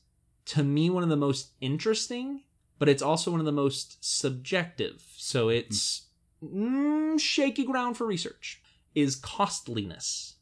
[0.45, 2.43] to me one of the most interesting,
[2.79, 5.03] but it's also one of the most subjective.
[5.17, 6.03] So it's
[6.43, 8.61] mm, shaky ground for research.
[8.95, 10.35] Is costliness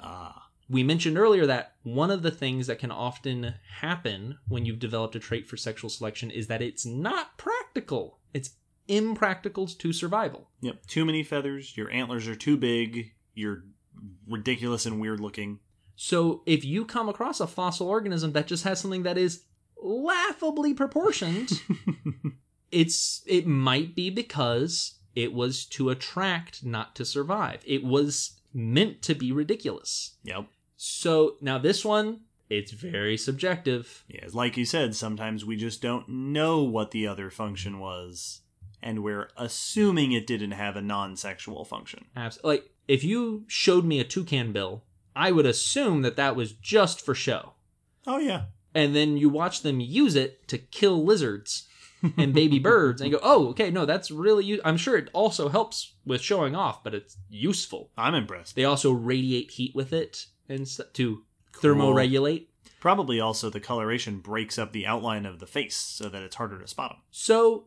[0.00, 0.47] Ah.
[0.70, 5.16] We mentioned earlier that one of the things that can often happen when you've developed
[5.16, 8.18] a trait for sexual selection is that it's not practical.
[8.34, 8.50] It's
[8.86, 10.50] impractical to survival.
[10.60, 10.86] Yep.
[10.86, 13.64] Too many feathers, your antlers are too big, you're
[14.26, 15.60] ridiculous and weird looking.
[15.96, 19.44] So if you come across a fossil organism that just has something that is
[19.82, 21.50] laughably proportioned,
[22.70, 27.62] it's it might be because it was to attract, not to survive.
[27.66, 30.16] It was meant to be ridiculous.
[30.22, 30.46] Yep.
[30.80, 34.04] So now this one, it's very subjective.
[34.06, 38.42] Yeah, like you said, sometimes we just don't know what the other function was,
[38.80, 42.04] and we're assuming it didn't have a non sexual function.
[42.16, 42.50] Absolutely.
[42.56, 44.84] like if you showed me a toucan bill,
[45.16, 47.54] I would assume that that was just for show.
[48.06, 48.44] Oh, yeah.
[48.72, 51.66] And then you watch them use it to kill lizards
[52.16, 55.10] and baby birds, and you go, "Oh, okay, no, that's really." U- I'm sure it
[55.12, 57.90] also helps with showing off, but it's useful.
[57.98, 58.54] I'm impressed.
[58.54, 61.22] They also radiate heat with it and to
[61.52, 62.46] thermoregulate.
[62.80, 66.60] Probably also the coloration breaks up the outline of the face so that it's harder
[66.60, 66.98] to spot them.
[67.10, 67.64] So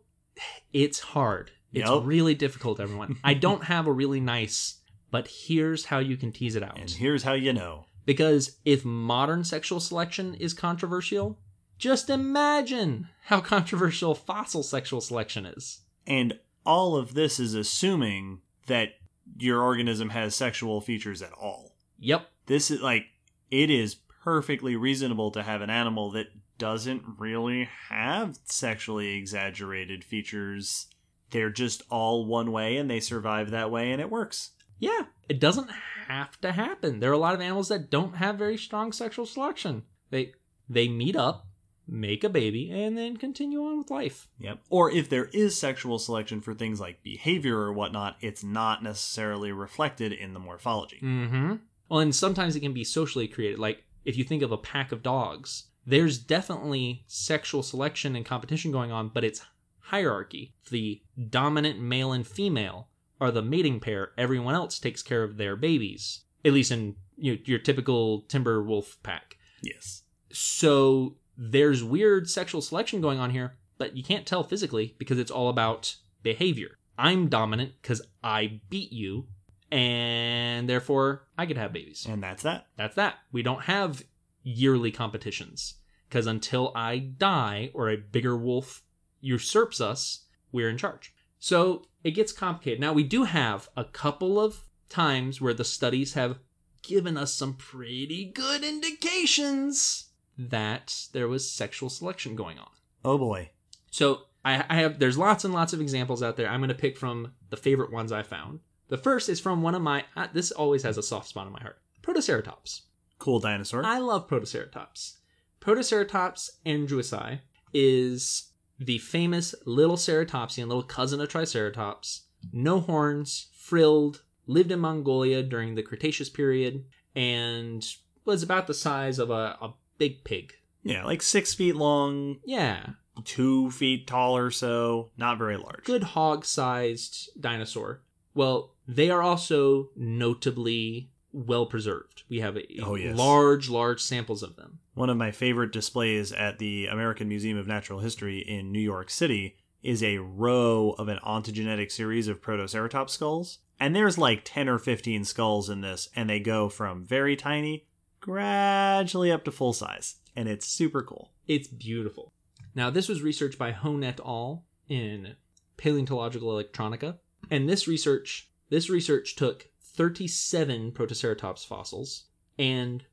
[0.72, 1.52] it's hard.
[1.74, 2.02] It's Yep.
[2.06, 3.18] really difficult, everyone.
[3.24, 4.78] I don't have a really nice,
[5.10, 6.80] but here's how you can tease it out.
[6.80, 7.86] And here's how you know.
[8.06, 11.38] Because if modern sexual selection is controversial,
[11.78, 15.82] just imagine how controversial fossil sexual selection is.
[16.08, 18.94] And all of this is assuming that
[19.38, 21.76] your organism has sexual features at all.
[22.00, 22.28] Yep.
[22.46, 23.06] This is like,
[23.50, 26.28] it is perfectly reasonable to have an animal that
[26.58, 30.88] doesn't really have sexually exaggerated features.
[31.32, 34.52] They're just all one way and they survive that way and it works.
[34.80, 35.06] Yeah.
[35.28, 35.70] It doesn't
[36.08, 37.00] have to happen.
[37.00, 39.84] There are a lot of animals that don't have very strong sexual selection.
[40.10, 40.34] They
[40.70, 41.48] they meet up,
[41.88, 44.28] make a baby, and then continue on with life.
[44.40, 44.60] Yep.
[44.70, 49.52] Or if there is sexual selection for things like behavior or whatnot, it's not necessarily
[49.52, 51.00] reflected in the morphology.
[51.02, 51.56] Mm-hmm.
[51.92, 53.60] Well, and sometimes it can be socially created.
[53.60, 58.72] Like if you think of a pack of dogs, there's definitely sexual selection and competition
[58.72, 59.42] going on, but it's
[59.80, 60.54] hierarchy.
[60.70, 62.88] The dominant male and female
[63.20, 64.14] are the mating pair.
[64.18, 66.22] Everyone else takes care of their babies.
[66.46, 69.36] At least in you know, your typical timber wolf pack.
[69.62, 70.04] Yes.
[70.32, 75.30] So there's weird sexual selection going on here, but you can't tell physically because it's
[75.30, 76.78] all about behavior.
[76.98, 79.28] I'm dominant because I beat you,
[79.72, 82.06] and therefore I could have babies.
[82.10, 82.68] And that's that.
[82.78, 83.16] That's that.
[83.32, 84.04] We don't have
[84.44, 85.76] yearly competitions
[86.10, 88.84] because until I die or a bigger wolf
[89.22, 91.14] usurps us, we're in charge.
[91.40, 92.80] So it gets complicated.
[92.80, 96.40] Now, we do have a couple of times where the studies have
[96.84, 102.70] given us some pretty good indications that there was sexual selection going on.
[103.06, 103.52] Oh boy.
[103.92, 106.50] So I, I have there's lots and lots of examples out there.
[106.50, 108.60] I'm going to pick from the favorite ones I found.
[108.92, 110.04] The first is from one of my.
[110.16, 111.80] Uh, this always has a soft spot in my heart.
[112.04, 112.82] Protoceratops.
[113.20, 113.84] Cool dinosaur.
[113.86, 115.16] I love Protoceratops.
[115.62, 117.40] Protoceratops andrewsi
[117.74, 122.24] is the famous little ceratopsian, little cousin of Triceratops.
[122.52, 126.84] No horns, frilled, lived in Mongolia during the Cretaceous period,
[127.16, 127.86] and
[128.26, 130.54] was about the size of a, a big pig.
[130.84, 132.88] yeah, like six feet long, Yeah,
[133.24, 135.12] two feet tall or so.
[135.16, 135.84] Not very large.
[135.86, 138.02] good hog sized dinosaur.
[138.34, 142.24] Well, they are also notably well preserved.
[142.30, 143.18] We have a Oh, yes.
[143.18, 144.80] large, large samples of them.
[144.94, 149.10] One of my favorite displays at the American Museum of Natural History in New York
[149.10, 153.60] City is a row of an ontogenetic series of Protoceratops skulls.
[153.80, 157.88] And there's like 10 or 15 skulls in this, and they go from very tiny
[158.20, 160.16] gradually up to full size.
[160.36, 161.32] And it's super cool.
[161.48, 162.32] It's beautiful.
[162.76, 164.66] Now, this was researched by Hone et al.
[164.88, 165.36] in
[165.78, 167.18] Paleontological Electronica,
[167.50, 172.24] and this research this research took 37 Protoceratops fossils,
[172.58, 173.04] and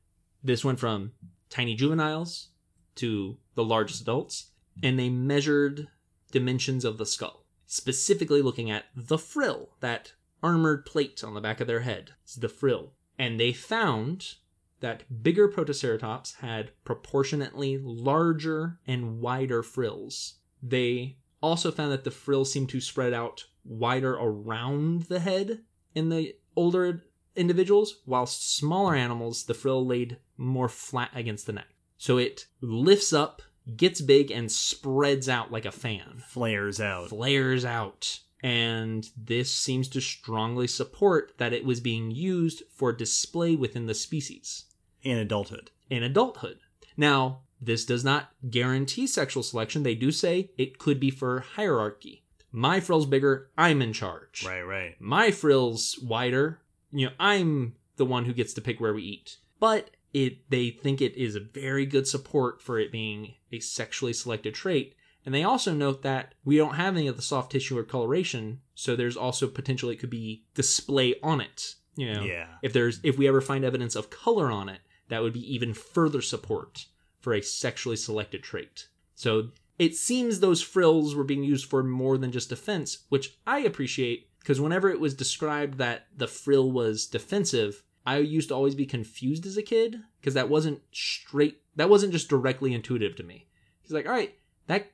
[0.41, 1.11] this went from
[1.49, 2.47] tiny juveniles
[2.95, 5.89] to the largest adults, and they measured
[6.31, 11.59] dimensions of the skull, specifically looking at the frill, that armored plate on the back
[11.59, 12.11] of their head.
[12.23, 14.35] It's the frill, and they found
[14.79, 20.35] that bigger Protoceratops had proportionately larger and wider frills.
[20.63, 25.61] They also found that the frills seemed to spread out wider around the head
[25.95, 27.03] in the older
[27.35, 31.67] individuals, while smaller animals, the frill laid more flat against the neck.
[31.97, 33.41] So it lifts up,
[33.75, 37.09] gets big, and spreads out like a fan Flares out.
[37.09, 38.19] flares out.
[38.41, 43.93] And this seems to strongly support that it was being used for display within the
[43.93, 44.65] species
[45.01, 45.71] in adulthood.
[45.89, 46.59] in adulthood.
[46.95, 49.83] Now, this does not guarantee sexual selection.
[49.83, 52.23] They do say it could be for hierarchy.
[52.51, 54.43] My frill's bigger, I'm in charge.
[54.45, 54.95] Right, right.
[54.99, 56.59] My frill's wider,
[56.91, 59.37] you know, I'm the one who gets to pick where we eat.
[59.59, 64.13] But it they think it is a very good support for it being a sexually
[64.13, 64.95] selected trait.
[65.25, 68.61] And they also note that we don't have any of the soft tissue or coloration,
[68.73, 71.75] so there's also potential it could be display on it.
[71.95, 72.47] You know, Yeah.
[72.63, 75.73] if there's if we ever find evidence of color on it, that would be even
[75.73, 76.85] further support
[77.19, 78.87] for a sexually selected trait.
[79.13, 79.49] So
[79.79, 84.29] it seems those frills were being used for more than just defense, which I appreciate
[84.39, 88.85] because whenever it was described that the frill was defensive, I used to always be
[88.85, 93.47] confused as a kid because that wasn't straight, that wasn't just directly intuitive to me.
[93.81, 94.35] He's like, all right,
[94.67, 94.91] that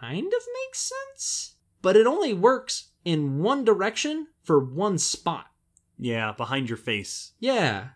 [0.00, 5.46] kind of makes sense, but it only works in one direction for one spot.
[5.98, 7.32] Yeah, behind your face.
[7.40, 7.88] Yeah,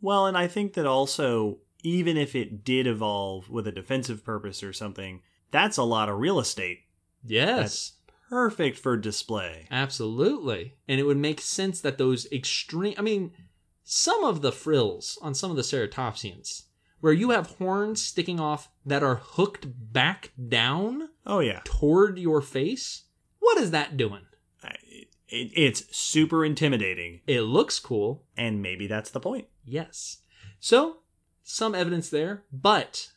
[0.00, 4.62] Well, and I think that also, even if it did evolve with a defensive purpose
[4.62, 5.22] or something,
[5.52, 6.80] that's a lot of real estate.
[7.24, 7.92] yes.
[8.28, 9.68] Perfect for display.
[9.70, 10.74] Absolutely.
[10.88, 13.32] And it would make sense that those extreme I mean,
[13.84, 16.62] some of the frills on some of the ceratopsians
[17.00, 21.60] where you have horns sticking off that are hooked back down Oh, yeah.
[21.64, 23.02] toward your face,
[23.38, 24.22] what is that doing?
[24.64, 28.22] It, it, it's super intimidating, It looks cool.
[28.36, 29.46] and maybe that's the point.
[29.64, 30.18] Yes.
[30.58, 30.98] So,
[31.42, 33.11] some evidence there, but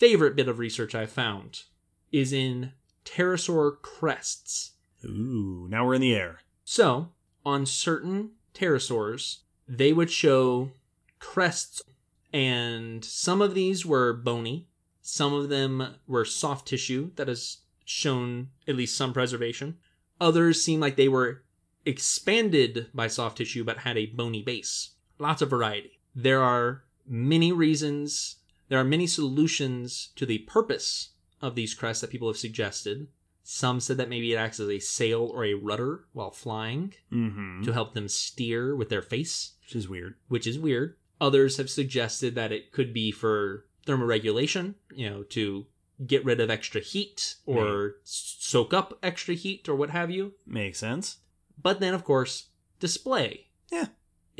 [0.00, 1.64] favorite bit of research I found
[2.10, 2.72] is in
[3.04, 4.72] pterosaur crests.
[5.04, 6.40] Ooh, now we're in the air.
[6.64, 7.10] So,
[7.44, 10.70] on certain pterosaurs, they would show
[11.18, 11.82] crests,
[12.32, 14.68] and some of these were bony,
[15.02, 19.76] some of them were soft tissue that has shown at least some preservation.
[20.20, 21.42] Others seem like they were
[21.84, 24.90] expanded by soft tissue but had a bony base.
[25.18, 25.98] Lots of variety.
[26.14, 28.36] There are many reasons,
[28.70, 31.10] there are many solutions to the purpose
[31.42, 33.08] of these crests that people have suggested.
[33.42, 37.62] Some said that maybe it acts as a sail or a rudder while flying Mm-hmm.
[37.64, 40.14] to help them steer with their face, Which is weird.
[40.28, 40.96] which is weird.
[41.20, 45.66] Others have suggested that it could be for thermoregulation, you know, to
[46.06, 50.32] get rid of extra heat or soak up extra heat or what have you.
[50.46, 51.18] Makes sense.
[51.62, 52.46] But then, of course,
[52.78, 53.48] display.
[53.70, 53.86] Yeah.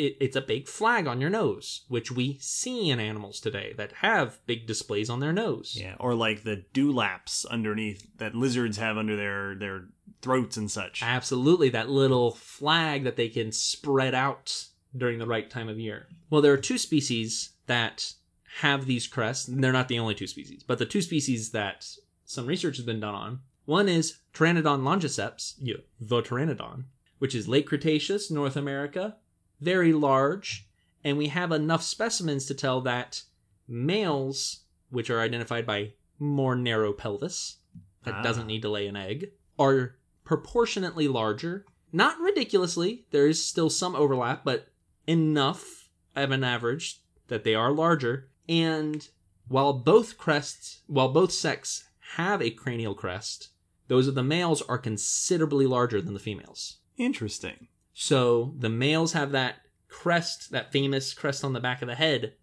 [0.01, 3.93] It, it's a big flag on your nose, which we see in animals today that
[3.93, 5.77] have big displays on their nose.
[5.78, 9.85] Yeah, or like the dewlaps underneath that lizards have under their their
[10.22, 11.02] throats and such.
[11.02, 14.66] Absolutely, that little flag that they can spread out
[14.97, 16.09] during the right time of year.
[16.31, 18.14] Well, there are two species that
[18.59, 19.47] have these crests.
[19.47, 21.86] and They're not the only two species, but the two species that
[22.24, 23.40] some research has been done on.
[23.66, 26.85] One is Pteranodon longiceps, you the pteranodon,
[27.18, 29.16] which is late Cretaceous, North America,
[29.61, 30.66] very large,
[31.05, 33.23] and we have enough specimens to tell that
[33.69, 34.61] males,
[34.91, 37.57] which are identified by more narrow pelvis,
[38.05, 38.23] that Ah.
[38.23, 41.65] doesn't need to lay an egg, are proportionately larger.
[41.93, 44.69] Not ridiculously, there is still some overlap, but
[45.07, 48.28] enough of an average that they are larger.
[48.49, 49.09] And
[49.49, 51.85] while both crests, while both sex
[52.16, 53.49] have a cranial crest,
[53.89, 56.78] those of the males are considerably larger than the females.
[56.97, 57.69] Interesting.
[57.93, 59.57] So the males have that
[59.89, 62.35] crest, that famous crest on the back of the head,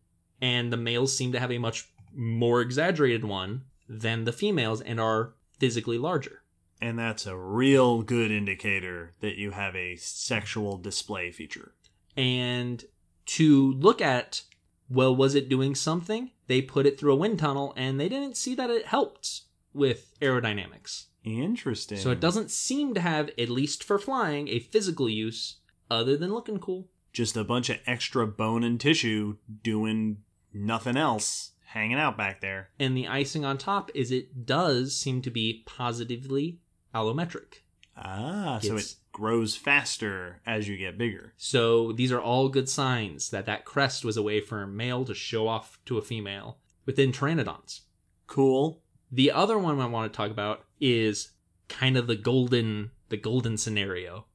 [0.41, 4.99] and the males seem to have a much more exaggerated one than the females and
[4.99, 6.43] are physically larger.
[6.79, 11.73] And that's a real good indicator that you have a sexual display feature.
[12.15, 12.83] And
[13.25, 14.43] to look at,
[14.89, 16.31] well, was it doing something?
[16.47, 19.41] They put it through a wind tunnel and they didn't see that it helped
[19.73, 21.05] with aerodynamics.
[21.35, 21.97] Interesting.
[21.97, 25.57] So it doesn't seem to have, at least for flying, a physical use
[25.91, 26.87] other than looking cool.
[27.11, 30.17] Just a bunch of extra bone and tissue doing
[30.53, 32.69] nothing else, hanging out back there.
[32.79, 36.59] And the icing on top is it does seem to be positively
[36.93, 37.63] allometric.
[37.97, 41.33] Ah, so it grows faster as you get bigger.
[41.37, 45.03] So these are all good signs that that crest was a way for a male
[45.05, 47.81] to show off to a female within pteranodons.
[48.27, 48.81] Cool.
[49.11, 51.31] The other one I want to talk about is
[51.69, 54.25] kind of the golden the golden scenario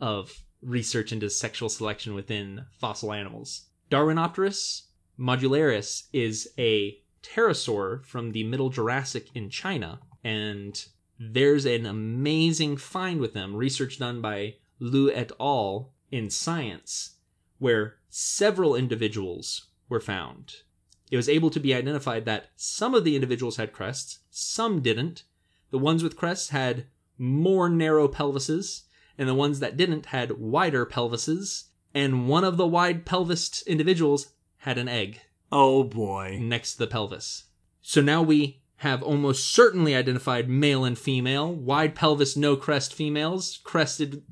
[0.00, 3.66] of research into sexual selection within fossil animals.
[3.90, 4.82] Darwinopterus
[5.18, 10.86] modularis is a pterosaur from the Middle Jurassic in China, and
[11.18, 15.92] there's an amazing find with them, research done by Lu et al.
[16.10, 17.14] in Science,
[17.58, 20.62] where several individuals were found.
[21.10, 25.24] It was able to be identified that some of the individuals had crests, some didn't.
[25.70, 26.86] The ones with crests had
[27.18, 28.82] more narrow pelvises,
[29.16, 31.64] and the ones that didn't had wider pelvises,
[31.94, 35.20] and one of the wide pelvised individuals had an egg
[35.52, 36.38] Oh boy.
[36.40, 37.44] next to the pelvis.
[37.80, 43.60] So now we have almost certainly identified male and female, wide pelvis, no crest females,
[43.64, 44.22] crested,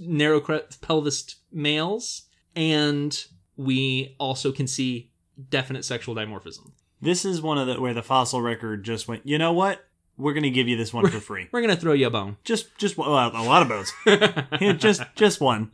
[0.00, 2.22] narrow crest pelvis males,
[2.56, 3.26] and
[3.56, 5.12] we also can see
[5.50, 6.72] definite sexual dimorphism.
[7.00, 9.26] This is one of the where the fossil record just went.
[9.26, 9.84] You know what?
[10.16, 11.48] We're gonna give you this one for free.
[11.52, 12.36] We're gonna throw you a bone.
[12.44, 13.92] Just, just well, a lot of.
[14.60, 15.72] Yeah, just, just one.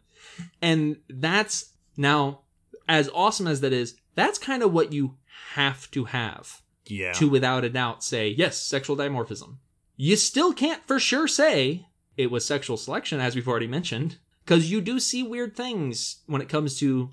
[0.62, 2.40] and that's now
[2.88, 5.16] as awesome as that is that's kind of what you
[5.54, 7.12] have to have Yeah.
[7.14, 9.56] to without a doubt say yes sexual dimorphism
[9.96, 14.70] you still can't for sure say it was sexual selection as we've already mentioned because
[14.70, 17.10] you do see weird things when it comes to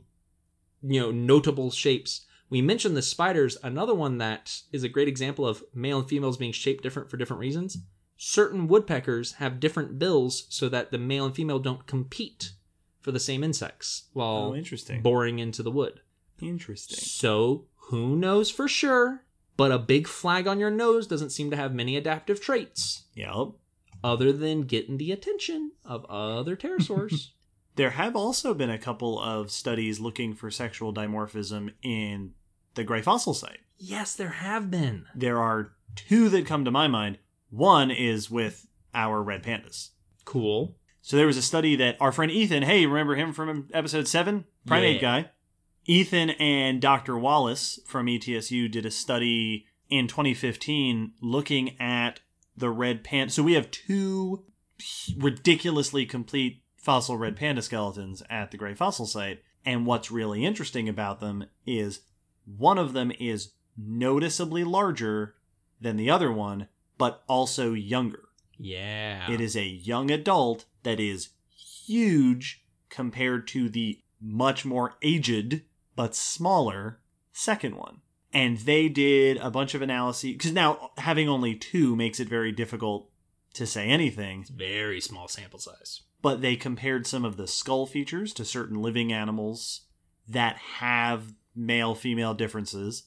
[0.81, 5.45] you know notable shapes we mentioned the spiders another one that is a great example
[5.47, 7.77] of male and females being shaped different for different reasons
[8.17, 12.51] certain woodpeckers have different bills so that the male and female don't compete
[12.99, 15.01] for the same insects while Oh, interesting.
[15.01, 16.01] boring into the wood.
[16.41, 16.97] Interesting.
[16.97, 19.23] So, who knows for sure?
[19.55, 23.49] But a big flag on your nose doesn't seem to have many adaptive traits Yep.
[24.03, 27.29] other than getting the attention of other pterosaurs.
[27.75, 32.33] There have also been a couple of studies looking for sexual dimorphism in
[32.77, 33.59] the gray fossil site.
[33.77, 35.05] yes, there have been.
[35.13, 37.17] There are two that come to my mind.
[37.49, 39.89] One is with our red pandas.
[40.25, 40.77] Cool.
[41.01, 44.45] So there was a study that our friend Ethan, hey, remember him from episode seven,
[44.65, 45.01] primate Yeah.
[45.21, 45.29] guy.
[45.85, 47.17] Ethan and Dr.
[47.17, 52.19] Wallace from ETSU did a study in 2015 looking at
[52.57, 53.31] the red panda.
[53.31, 54.43] So we have two
[55.17, 60.87] ridiculously complete fossil red panda skeletons at the Gray Fossil Site, and what's really interesting
[60.89, 62.01] about them is
[62.55, 65.35] one of them is noticeably larger
[65.79, 66.67] than the other one,
[66.97, 68.23] but also younger.
[68.57, 69.29] Yeah.
[69.31, 71.29] It is a young adult that is
[71.85, 75.61] huge compared to the much more aged
[75.95, 76.99] but smaller
[77.33, 78.01] second one.
[78.33, 82.51] And they did a bunch of analyses because now having only two makes it very
[82.51, 83.09] difficult
[83.53, 84.45] to say anything.
[84.53, 86.01] Very small sample size.
[86.21, 89.81] But they compared some of the skull features to certain living animals
[90.27, 93.03] that have male female differences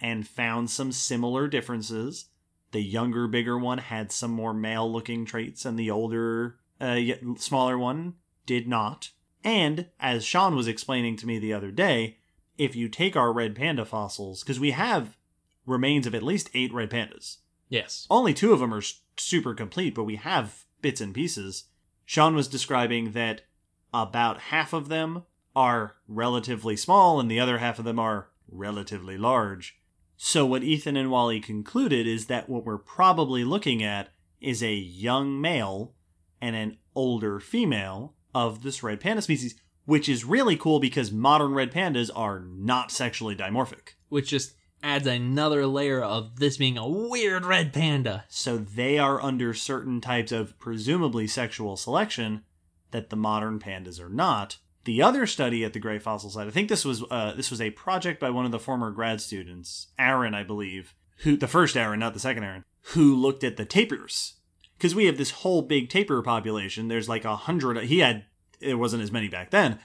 [0.00, 2.26] and found some similar differences.
[2.72, 6.98] The younger, bigger one had some more male looking traits, and the older, uh,
[7.36, 8.14] smaller one
[8.46, 9.10] did not.
[9.44, 12.18] And as Sean was explaining to me the other day,
[12.58, 15.16] if you take our red panda fossils, because we have
[15.66, 18.06] remains of at least eight red pandas, Yes.
[18.10, 18.82] only two of them are
[19.16, 21.64] super complete, but we have bits and pieces.
[22.04, 23.42] Sean was describing that
[23.92, 25.24] about half of them
[25.54, 29.78] are relatively small and the other half of them are relatively large.
[30.16, 34.10] So, what Ethan and Wally concluded is that what we're probably looking at
[34.40, 35.94] is a young male
[36.40, 39.54] and an older female of this red panda species,
[39.84, 43.94] which is really cool because modern red pandas are not sexually dimorphic.
[44.08, 48.24] Which just adds another layer of this being a weird red panda.
[48.28, 52.44] So they are under certain types of presumably sexual selection
[52.90, 54.58] that the modern pandas are not.
[54.84, 57.60] The other study at the Gray Fossil Site, I think this was uh, this was
[57.60, 61.76] a project by one of the former grad students, Aaron, I believe, who the first
[61.76, 64.34] Aaron, not the second Aaron, who looked at the tapirs
[64.76, 66.88] because we have this whole big tapir population.
[66.88, 67.84] There's like a hundred.
[67.84, 68.24] He had
[68.60, 69.78] it wasn't as many back then,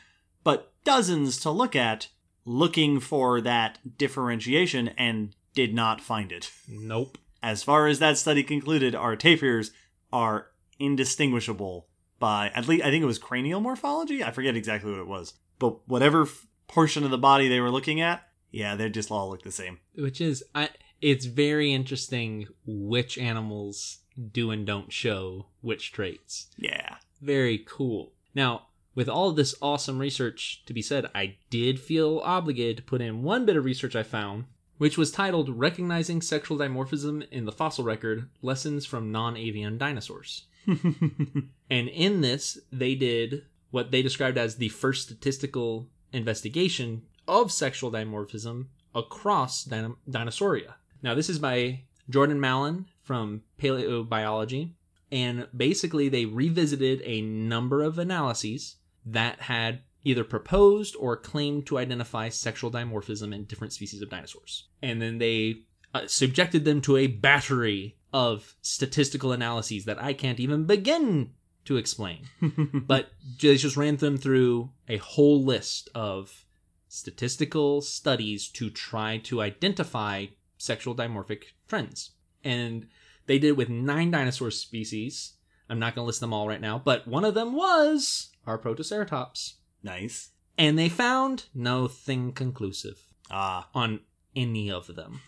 [0.43, 2.07] but dozens to look at,
[2.45, 7.17] looking for that differentiation and did not find it Nope.
[7.41, 9.71] as far as that study concluded, our tapirs
[10.11, 10.47] are
[10.79, 11.87] indistinguishable
[12.19, 14.23] by at least I think it was cranial morphology.
[14.23, 17.71] I forget exactly what it was, but whatever f- portion of the body they were
[17.71, 19.79] looking at, yeah, they just all look the same.
[19.95, 20.69] Which is, I.
[21.01, 23.99] It's very interesting which animals
[24.31, 26.47] do and don't show which traits.
[26.57, 28.13] Yeah, Very cool.
[28.33, 32.83] Now, with all of this awesome research to be said, I did feel obligated to
[32.83, 34.45] put in one bit of research I found,
[34.77, 40.43] which was titled Recognizing Sexual Dimorphism in the Fossil Record Lessons from Non Avian Dinosaurs.
[41.69, 47.91] And in this, they did what they described as the first statistical investigation of sexual
[47.91, 50.75] dimorphism across dino- Dinosauria.
[51.01, 54.73] Now, this is by Jordan Mallon from Paleobiology,
[55.11, 61.79] and basically they revisited a number of analyses that had either proposed or claimed to
[61.79, 64.67] identify sexual dimorphism in different species of dinosaurs.
[64.81, 65.63] And then they
[65.93, 71.31] uh, subjected them to a battery of statistical analyses that I can't even begin
[71.65, 72.29] to explain.
[72.87, 73.09] but
[73.41, 76.45] they just ran them through a whole list of
[76.87, 80.27] statistical studies to try to identify
[80.57, 82.11] sexual dimorphic trends.
[82.41, 82.87] And
[83.25, 85.33] they did it with nine dinosaur species.
[85.69, 88.57] I'm not going to list them all right now, but one of them was our
[88.57, 89.55] Protoceratops.
[89.83, 90.29] nice.
[90.57, 92.97] And they found nothing conclusive
[93.29, 93.99] Ah, on
[94.37, 95.19] any of them.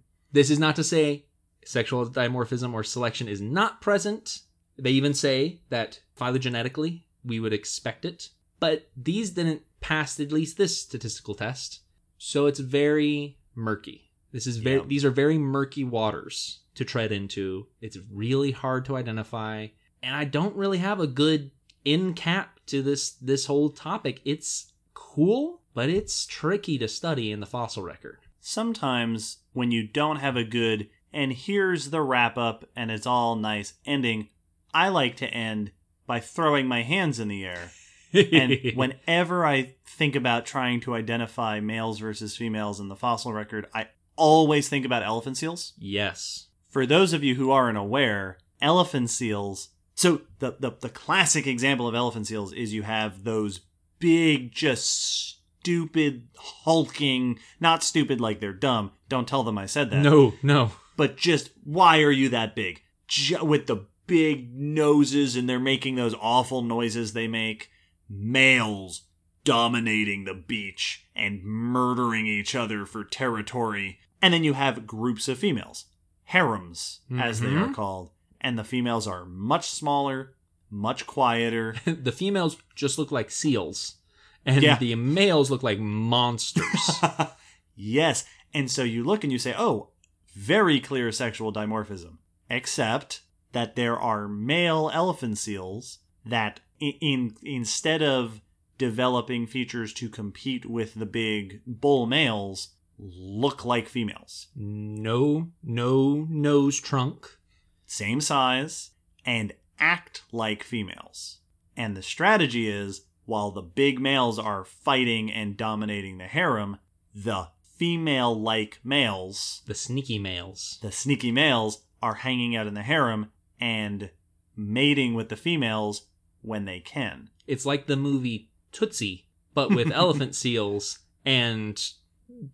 [0.32, 1.25] This is not to say
[1.66, 4.40] sexual dimorphism or selection is not present.
[4.78, 8.30] They even say that phylogenetically we would expect it,
[8.60, 11.80] but these didn't pass at least this statistical test.
[12.18, 14.10] So it's very murky.
[14.32, 14.86] This is very Yeah.
[14.86, 17.66] these are very murky waters to tread into.
[17.80, 19.68] It's really hard to identify,
[20.02, 21.50] and I don't really have a good
[21.84, 24.20] in cap to this this whole topic.
[24.24, 28.18] It's cool, but it's tricky to study in the fossil record.
[28.40, 33.36] sometimes when you don't have a good and here's the wrap up and it's all
[33.36, 34.28] nice ending,
[34.74, 35.72] I like to end
[36.06, 37.70] by throwing my hands in the air.
[38.12, 43.66] and whenever I think about trying to identify males versus females in the fossil record,
[43.74, 45.72] I always think about elephant seals.
[45.78, 46.44] yes.
[46.68, 49.70] For those of you who aren't aware, elephant seals.
[49.94, 53.60] So the, the the classic example of elephant seals is you have those
[53.98, 57.38] big, just stupid, hulking.
[57.60, 58.92] Not stupid like they're dumb.
[59.08, 60.02] Don't tell them I said that.
[60.02, 60.72] No, no.
[60.96, 62.82] But just why are you that big?
[63.08, 67.70] Ju- with the big noses and they're making those awful noises they make.
[68.08, 69.02] Males
[69.44, 73.98] dominating the beach and murdering each other for territory.
[74.22, 75.86] And then you have groups of females,
[76.24, 77.74] harems, as they are Mhm.
[77.74, 78.10] called.
[78.40, 80.34] And the females are much smaller,
[80.70, 81.76] much quieter.
[81.84, 83.96] the females just look like seals,
[84.44, 84.78] and Yeah.
[84.78, 87.00] the males look like monsters.
[87.76, 88.24] yes.
[88.54, 89.90] And so you look and you say, oh,
[90.36, 92.18] very clear sexual dimorphism.
[92.48, 93.22] Except
[93.52, 98.42] that there are male elephant seals that, in, in instead of
[98.78, 104.48] developing features to compete with the big bull males, look like females.
[104.54, 107.38] no, no nose trunk.
[107.86, 108.90] Same size
[109.24, 111.38] and act like females.
[111.76, 116.78] And the strategy is while the big males are fighting and dominating the harem,
[117.14, 120.78] the female like males The sneaky males.
[120.82, 123.30] the sneaky males are hanging out in the harem
[123.60, 124.10] and
[124.56, 126.06] mating with the females
[126.42, 127.30] when they can.
[127.46, 131.82] It's like the movie Tootsie, but with elephant seals and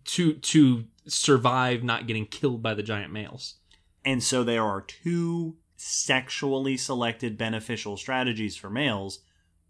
[0.05, 3.55] to to survive not getting killed by the giant males.
[4.05, 9.19] And so there are two sexually selected beneficial strategies for males.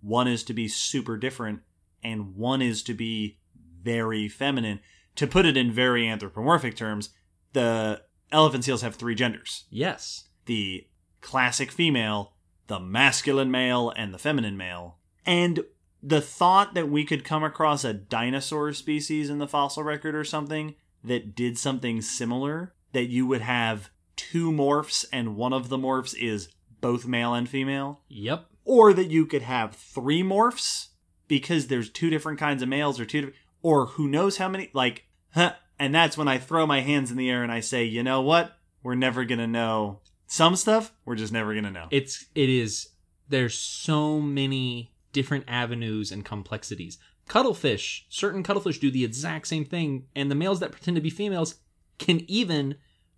[0.02, 1.62] one is to be super different,
[2.04, 3.40] and one is to be
[3.82, 4.80] very feminine.
[5.16, 7.10] To put it in very anthropomorphic terms,
[7.54, 10.26] the elephant seals have three genders Yes.
[10.46, 10.88] the
[11.22, 12.34] classic female,
[12.68, 14.98] the masculine male, and the feminine male.
[15.26, 15.64] And
[16.02, 20.24] the thought that we could come across a dinosaur species in the fossil record or
[20.26, 25.78] something that did something similar, that you would have two morphs and one of the
[25.78, 26.50] morphs is
[26.82, 28.46] both male and female, Yep.
[28.66, 30.90] or that you could have three morphs
[31.30, 34.70] because there's two different kinds of males or two different, or who knows how many
[34.74, 37.84] like huh, and that's when I throw my hands in the air and I say,
[37.84, 38.56] "You know what?
[38.84, 40.94] We're never going to know some stuff.
[41.06, 42.90] We're just never going to know." It's it is
[43.28, 47.00] there's so many different avenues and complexities.
[47.28, 51.10] Cuttlefish, certain cuttlefish do the exact same thing, and the males that pretend to be
[51.10, 51.56] females
[51.98, 52.76] can even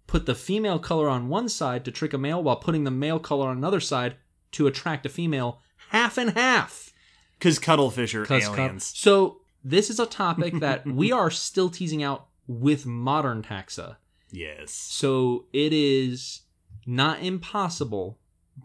[0.07, 3.17] put the female color on one side to trick a male while putting the male
[3.19, 4.15] color on another side
[4.51, 6.93] to attract a female half and half.
[7.39, 8.91] Cuz cuttlefish are cut- aliens.
[8.95, 13.97] so this is a topic that we are still teasing out with modern taxa.
[14.31, 14.71] yes.
[14.71, 16.41] So it is
[16.85, 18.19] not impossible,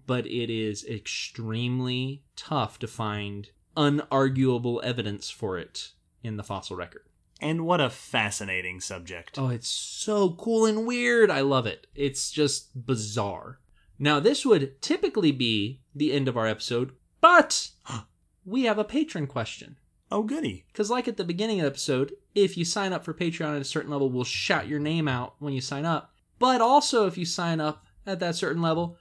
[0.06, 7.02] but it is extremely tough to find unarguable evidence for it in the fossil record.
[7.40, 9.38] And what a fascinating subject.
[9.38, 11.30] Oh, it's so cool and weird.
[11.30, 11.86] I love it.
[11.94, 13.58] It's just bizarre.
[13.98, 17.70] Now, this would typically be the end of our episode, but
[18.44, 19.78] we have a patron question.
[20.10, 20.64] Oh goody.
[20.72, 23.62] Because, like at the beginning of the episode, if you sign up for Patreon at
[23.62, 26.12] a certain level, we'll shout your name out when you sign up.
[26.38, 28.96] But also, if you sign up at that certain level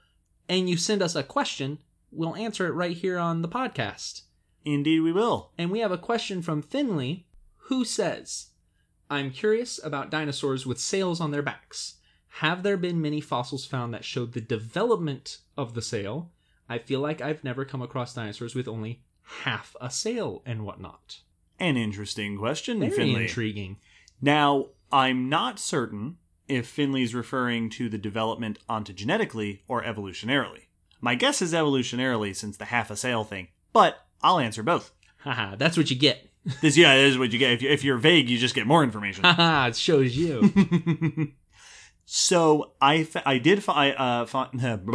[0.48, 1.78] and you send us a question,
[2.12, 4.22] we'll answer it right here on the podcast.
[4.64, 5.52] Indeed we will.
[5.56, 7.26] And we have a question from Finley
[7.64, 8.48] who says,
[9.08, 11.96] I'm curious about dinosaurs with sails on their backs.
[12.34, 16.30] Have there been many fossils found that showed the development of the sail?
[16.68, 19.02] I feel like I've never come across dinosaurs with only
[19.42, 21.20] half a sail and whatnot.
[21.58, 23.22] An interesting question, Very Finley.
[23.22, 23.76] intriguing.
[24.20, 26.16] Now, I'm not certain
[26.48, 30.64] if Finley's referring to the development ontogenetically or evolutionarily.
[31.00, 34.92] My guess is evolutionarily since the half a sail thing, but I'll answer both.
[35.18, 36.26] Haha, that's what you get.
[36.62, 37.52] This, yeah, this is what you get.
[37.52, 39.24] If, you, if you're vague, you just get more information.
[39.24, 40.50] Haha, it shows you.
[42.06, 44.50] so I, f- I did fi- uh, find.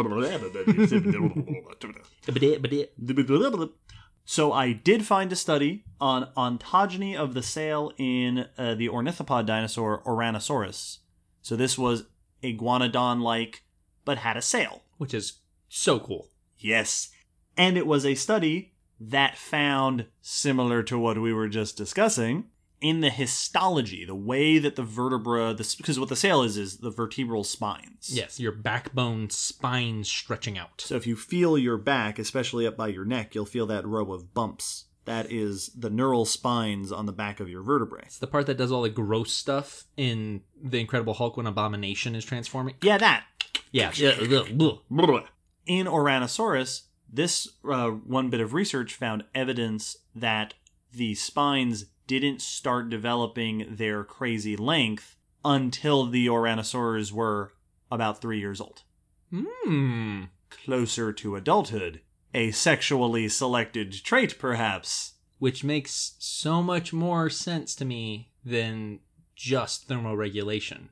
[4.26, 9.46] So I did find a study on ontogeny of the sail in uh, the ornithopod
[9.46, 10.98] dinosaur Ouranosaurus.
[11.42, 12.06] So this was
[12.44, 13.64] iguanodon-like,
[14.04, 14.82] but had a sail.
[14.98, 15.40] which is
[15.70, 16.30] so cool.
[16.58, 17.10] Yes,
[17.58, 22.46] and it was a study that found similar to what we were just discussing
[22.86, 26.78] in the histology, the way that the vertebra, this because what the sail is is
[26.78, 28.12] the vertebral spines.
[28.12, 30.82] Yes, your backbone spine stretching out.
[30.82, 34.14] So if you feel your back, especially up by your neck, you'll feel that row
[34.14, 34.86] of bumps.
[35.06, 38.04] That is the neural spines on the back of your vertebrae.
[38.06, 42.14] It's the part that does all the gross stuff in The Incredible Hulk when Abomination
[42.14, 42.76] is transforming.
[42.84, 43.26] Yeah, that.
[43.72, 43.94] Yeah.
[43.96, 45.24] yeah, ugh, ugh.
[45.66, 50.54] In Ouranosaurus, this uh, one bit of research found evidence that
[50.94, 57.54] the spines didn't start developing their crazy length until the Ouranosaurs were
[57.92, 58.84] about three years old.
[59.32, 60.24] Hmm.
[60.50, 62.02] Closer to adulthood.
[62.34, 65.14] A sexually selected trait, perhaps.
[65.40, 69.00] Which makes so much more sense to me than
[69.36, 70.90] just thermoregulation.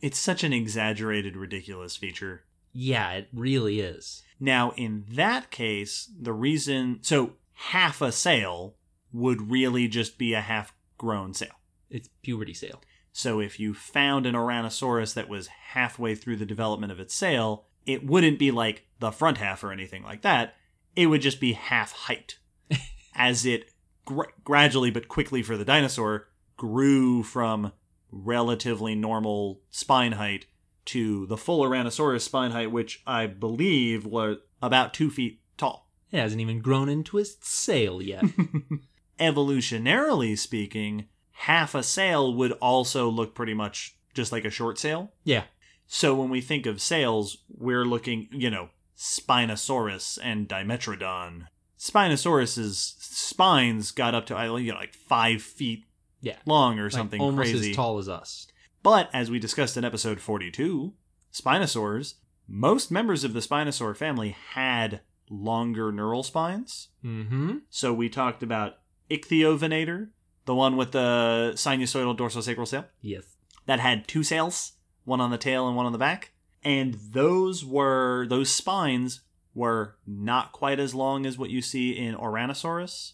[0.00, 2.44] It's such an exaggerated, ridiculous feature.
[2.72, 4.22] Yeah, it really is.
[4.40, 8.74] Now, in that case, the reason so half a sail
[9.14, 11.54] would really just be a half grown sail.
[11.88, 12.82] It's puberty sail.
[13.12, 17.66] So if you found an Ouranosaurus that was halfway through the development of its sail,
[17.86, 20.56] it wouldn't be like the front half or anything like that.
[20.96, 22.38] It would just be half height
[23.14, 23.70] as it
[24.04, 26.26] gra- gradually but quickly for the dinosaur
[26.56, 27.72] grew from
[28.10, 30.46] relatively normal spine height
[30.86, 35.88] to the full Ouranosaurus spine height, which I believe was about two feet tall.
[36.10, 38.24] It hasn't even grown into its sail yet.
[39.18, 45.12] Evolutionarily speaking, half a sail would also look pretty much just like a short sail.
[45.24, 45.44] yeah.
[45.86, 51.46] So when we think of sails, we're looking, you know, Spinosaurus and Dimetrodon.
[51.78, 55.84] Spinosaurus's spines got up to, I you know, like five feet
[56.22, 56.36] Yeah.
[56.46, 57.70] long or Like, something almost crazy.
[57.70, 58.46] as tall as us.
[58.82, 60.94] But as we discussed in episode 42,
[61.32, 62.14] Spinosaurs,
[62.48, 66.88] most members of the Spinosaur family had longer neural spines.
[67.04, 67.58] Mm-hmm.
[67.68, 68.78] So we talked about
[69.10, 70.08] Ichthyovenator,
[70.44, 73.36] the one with the sinusoidal dorsosacral sail Yes.
[73.66, 74.72] that had two sails,
[75.04, 76.32] one on the tail and one on the back.
[76.62, 79.20] And those were those spines
[79.54, 83.12] were not quite as long as what you see in Ouranosaurus,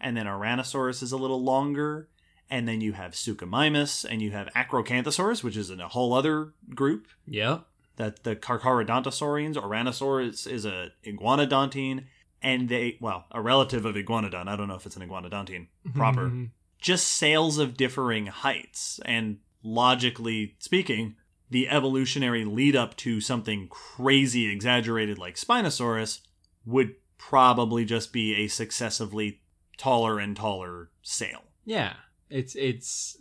[0.00, 2.08] and then Ouranosaurus is a little longer,
[2.48, 6.52] and then you have Suchomimus, and you have Acrocanthosaurus, which is in a whole other
[6.74, 7.08] group.
[7.26, 7.60] Yeah.
[7.96, 12.04] That the Carcharodontosaurians, Ouranosaurus is a iguanodontine,
[12.42, 14.48] and they well, a relative of iguanodon.
[14.48, 16.26] I don't know if it's an iguanodontine proper.
[16.26, 16.44] Mm-hmm.
[16.78, 21.14] Just sails of differing heights, and logically speaking,
[21.48, 26.20] the evolutionary lead up to something crazy exaggerated like Spinosaurus
[26.66, 29.42] would probably just be a successively
[29.76, 31.42] taller and taller sail.
[31.64, 31.94] Yeah,
[32.28, 33.16] it's it's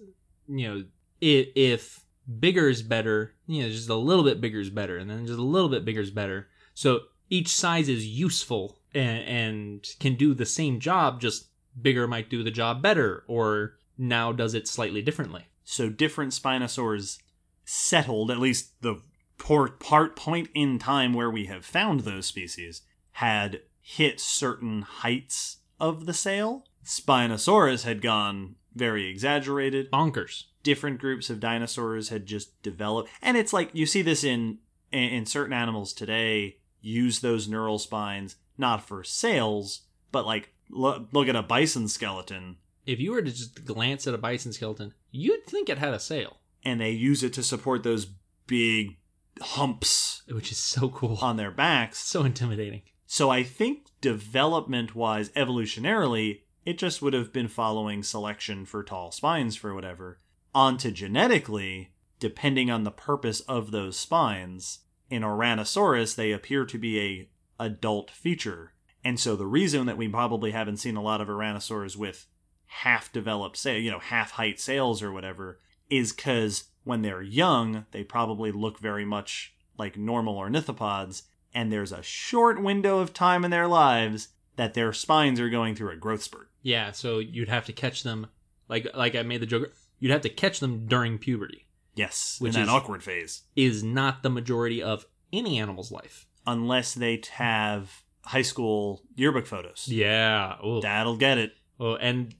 [0.47, 0.83] you know
[1.19, 2.05] if, if
[2.39, 5.39] bigger is better, you know, just a little bit bigger is better, and then just
[5.39, 6.47] a little bit bigger is better.
[6.73, 11.21] So each size is useful and, and can do the same job.
[11.21, 11.47] Just
[11.79, 15.45] bigger might do the job better, or now does it slightly differently.
[15.63, 17.19] So different Spinosaurs
[17.65, 19.01] settled, at least the
[19.37, 22.81] port part point in time where we have found those species,
[23.13, 26.65] had hit certain heights of the sail.
[26.85, 29.91] Spinosaurus had gone very exaggerated.
[29.91, 30.45] Bonkers.
[30.63, 34.59] Different groups of dinosaurs had just developed, and it's like you see this in
[34.91, 36.57] in certain animals today.
[36.81, 39.81] Use those neural spines not for sails,
[40.13, 42.55] but like look, look at a bison skeleton,
[42.85, 45.99] If you were to just glance at a bison skeleton, you'd think it had a
[45.99, 48.07] sail, and they use it to support those
[48.47, 48.97] big
[49.39, 51.17] humps which is so cool.
[51.21, 51.99] on their backs.
[51.99, 52.83] so intimidating.
[53.05, 59.11] So I think development wise, evolutionarily, it just would have been following selection for tall
[59.11, 60.19] spines for whatever.
[60.55, 61.87] Ontogenetically,
[62.19, 64.79] depending on the purpose of those spines,
[65.09, 67.29] in Ouranosaurus they appear to be a
[67.61, 68.73] adult feature.
[69.03, 72.27] And so the reason that we probably haven't seen a lot of Ouranosaurs with
[72.65, 75.59] half developed say you know, half height sails or whatever,
[75.89, 81.23] is because when they're young, they probably look very much like normal ornithopods,
[81.53, 85.75] and there's a short window of time in their lives that their spines are going
[85.75, 86.49] through a growth spurt.
[86.61, 88.27] Yeah, so you'd have to catch them
[88.69, 89.73] like like I made the joke.
[89.99, 91.67] You'd have to catch them during puberty.
[91.95, 96.25] Yes, Which in is- that awkward phase, Is not the majority of any animal's life.
[96.47, 99.87] Unless they have high school yearbook photos.
[99.87, 100.55] Yeah.
[100.61, 101.53] Oh, That'll get it.
[101.79, 102.35] oh and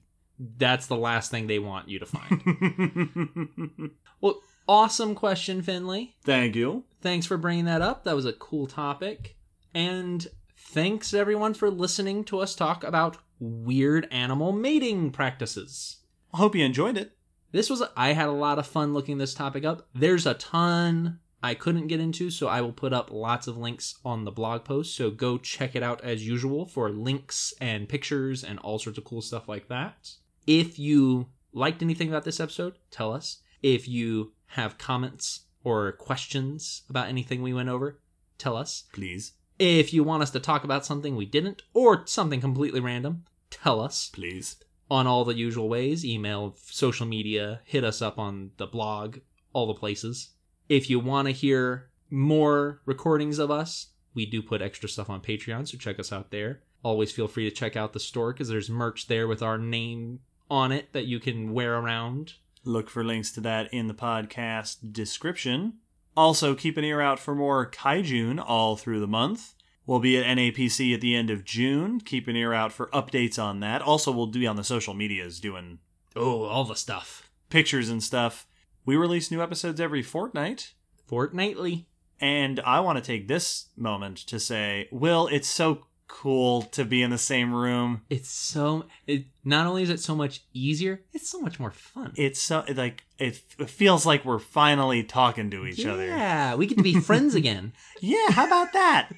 [0.58, 3.90] that's the last thing they want you to find.
[4.20, 6.16] well, awesome question, Finley.
[6.24, 6.84] Thank you.
[7.00, 8.04] Thanks for bringing that up.
[8.04, 9.36] That was a cool topic.
[9.74, 10.26] And
[10.56, 15.98] thanks everyone for listening to us talk about weird animal mating practices.
[16.32, 17.12] I hope you enjoyed it.
[17.52, 19.88] This was I had a lot of fun looking this topic up.
[19.94, 23.98] There's a ton I couldn't get into, so I will put up lots of links
[24.04, 24.94] on the blog post.
[24.94, 29.04] So go check it out as usual for links and pictures and all sorts of
[29.04, 30.12] cool stuff like that.
[30.46, 33.38] If you liked anything about this episode, tell us.
[33.62, 38.00] If you have comments or questions about anything we went over,
[38.38, 38.84] tell us.
[38.92, 43.24] Please, If you want us to talk about something we didn't or something completely random,
[43.50, 44.56] tell us please.
[44.90, 49.18] on all the usual ways email, social media, hit us up on the blog,
[49.52, 50.30] all the places.
[50.68, 55.20] If you want to hear more recordings of us, we do put extra stuff on
[55.20, 56.60] Patreon, so check us out there.
[56.82, 60.20] Always feel free to check out the store because there's merch there with our name
[60.50, 62.34] on it that you can wear around.
[62.64, 65.74] Look for links to that in the podcast description.
[66.16, 69.54] Also, keep an ear out for more Kaiju June all through the month.
[69.86, 72.00] We'll be at NAPC at the end of June.
[72.00, 73.82] Keep an ear out for updates on that.
[73.82, 75.78] Also, we'll be on the social medias doing
[76.14, 77.30] Oh, all the stuff.
[77.48, 78.46] pictures and stuff.
[78.84, 80.74] We release new episodes every fortnight.
[81.06, 81.86] Fortnightly.
[82.20, 87.02] And I want to take this moment to say, Will, it's so cool to be
[87.02, 88.02] in the same room.
[88.10, 88.84] It's so.
[89.06, 92.12] It, not only is it so much easier, it's so much more fun.
[92.16, 96.06] It's so like it, it feels like we're finally talking to each other.
[96.06, 97.72] Yeah, we get to be friends again.
[98.00, 99.08] Yeah, how about that?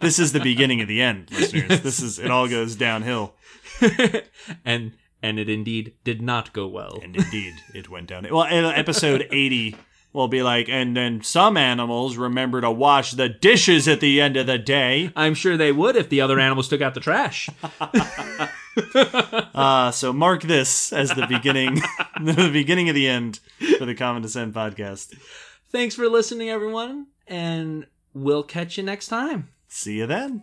[0.00, 1.80] this is the beginning of the end, listeners.
[1.82, 3.34] This is it all goes downhill.
[4.64, 4.92] and
[5.22, 6.98] and it indeed did not go well.
[7.02, 8.26] And indeed, it went down.
[8.30, 9.76] Well, episode 80
[10.12, 14.36] will be like, and then some animals remember to wash the dishes at the end
[14.36, 15.12] of the day.
[15.14, 17.48] I'm sure they would if the other animals took out the trash.
[19.52, 21.74] Uh, so mark this as the beginning,
[22.22, 23.40] the beginning of the end
[23.78, 25.18] for the Common Descent podcast.
[25.70, 29.48] Thanks for listening, everyone, and we'll catch you next time.
[29.68, 30.42] See you then.